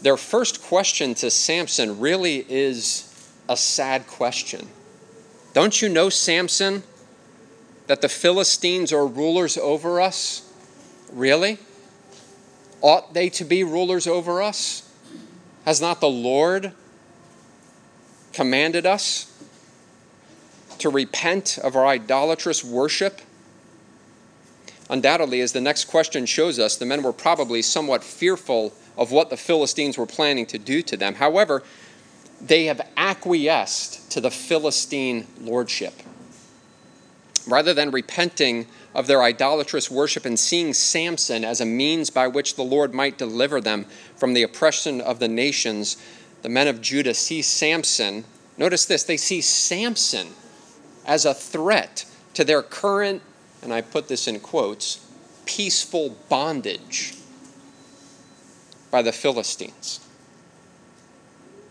Their 0.03 0.17
first 0.17 0.63
question 0.63 1.15
to 1.17 1.31
Samson 1.31 2.01
really 2.01 2.47
is 2.49 3.07
a 3.49 3.57
sad 3.57 4.07
question. 4.07 4.69
Don't 5.53 5.83
you 5.83 5.89
know, 5.89 6.09
Samson, 6.09 6.83
that 7.87 8.01
the 8.01 8.09
Philistines 8.09 8.93
are 8.93 9.07
rulers 9.07 9.59
over 9.59 10.01
us? 10.01 10.49
Really? 11.13 11.59
Ought 12.81 13.13
they 13.13 13.29
to 13.31 13.45
be 13.45 13.65
rulers 13.65 14.07
over 14.07 14.41
us? 14.41 14.89
Has 15.67 15.81
not 15.81 16.01
the 16.01 16.09
Lord 16.09 16.73
commanded 18.33 18.87
us 18.87 19.27
to 20.79 20.89
repent 20.89 21.59
of 21.59 21.77
our 21.77 21.87
idolatrous 21.87 22.65
worship? 22.65 23.21
Undoubtedly, 24.91 25.41
as 25.41 25.53
the 25.53 25.61
next 25.61 25.85
question 25.85 26.27
shows 26.27 26.59
us, 26.59 26.77
the 26.77 26.85
men 26.85 27.05
were 27.05 27.13
probably 27.13 27.63
somewhat 27.63 28.03
fearful 28.03 28.75
of 28.99 29.13
what 29.13 29.31
the 29.31 29.37
Philistines 29.37 29.97
were 29.97 30.05
planning 30.05 30.45
to 30.47 30.59
do 30.59 30.83
to 30.83 30.97
them. 30.97 31.15
However, 31.15 31.63
they 32.41 32.65
have 32.65 32.81
acquiesced 32.97 34.11
to 34.11 34.21
the 34.21 34.33
Philistine 34.33 35.29
lordship. 35.41 35.95
Rather 37.47 37.73
than 37.73 37.93
repenting 37.93 38.67
of 38.93 39.07
their 39.07 39.23
idolatrous 39.23 39.93
worship 39.93 40.25
and 40.25 40.39
seeing 40.39 40.75
Samson 40.75 41.45
as 41.45 41.61
a 41.61 41.67
means 41.67 42.11
by 42.11 42.27
which 42.27 42.57
the 42.57 42.65
Lord 42.65 42.93
might 42.93 43.17
deliver 43.17 43.61
them 43.61 43.87
from 44.17 44.35
the 44.35 44.43
oppression 44.43 45.01
of 45.01 45.21
the 45.21 45.29
nations, 45.29 45.97
the 46.43 46.49
men 46.49 46.67
of 46.67 46.81
Judah 46.81 47.15
see 47.15 47.43
Samson. 47.43 48.25
Notice 48.59 48.87
this 48.87 49.05
they 49.05 49.17
see 49.17 49.41
Samson 49.41 50.29
as 51.07 51.25
a 51.25 51.33
threat 51.33 52.05
to 52.35 52.45
their 52.45 52.63
current 52.63 53.23
and 53.63 53.73
I 53.73 53.81
put 53.81 54.09
this 54.09 54.27
in 54.27 54.41
quotes, 54.41 55.07
peaceful 55.45 56.17
bondage 56.29 57.15
by 58.91 59.03
the 59.03 59.13
Philistines. 59.13 60.01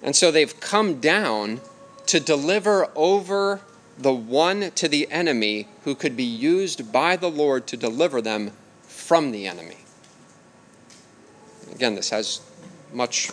And 0.02 0.16
so 0.16 0.32
they've 0.32 0.60
come 0.60 1.00
down 1.00 1.62
to 2.08 2.20
deliver 2.20 2.90
over 2.96 3.62
the 3.98 4.14
one 4.14 4.72
to 4.72 4.88
the 4.88 5.12
enemy 5.12 5.68
who 5.84 5.94
could 5.94 6.16
be 6.16 6.24
used 6.24 6.92
by 6.92 7.16
the 7.16 7.30
Lord 7.30 7.68
to 7.68 7.78
deliver 7.78 8.22
them 8.22 8.52
from 8.84 9.32
the 9.32 9.46
enemy. 9.46 9.78
Again, 11.72 11.96
this 11.96 12.10
has 12.10 12.42
much 12.94 13.30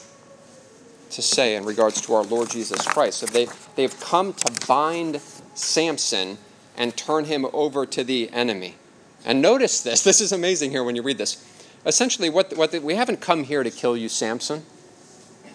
to 1.11 1.23
say 1.23 1.55
in 1.55 1.65
regards 1.65 2.01
to 2.03 2.15
our 2.15 2.25
Lord 2.25 2.51
Jesus 2.51 2.87
Christ. 2.87 3.19
So 3.19 3.27
they, 3.27 3.47
they've 3.77 3.99
come 4.01 4.33
to 4.35 4.67
bind 4.67 5.21
Samson 5.55 6.37
and 6.77 6.97
turn 6.97 7.24
him 7.24 7.47
over 7.53 7.87
to 7.87 8.05
the 8.05 8.31
enemy. 8.31 8.77
And 9.24 9.43
notice 9.43 9.83
this. 9.83 10.05
This 10.05 10.20
is 10.20 10.33
amazing 10.33 10.70
here 10.70 10.85
when 10.85 10.97
you 10.97 11.03
read 11.03 11.18
this. 11.18 11.45
Essentially, 11.85 12.31
what, 12.31 12.57
what 12.57 12.72
the, 12.72 12.81
we 12.81 12.95
haven't 12.95 13.20
come 13.20 13.45
here 13.45 13.62
to 13.62 13.70
kill 13.70 13.97
you, 13.97 14.09
Samson. 14.09 14.64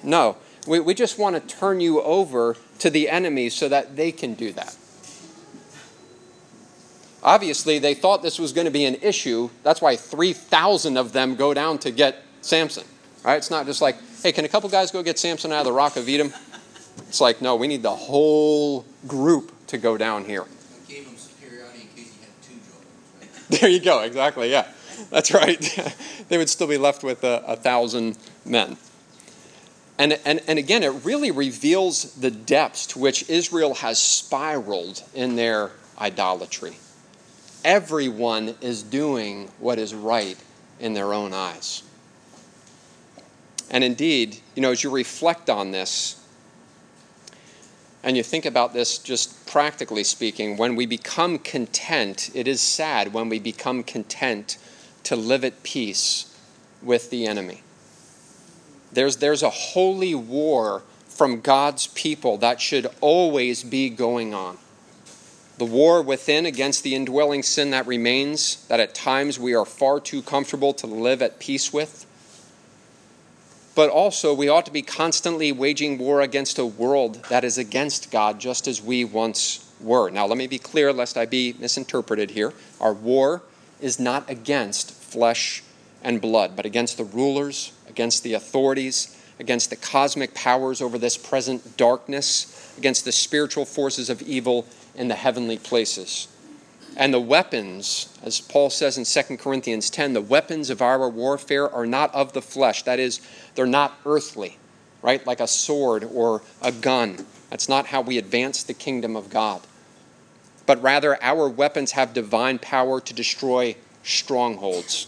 No, 0.04 0.38
we, 0.68 0.80
we 0.80 0.94
just 0.94 1.20
want 1.20 1.36
to 1.36 1.56
turn 1.56 1.82
you 1.82 2.02
over 2.02 2.56
to 2.80 2.90
the 2.90 3.10
enemy 3.10 3.50
so 3.50 3.68
that 3.70 3.96
they 3.96 4.12
can 4.12 4.34
do 4.34 4.52
that. 4.54 4.76
Obviously, 7.24 7.78
they 7.80 7.94
thought 7.94 8.24
this 8.24 8.40
was 8.40 8.52
going 8.52 8.66
to 8.66 8.72
be 8.72 8.86
an 8.86 8.96
issue. 8.96 9.50
That's 9.64 9.82
why 9.82 9.96
3,000 9.96 10.98
of 10.98 11.14
them 11.14 11.36
go 11.36 11.54
down 11.54 11.78
to 11.80 11.92
get 11.92 12.24
Samson. 12.42 12.84
Right? 13.24 13.36
It's 13.36 13.52
not 13.52 13.68
just 13.68 13.82
like, 13.82 13.98
hey, 14.24 14.32
can 14.32 14.46
a 14.46 14.48
couple 14.48 14.70
guys 14.70 14.90
go 14.90 15.04
get 15.04 15.20
Samson 15.20 15.52
out 15.52 15.60
of 15.60 15.66
the 15.66 15.72
rock 15.72 15.98
of 15.98 16.06
Etam? 16.06 16.34
It's 17.08 17.22
like, 17.22 17.42
no, 17.42 17.56
we 17.56 17.68
need 17.68 17.84
the 17.84 17.96
whole 17.96 18.86
group 19.08 19.52
to 19.68 19.78
go 19.78 19.98
down 19.98 20.26
here. 20.26 20.46
There 23.60 23.70
you 23.70 23.82
go, 23.82 24.02
exactly, 24.02 24.50
yeah. 24.50 24.66
That's 25.10 25.34
right. 25.34 25.60
they 26.30 26.38
would 26.38 26.50
still 26.50 26.68
be 26.68 26.78
left 26.78 27.04
with 27.04 27.24
a, 27.26 27.44
a 27.46 27.56
thousand 27.58 28.18
men. 28.46 28.78
And, 29.98 30.18
and, 30.24 30.42
and 30.48 30.58
again, 30.58 30.84
it 30.84 31.04
really 31.04 31.32
reveals 31.32 32.14
the 32.14 32.32
depths 32.32 32.88
to 32.88 33.00
which 33.00 33.30
Israel 33.30 33.74
has 33.76 34.00
spiraled 34.00 35.04
in 35.14 35.36
their 35.36 35.72
idolatry. 36.00 36.78
Everyone 37.66 38.56
is 38.62 38.84
doing 38.84 39.52
what 39.60 39.80
is 39.80 39.94
right 39.94 40.38
in 40.80 40.94
their 40.94 41.14
own 41.14 41.34
eyes. 41.34 41.84
And 43.70 43.84
indeed, 43.84 44.38
you 44.56 44.62
know, 44.62 44.72
as 44.72 44.82
you 44.82 44.90
reflect 44.90 45.50
on 45.50 45.72
this, 45.72 46.21
and 48.04 48.18
you 48.18 48.24
think 48.24 48.46
about 48.46 48.74
this 48.74 48.98
just 48.98 49.46
practically 49.46 50.04
speaking, 50.04 50.58
when 50.58 50.76
we 50.76 50.86
become 50.86 51.38
content, 51.38 52.32
it 52.34 52.48
is 52.48 52.60
sad 52.60 53.14
when 53.14 53.30
we 53.30 53.40
become 53.40 53.84
content 53.84 54.58
to 55.04 55.16
live 55.16 55.44
at 55.44 55.64
peace 55.64 56.36
with 56.82 57.10
the 57.10 57.28
enemy. 57.28 57.62
There's, 58.92 59.18
there's 59.18 59.44
a 59.44 59.50
holy 59.50 60.16
war 60.16 60.84
from 61.08 61.42
God's 61.42 61.88
people 61.88 62.38
that 62.38 62.60
should 62.60 62.88
always 63.02 63.64
be 63.64 63.90
going 63.90 64.34
on. 64.34 64.58
The 65.58 65.66
war 65.66 66.02
within 66.02 66.48
against 66.48 66.84
the 66.84 66.96
indwelling 66.96 67.44
sin 67.44 67.70
that 67.70 67.86
remains, 67.86 68.66
that 68.68 68.80
at 68.80 68.96
times 68.96 69.40
we 69.40 69.54
are 69.54 69.66
far 69.66 70.00
too 70.00 70.24
comfortable 70.24 70.74
to 70.74 70.88
live 70.88 71.22
at 71.22 71.40
peace 71.40 71.72
with 71.72 72.08
but 73.76 73.90
also 73.90 74.34
we 74.34 74.50
ought 74.50 74.66
to 74.66 74.72
be 74.72 74.82
constantly 74.82 75.52
waging 75.52 75.98
war 75.98 76.22
against 76.22 76.60
a 76.60 76.66
world 76.66 77.26
that 77.30 77.44
is 77.44 77.58
against 77.58 78.12
God, 78.12 78.40
just 78.40 78.68
as 78.68 78.82
we 78.82 79.04
once 79.06 79.72
were. 79.80 80.10
Now, 80.10 80.26
let 80.26 80.38
me 80.38 80.48
be 80.48 80.60
clear, 80.60 80.92
lest 80.94 81.18
I 81.18 81.26
be 81.26 81.56
misinterpreted 81.60 82.32
here. 82.32 82.54
Our 82.80 82.94
war 82.94 83.42
is 83.80 84.00
not 84.00 84.30
against 84.30 84.92
flesh 84.92 85.64
and 86.04 86.22
blood, 86.22 86.56
but 86.56 86.66
against 86.66 86.98
the 86.98 87.04
rulers, 87.04 87.72
against 87.88 88.24
the 88.24 88.34
authorities, 88.34 89.18
against 89.40 89.70
the 89.70 89.76
cosmic 89.76 90.34
powers 90.34 90.82
over 90.82 90.98
this 90.98 91.18
present 91.18 91.78
darkness, 91.78 92.74
against 92.78 93.06
the 93.06 93.12
spiritual 93.12 93.66
forces 93.66 94.10
of 94.10 94.22
evil 94.22 94.68
in 94.96 95.08
the 95.08 95.16
heavenly 95.16 95.58
places. 95.58 96.28
And 96.98 97.14
the 97.14 97.22
weapons, 97.22 98.18
as 98.24 98.42
Paul 98.42 98.70
says 98.70 98.98
in 98.98 99.06
2 99.06 99.38
Corinthians 99.38 99.90
10, 99.90 100.14
the 100.14 100.22
weapons 100.22 100.70
of 100.70 100.82
our 100.82 101.08
warfare 101.10 101.70
are 101.70 101.86
not 101.86 102.14
of 102.14 102.34
the 102.34 102.42
flesh. 102.42 102.84
That 102.84 103.00
is, 103.00 103.22
they're 103.56 103.66
not 103.66 103.98
earthly, 104.06 104.58
right? 105.02 105.26
Like 105.26 105.40
a 105.40 105.48
sword 105.48 106.04
or 106.04 106.42
a 106.62 106.72
gun. 106.72 107.26
That's 107.50 107.70
not 107.70 107.88
how 107.88 108.02
we 108.02 108.18
advance 108.18 108.64
the 108.64 108.74
kingdom 108.74 109.16
of 109.16 109.30
God. 109.30 109.62
But 110.66 110.82
rather, 110.82 111.22
our 111.24 111.50
weapons 111.50 111.92
have 111.92 112.14
divine 112.14 112.60
power 112.60 113.02
to 113.02 113.14
destroy 113.14 113.76
strongholds. 114.04 115.08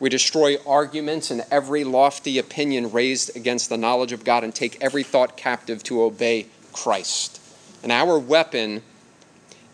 We 0.00 0.08
destroy 0.08 0.56
arguments 0.66 1.30
and 1.30 1.44
every 1.50 1.84
lofty 1.84 2.38
opinion 2.38 2.90
raised 2.90 3.36
against 3.36 3.68
the 3.68 3.76
knowledge 3.78 4.12
of 4.12 4.24
God 4.24 4.42
and 4.42 4.54
take 4.54 4.82
every 4.82 5.02
thought 5.02 5.36
captive 5.36 5.82
to 5.84 6.02
obey 6.02 6.46
Christ. 6.72 7.40
And 7.82 7.92
our 7.92 8.18
weapon 8.18 8.82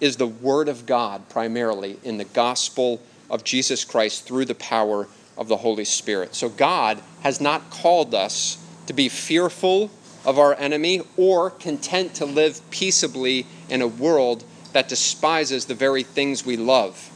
is 0.00 0.16
the 0.16 0.26
Word 0.26 0.68
of 0.68 0.86
God 0.86 1.28
primarily 1.28 1.98
in 2.02 2.18
the 2.18 2.24
gospel 2.24 3.00
of 3.28 3.44
Jesus 3.44 3.84
Christ 3.84 4.26
through 4.26 4.46
the 4.46 4.54
power 4.54 5.08
of 5.36 5.48
the 5.48 5.58
Holy 5.58 5.84
Spirit. 5.84 6.34
So 6.34 6.48
God 6.48 7.00
has 7.22 7.40
not 7.40 7.70
called 7.70 8.14
us 8.14 8.58
to 8.86 8.92
be 8.92 9.08
fearful 9.08 9.90
of 10.24 10.38
our 10.38 10.54
enemy 10.54 11.02
or 11.16 11.50
content 11.50 12.14
to 12.14 12.26
live 12.26 12.60
peaceably 12.70 13.46
in 13.68 13.80
a 13.82 13.86
world 13.86 14.44
that 14.72 14.88
despises 14.88 15.66
the 15.66 15.74
very 15.74 16.02
things 16.02 16.44
we 16.44 16.56
love, 16.56 17.10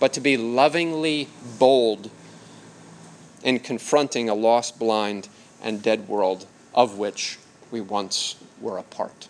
but 0.00 0.12
to 0.12 0.20
be 0.20 0.36
lovingly 0.36 1.28
bold 1.58 2.10
in 3.42 3.58
confronting 3.58 4.28
a 4.28 4.34
lost, 4.34 4.78
blind, 4.78 5.28
and 5.62 5.82
dead 5.82 6.08
world 6.08 6.46
of 6.74 6.98
which 6.98 7.38
we 7.70 7.80
once 7.80 8.36
were 8.60 8.78
a 8.78 8.82
part. 8.82 9.28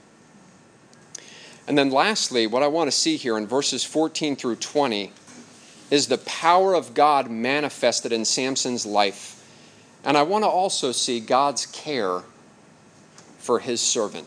And 1.66 1.76
then, 1.76 1.90
lastly, 1.90 2.46
what 2.46 2.62
I 2.62 2.68
want 2.68 2.88
to 2.88 2.96
see 2.96 3.16
here 3.16 3.36
in 3.36 3.46
verses 3.46 3.84
14 3.84 4.36
through 4.36 4.56
20 4.56 5.12
is 5.90 6.06
the 6.06 6.18
power 6.18 6.74
of 6.74 6.94
God 6.94 7.30
manifested 7.30 8.12
in 8.12 8.24
Samson's 8.24 8.86
life. 8.86 9.32
And 10.04 10.16
I 10.16 10.22
want 10.22 10.44
to 10.44 10.48
also 10.48 10.92
see 10.92 11.20
God's 11.20 11.66
care 11.66 12.22
for 13.38 13.58
his 13.58 13.80
servant. 13.80 14.26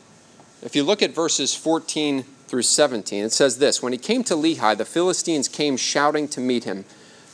If 0.62 0.76
you 0.76 0.84
look 0.84 1.02
at 1.02 1.12
verses 1.12 1.56
14 1.56 2.26
through 2.50 2.64
17. 2.64 3.24
It 3.24 3.32
says 3.32 3.60
this 3.60 3.82
When 3.82 3.94
he 3.94 4.00
came 4.00 4.24
to 4.26 4.34
Lehi, 4.34 4.76
the 4.76 4.86
Philistines 4.86 5.48
came 5.48 5.78
shouting 5.78 6.28
to 6.30 6.42
meet 6.42 6.64
him. 6.64 6.84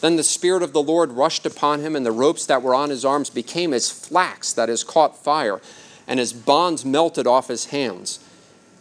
Then 0.02 0.18
the 0.18 0.24
Spirit 0.24 0.62
of 0.62 0.74
the 0.74 0.84
Lord 0.84 1.14
rushed 1.14 1.46
upon 1.46 1.80
him, 1.80 1.96
and 1.96 2.06
the 2.06 2.12
ropes 2.12 2.46
that 2.46 2.62
were 2.62 2.76
on 2.76 2.90
his 2.90 3.06
arms 3.06 3.30
became 3.30 3.74
as 3.74 3.90
flax 3.90 4.52
that 4.54 4.70
has 4.70 4.84
caught 4.84 5.18
fire, 5.18 5.62
and 6.06 6.20
his 6.20 6.34
bonds 6.34 6.86
melted 6.86 7.26
off 7.26 7.48
his 7.48 7.68
hands. 7.68 8.20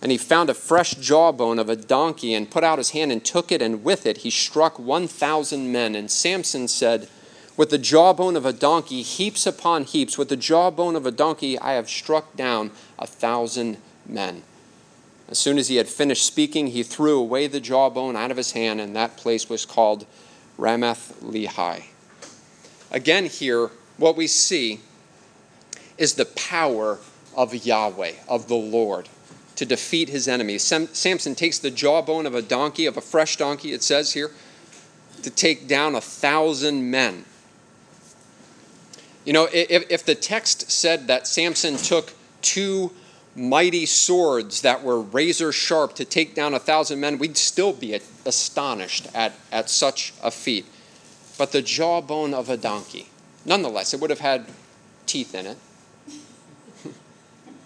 And 0.05 0.12
he 0.12 0.18
found 0.18 0.50
a 0.50 0.55
fresh 0.55 0.96
jawbone 0.96 1.59
of 1.59 1.70
a 1.70 1.76
donkey, 1.76 2.34
and 2.34 2.50
put 2.50 2.62
out 2.62 2.76
his 2.76 2.90
hand 2.90 3.11
and 3.11 3.24
took 3.24 3.50
it, 3.50 3.62
and 3.62 3.82
with 3.82 4.05
it 4.05 4.18
he 4.18 4.28
struck 4.28 4.78
1,000 4.78 5.72
men. 5.72 5.94
And 5.94 6.11
Samson 6.11 6.68
said, 6.68 7.09
With 7.57 7.70
the 7.70 7.78
jawbone 7.78 8.36
of 8.36 8.44
a 8.44 8.52
donkey, 8.52 9.00
heaps 9.00 9.46
upon 9.46 9.84
heaps, 9.84 10.18
with 10.18 10.28
the 10.28 10.36
jawbone 10.36 10.94
of 10.94 11.07
a 11.07 11.11
donkey, 11.11 11.59
I 11.59 11.72
have 11.72 11.88
struck 11.88 12.36
down 12.36 12.70
a 12.98 13.07
thousand 13.07 13.78
men. 14.05 14.42
As 15.30 15.38
soon 15.38 15.57
as 15.57 15.68
he 15.68 15.76
had 15.76 15.88
finished 15.88 16.26
speaking, 16.26 16.66
he 16.66 16.82
threw 16.82 17.18
away 17.18 17.46
the 17.46 17.59
jawbone 17.59 18.14
out 18.14 18.30
of 18.30 18.36
his 18.36 18.52
hand, 18.52 18.82
and 18.82 18.94
that 18.94 19.16
place 19.16 19.48
was 19.48 19.64
called 19.64 20.05
Ramath 20.59 21.14
Lehi. 21.22 21.84
Again, 22.90 23.24
here, 23.24 23.70
what 23.96 24.18
we 24.18 24.26
see 24.26 24.80
is 25.96 26.12
the 26.12 26.26
power 26.26 26.98
of 27.34 27.55
Yahweh, 27.55 28.12
of 28.28 28.48
the 28.48 28.55
Lord, 28.55 29.09
to 29.57 29.64
defeat 29.64 30.09
his 30.09 30.26
enemies. 30.28 30.62
Sam- 30.62 30.88
Samson 30.92 31.34
takes 31.34 31.59
the 31.59 31.70
jawbone 31.70 32.26
of 32.26 32.34
a 32.34 32.42
donkey, 32.42 32.86
of 32.86 32.96
a 32.96 33.00
fresh 33.00 33.36
donkey, 33.36 33.72
it 33.72 33.82
says 33.82 34.12
here, 34.12 34.30
to 35.22 35.30
take 35.30 35.68
down 35.68 35.94
a 35.94 36.00
thousand 36.00 36.90
men. 36.90 37.24
You 39.24 39.32
know, 39.32 39.48
if, 39.52 39.90
if 39.90 40.05
the 40.05 40.14
text 40.14 40.70
said 40.70 41.07
that 41.07 41.26
Samson 41.26 41.76
took 41.76 42.12
two 42.42 42.92
mighty 43.36 43.86
swords 43.86 44.61
that 44.62 44.82
were 44.82 45.00
razor 45.00 45.50
sharp 45.50 45.94
to 45.94 46.05
take 46.05 46.34
down 46.34 46.55
a 46.55 46.59
thousand 46.59 47.00
men, 47.00 47.18
we'd 47.18 47.36
still 47.36 47.72
be 47.72 47.98
astonished 48.24 49.09
at, 49.14 49.32
at 49.50 49.70
such 49.70 50.12
a 50.22 50.30
feat. 50.30 50.66
But 51.38 51.52
the 51.52 51.62
jawbone 51.62 52.34
of 52.34 52.48
a 52.48 52.57
donkey, 52.57 53.09
nonetheless, 53.44 53.94
it 53.94 54.00
would 54.00 54.11
have 54.11 54.20
had 54.20 54.46
teeth 55.07 55.34
in 55.34 55.46
it. 55.46 55.57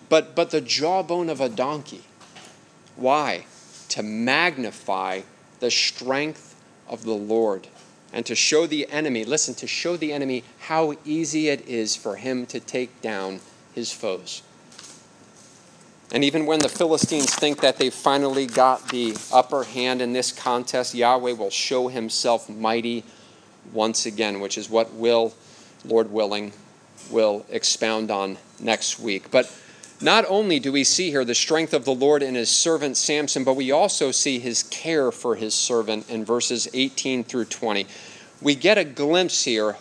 But, 0.09 0.35
but 0.35 0.51
the 0.51 0.61
jawbone 0.61 1.29
of 1.29 1.41
a 1.41 1.49
donkey, 1.49 2.05
why? 2.97 3.47
To 3.91 4.03
magnify 4.03 5.23
the 5.61 5.71
strength 5.71 6.55
of 6.89 7.05
the 7.05 7.15
Lord 7.15 7.69
and 8.13 8.25
to 8.27 8.35
show 8.35 8.67
the 8.67 8.89
enemy, 8.91 9.25
listen, 9.25 9.55
to 9.57 9.67
show 9.67 9.97
the 9.97 10.13
enemy 10.13 10.45
how 10.61 10.95
easy 11.05 11.49
it 11.49 11.67
is 11.69 11.95
for 11.95 12.17
him 12.17 12.47
to 12.47 12.61
take 12.61 13.01
down 13.03 13.41
his 13.75 13.93
foes. 13.93 14.43
And 16.11 16.25
even 16.25 16.47
when 16.47 16.61
the 16.61 16.71
Philistines 16.71 17.35
think 17.35 17.61
that 17.61 17.77
they've 17.77 17.93
finally 17.93 18.47
got 18.47 18.89
the 18.89 19.15
upper 19.31 19.65
hand 19.65 20.01
in 20.01 20.15
this 20.15 20.33
contest, 20.33 20.95
Yahweh 20.95 21.33
will 21.33 21.51
show 21.51 21.89
himself 21.89 22.49
mighty 22.49 23.05
once 23.75 24.07
again, 24.07 24.41
which 24.41 24.57
is 24.57 24.71
what 24.71 24.95
will, 24.95 25.35
Lord 25.85 26.11
willing, 26.11 26.53
will 27.11 27.45
expound 27.51 28.11
on 28.11 28.39
next 28.59 28.99
week. 28.99 29.31
But 29.31 29.55
not 30.01 30.25
only 30.29 30.61
do 30.61 30.73
we 30.73 30.85
see 30.85 31.11
here 31.11 31.25
the 31.25 31.35
strength 31.35 31.75
of 31.75 31.85
the 31.85 31.95
Lord 31.95 32.23
in 32.23 32.35
his 32.35 32.51
servant 32.51 32.97
Samson, 32.97 33.45
but 33.45 33.55
we 33.55 33.73
also 33.73 34.13
see 34.13 34.39
his 34.39 34.63
care 34.65 35.11
for 35.11 35.35
his 35.35 35.55
servant 35.55 36.09
in 36.09 36.25
verses 36.25 36.69
18 36.73 37.25
through 37.25 37.47
20. 37.47 37.87
We 38.41 38.55
get 38.55 38.79
a 38.79 38.85
glimpse 38.85 39.45
here 39.45 39.77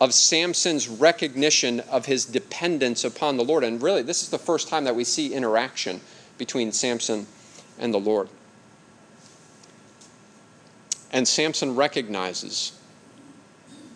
of 0.00 0.12
Samson's 0.12 0.86
recognition 0.86 1.80
of 1.80 2.04
his 2.06 2.26
dependence 2.26 3.04
upon 3.04 3.38
the 3.38 3.44
Lord. 3.44 3.64
And 3.64 3.80
really, 3.82 4.02
this 4.02 4.22
is 4.22 4.28
the 4.28 4.38
first 4.38 4.68
time 4.68 4.84
that 4.84 4.96
we 4.96 5.04
see 5.04 5.32
interaction 5.32 6.02
between 6.36 6.72
Samson 6.72 7.26
and 7.78 7.94
the 7.94 7.98
Lord. 7.98 8.28
And 11.10 11.26
Samson 11.26 11.74
recognizes 11.74 12.78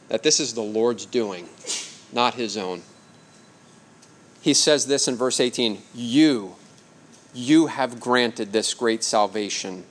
that 0.08 0.22
this 0.22 0.40
is 0.40 0.54
the 0.54 0.62
Lord's 0.62 1.04
doing, 1.04 1.48
not 2.12 2.34
his 2.34 2.56
own. 2.56 2.82
He 4.40 4.54
says 4.54 4.86
this 4.86 5.08
in 5.08 5.16
verse 5.16 5.40
18 5.40 5.82
You, 5.94 6.56
you 7.34 7.66
have 7.66 8.00
granted 8.00 8.52
this 8.52 8.74
great 8.74 9.02
salvation 9.02 9.84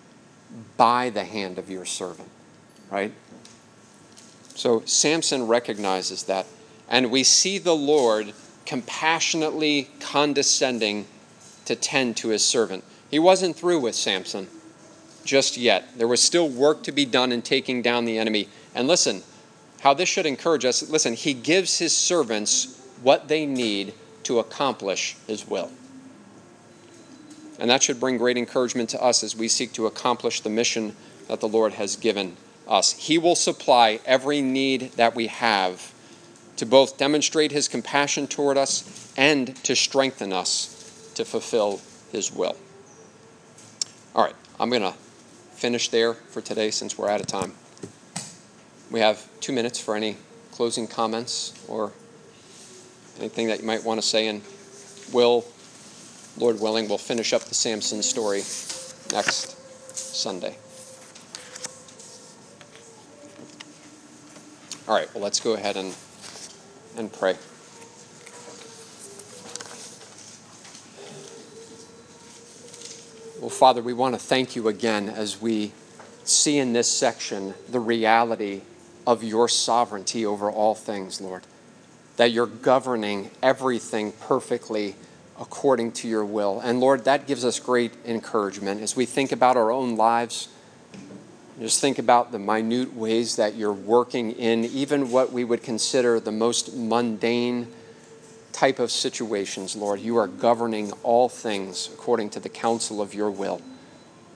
by 0.77 1.09
the 1.09 1.23
hand 1.23 1.57
of 1.57 1.69
your 1.69 1.85
servant, 1.85 2.29
right? 2.89 3.11
So 4.55 4.81
Samson 4.85 5.47
recognizes 5.47 6.23
that. 6.23 6.47
And 6.89 7.11
we 7.11 7.23
see 7.23 7.57
the 7.57 7.75
Lord 7.75 8.33
compassionately 8.65 9.89
condescending 9.99 11.05
to 11.65 11.75
tend 11.75 12.17
to 12.17 12.29
his 12.29 12.43
servant. 12.43 12.83
He 13.11 13.19
wasn't 13.19 13.55
through 13.55 13.79
with 13.79 13.95
Samson 13.95 14.47
just 15.23 15.57
yet. 15.57 15.97
There 15.97 16.07
was 16.07 16.21
still 16.21 16.49
work 16.49 16.83
to 16.83 16.91
be 16.91 17.05
done 17.05 17.31
in 17.31 17.41
taking 17.41 17.81
down 17.81 18.05
the 18.05 18.17
enemy. 18.17 18.47
And 18.73 18.87
listen, 18.87 19.23
how 19.81 19.93
this 19.93 20.09
should 20.09 20.25
encourage 20.25 20.65
us 20.65 20.89
listen, 20.89 21.13
he 21.13 21.33
gives 21.33 21.77
his 21.77 21.95
servants 21.95 22.81
what 23.03 23.27
they 23.27 23.45
need 23.45 23.93
to 24.27 24.39
accomplish 24.39 25.15
his 25.25 25.47
will. 25.47 25.71
And 27.59 27.69
that 27.69 27.81
should 27.81 27.99
bring 27.99 28.17
great 28.17 28.37
encouragement 28.37 28.89
to 28.89 29.01
us 29.01 29.23
as 29.23 29.37
we 29.37 29.47
seek 29.47 29.71
to 29.73 29.87
accomplish 29.87 30.41
the 30.41 30.49
mission 30.49 30.97
that 31.29 31.39
the 31.39 31.47
Lord 31.47 31.73
has 31.73 31.95
given 31.95 32.35
us. 32.67 32.91
He 32.91 33.17
will 33.17 33.35
supply 33.35 34.01
every 34.05 34.41
need 34.41 34.91
that 34.97 35.15
we 35.15 35.27
have 35.27 35.93
to 36.57 36.65
both 36.65 36.97
demonstrate 36.97 37.53
His 37.53 37.69
compassion 37.69 38.27
toward 38.27 38.57
us 38.57 39.13
and 39.15 39.55
to 39.63 39.77
strengthen 39.77 40.33
us 40.33 41.11
to 41.15 41.23
fulfill 41.23 41.79
His 42.11 42.29
will. 42.29 42.57
All 44.13 44.25
right, 44.25 44.35
I'm 44.59 44.69
going 44.69 44.81
to 44.81 44.93
finish 45.53 45.87
there 45.87 46.13
for 46.15 46.41
today 46.41 46.69
since 46.69 46.97
we're 46.97 47.09
out 47.09 47.21
of 47.21 47.27
time. 47.27 47.53
We 48.91 48.99
have 48.99 49.25
two 49.39 49.53
minutes 49.53 49.79
for 49.79 49.95
any 49.95 50.17
closing 50.51 50.85
comments 50.85 51.53
or 51.69 51.93
anything 53.19 53.47
that 53.47 53.59
you 53.61 53.65
might 53.65 53.83
want 53.83 54.01
to 54.01 54.07
say, 54.07 54.27
and 54.27 54.41
will, 55.11 55.45
Lord 56.37 56.59
willing, 56.59 56.87
we'll 56.87 56.97
finish 56.97 57.33
up 57.33 57.43
the 57.43 57.55
Samson 57.55 58.03
story 58.03 58.39
next 59.11 59.55
Sunday. 59.95 60.57
All 64.87 64.95
right, 64.95 65.13
well, 65.13 65.23
let's 65.23 65.39
go 65.39 65.53
ahead 65.53 65.75
and, 65.75 65.93
and 66.97 67.11
pray. 67.11 67.35
Well, 73.39 73.49
Father, 73.49 73.81
we 73.81 73.93
want 73.93 74.15
to 74.15 74.19
thank 74.19 74.55
you 74.55 74.67
again 74.67 75.09
as 75.09 75.41
we 75.41 75.71
see 76.23 76.57
in 76.57 76.73
this 76.73 76.91
section 76.91 77.53
the 77.69 77.79
reality 77.79 78.61
of 79.05 79.23
your 79.23 79.47
sovereignty 79.47 80.25
over 80.25 80.49
all 80.49 80.73
things, 80.73 81.21
Lord. 81.21 81.43
That 82.17 82.31
you're 82.31 82.45
governing 82.45 83.31
everything 83.41 84.11
perfectly 84.11 84.95
according 85.39 85.93
to 85.93 86.07
your 86.07 86.25
will. 86.25 86.59
And 86.59 86.79
Lord, 86.79 87.05
that 87.05 87.27
gives 87.27 87.45
us 87.45 87.59
great 87.59 87.93
encouragement 88.05 88.81
as 88.81 88.95
we 88.95 89.05
think 89.05 89.31
about 89.31 89.55
our 89.55 89.71
own 89.71 89.95
lives 89.95 90.49
just 91.59 91.81
think 91.81 91.97
about 91.97 92.31
the 92.31 92.37
minute 92.37 92.93
ways 92.93 93.37
that 93.37 93.55
you're 93.55 93.73
working 93.73 94.31
in 94.33 94.65
even 94.65 95.09
what 95.09 95.31
we 95.31 95.43
would 95.43 95.63
consider 95.63 96.19
the 96.19 96.31
most 96.31 96.75
mundane 96.75 97.67
type 98.51 98.77
of 98.77 98.91
situations, 98.91 99.75
Lord. 99.75 99.99
You 99.99 100.17
are 100.17 100.27
governing 100.27 100.91
all 101.01 101.29
things 101.29 101.89
according 101.91 102.29
to 102.31 102.39
the 102.39 102.49
counsel 102.49 103.01
of 103.01 103.15
your 103.15 103.31
will. 103.31 103.61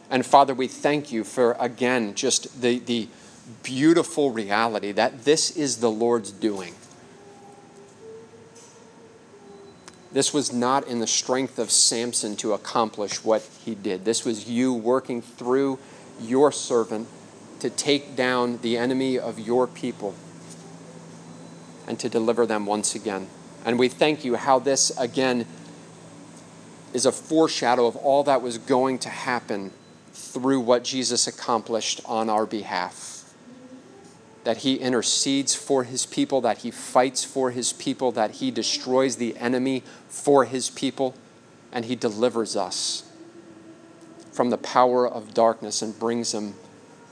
And 0.10 0.26
Father, 0.26 0.56
we 0.56 0.68
thank 0.68 1.12
you 1.12 1.24
for, 1.24 1.56
again, 1.60 2.16
just 2.16 2.60
the, 2.60 2.80
the 2.80 3.08
beautiful 3.62 4.32
reality 4.32 4.92
that 4.92 5.24
this 5.24 5.56
is 5.56 5.78
the 5.78 5.92
Lord's 5.92 6.32
doing. 6.32 6.74
This 10.14 10.34
was 10.34 10.52
not 10.52 10.88
in 10.88 11.00
the 11.00 11.08
strength 11.08 11.58
of 11.58 11.72
Samson 11.72 12.36
to 12.38 12.54
accomplish 12.54 13.24
what 13.24 13.48
he 13.64 13.76
did. 13.76 14.04
This 14.04 14.26
was 14.26 14.50
you 14.50 14.74
working 14.74 15.22
through 15.22 15.80
your 16.20 16.52
servant 16.52 17.08
to 17.60 17.70
take 17.70 18.16
down 18.16 18.58
the 18.62 18.78
enemy 18.78 19.18
of 19.18 19.40
your 19.40 19.68
people 19.68 20.14
and 21.88 22.00
to 22.00 22.10
deliver 22.10 22.46
them 22.46 22.66
once 22.66 22.96
again. 22.96 23.28
And 23.64 23.80
we 23.80 23.88
thank 23.88 24.26
you 24.26 24.36
how 24.36 24.60
this, 24.60 24.92
again, 24.98 25.46
is 26.94 27.06
a 27.06 27.12
foreshadow 27.12 27.86
of 27.86 27.96
all 27.96 28.24
that 28.24 28.42
was 28.42 28.58
going 28.58 29.00
to 29.00 29.10
happen 29.10 29.72
through 30.14 30.60
what 30.60 30.84
Jesus 30.84 31.28
accomplished 31.28 32.02
on 32.06 32.30
our 32.30 32.46
behalf. 32.46 33.21
That 34.44 34.58
he 34.58 34.76
intercedes 34.76 35.54
for 35.54 35.84
his 35.84 36.06
people, 36.06 36.42
that 36.42 36.60
he 36.60 36.72
fights 36.72 37.24
for 37.24 37.52
his 37.52 37.74
people, 37.74 38.12
that 38.14 38.32
he 38.32 38.50
destroys 38.52 39.18
the 39.18 39.38
enemy 39.38 39.84
for 40.08 40.46
his 40.46 40.70
people, 40.70 41.14
and 41.72 41.86
he 41.86 41.96
delivers 41.96 42.56
us 42.56 43.04
from 44.32 44.50
the 44.50 44.58
power 44.58 45.08
of 45.08 45.34
darkness 45.34 45.82
and 45.82 45.98
brings 46.00 46.32
them 46.32 46.56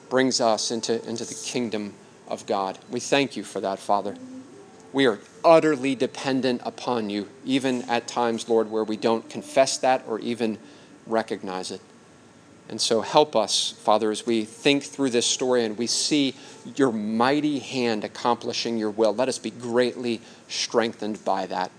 brings 0.09 0.41
us 0.41 0.71
into, 0.71 1.07
into 1.07 1.23
the 1.23 1.36
kingdom 1.45 1.93
of 2.27 2.45
God. 2.45 2.77
We 2.89 2.99
thank 2.99 3.38
you 3.38 3.43
for 3.43 3.61
that, 3.61 3.80
Father. 3.80 4.15
We 4.91 5.05
are 5.05 5.19
utterly 5.45 5.95
dependent 5.95 6.61
upon 6.65 7.09
you, 7.09 7.30
even 7.45 7.84
at 7.84 8.07
times, 8.07 8.49
Lord, 8.49 8.71
where 8.71 8.84
we 8.84 8.97
don't 8.97 9.30
confess 9.30 9.77
that 9.77 10.03
or 10.07 10.19
even 10.19 10.57
recognize 11.05 11.69
it. 11.69 11.82
And 12.70 12.80
so 12.80 13.01
help 13.01 13.36
us, 13.36 13.72
Father, 13.72 14.11
as 14.11 14.28
we 14.28 14.45
think 14.45 14.84
through 14.84 15.09
this 15.09 15.26
story 15.26 15.65
and 15.65 15.76
we 15.76 15.88
see 15.88 16.36
your 16.76 16.91
mighty 16.91 17.57
hand 17.57 18.03
accomplishing 18.03 18.78
your 18.78 18.91
will. 18.91 19.13
Let 19.13 19.28
us 19.28 19.39
be 19.39 19.49
greatly 19.49 20.22
strengthened 20.47 21.26
by 21.26 21.47
that. 21.47 21.72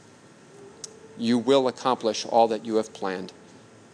You 1.16 1.38
will 1.38 1.68
accomplish 1.68 2.26
all 2.26 2.48
that 2.48 2.66
you 2.66 2.76
have 2.76 2.92
planned. 2.92 3.32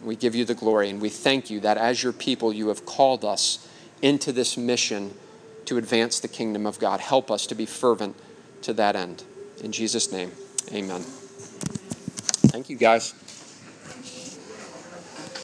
We 0.03 0.16
give 0.16 0.34
you 0.34 0.47
the 0.47 0.55
glory 0.55 0.88
and 0.88 1.01
we 1.01 1.11
thank 1.11 1.51
you 1.51 1.61
that 1.61 1.76
as 1.76 2.03
your 2.03 2.14
people, 2.14 2.51
you 2.53 2.68
have 2.68 2.86
called 2.86 3.24
us 3.24 3.68
into 4.01 4.32
this 4.32 4.57
mission 4.57 5.12
to 5.66 5.76
advance 5.76 6.20
the 6.20 6.28
kingdom 6.28 6.66
of 6.66 6.78
God. 6.78 7.01
Help 7.01 7.30
us 7.30 7.47
to 7.49 7.55
be 7.55 7.66
fervent 7.66 8.16
to 8.62 8.72
that 8.72 8.97
end. 8.97 9.22
In 9.62 9.72
Jesus' 9.72 10.11
name, 10.11 10.32
amen. 10.72 11.03
Thank 12.49 12.70
you, 12.70 12.76
guys. 12.76 13.14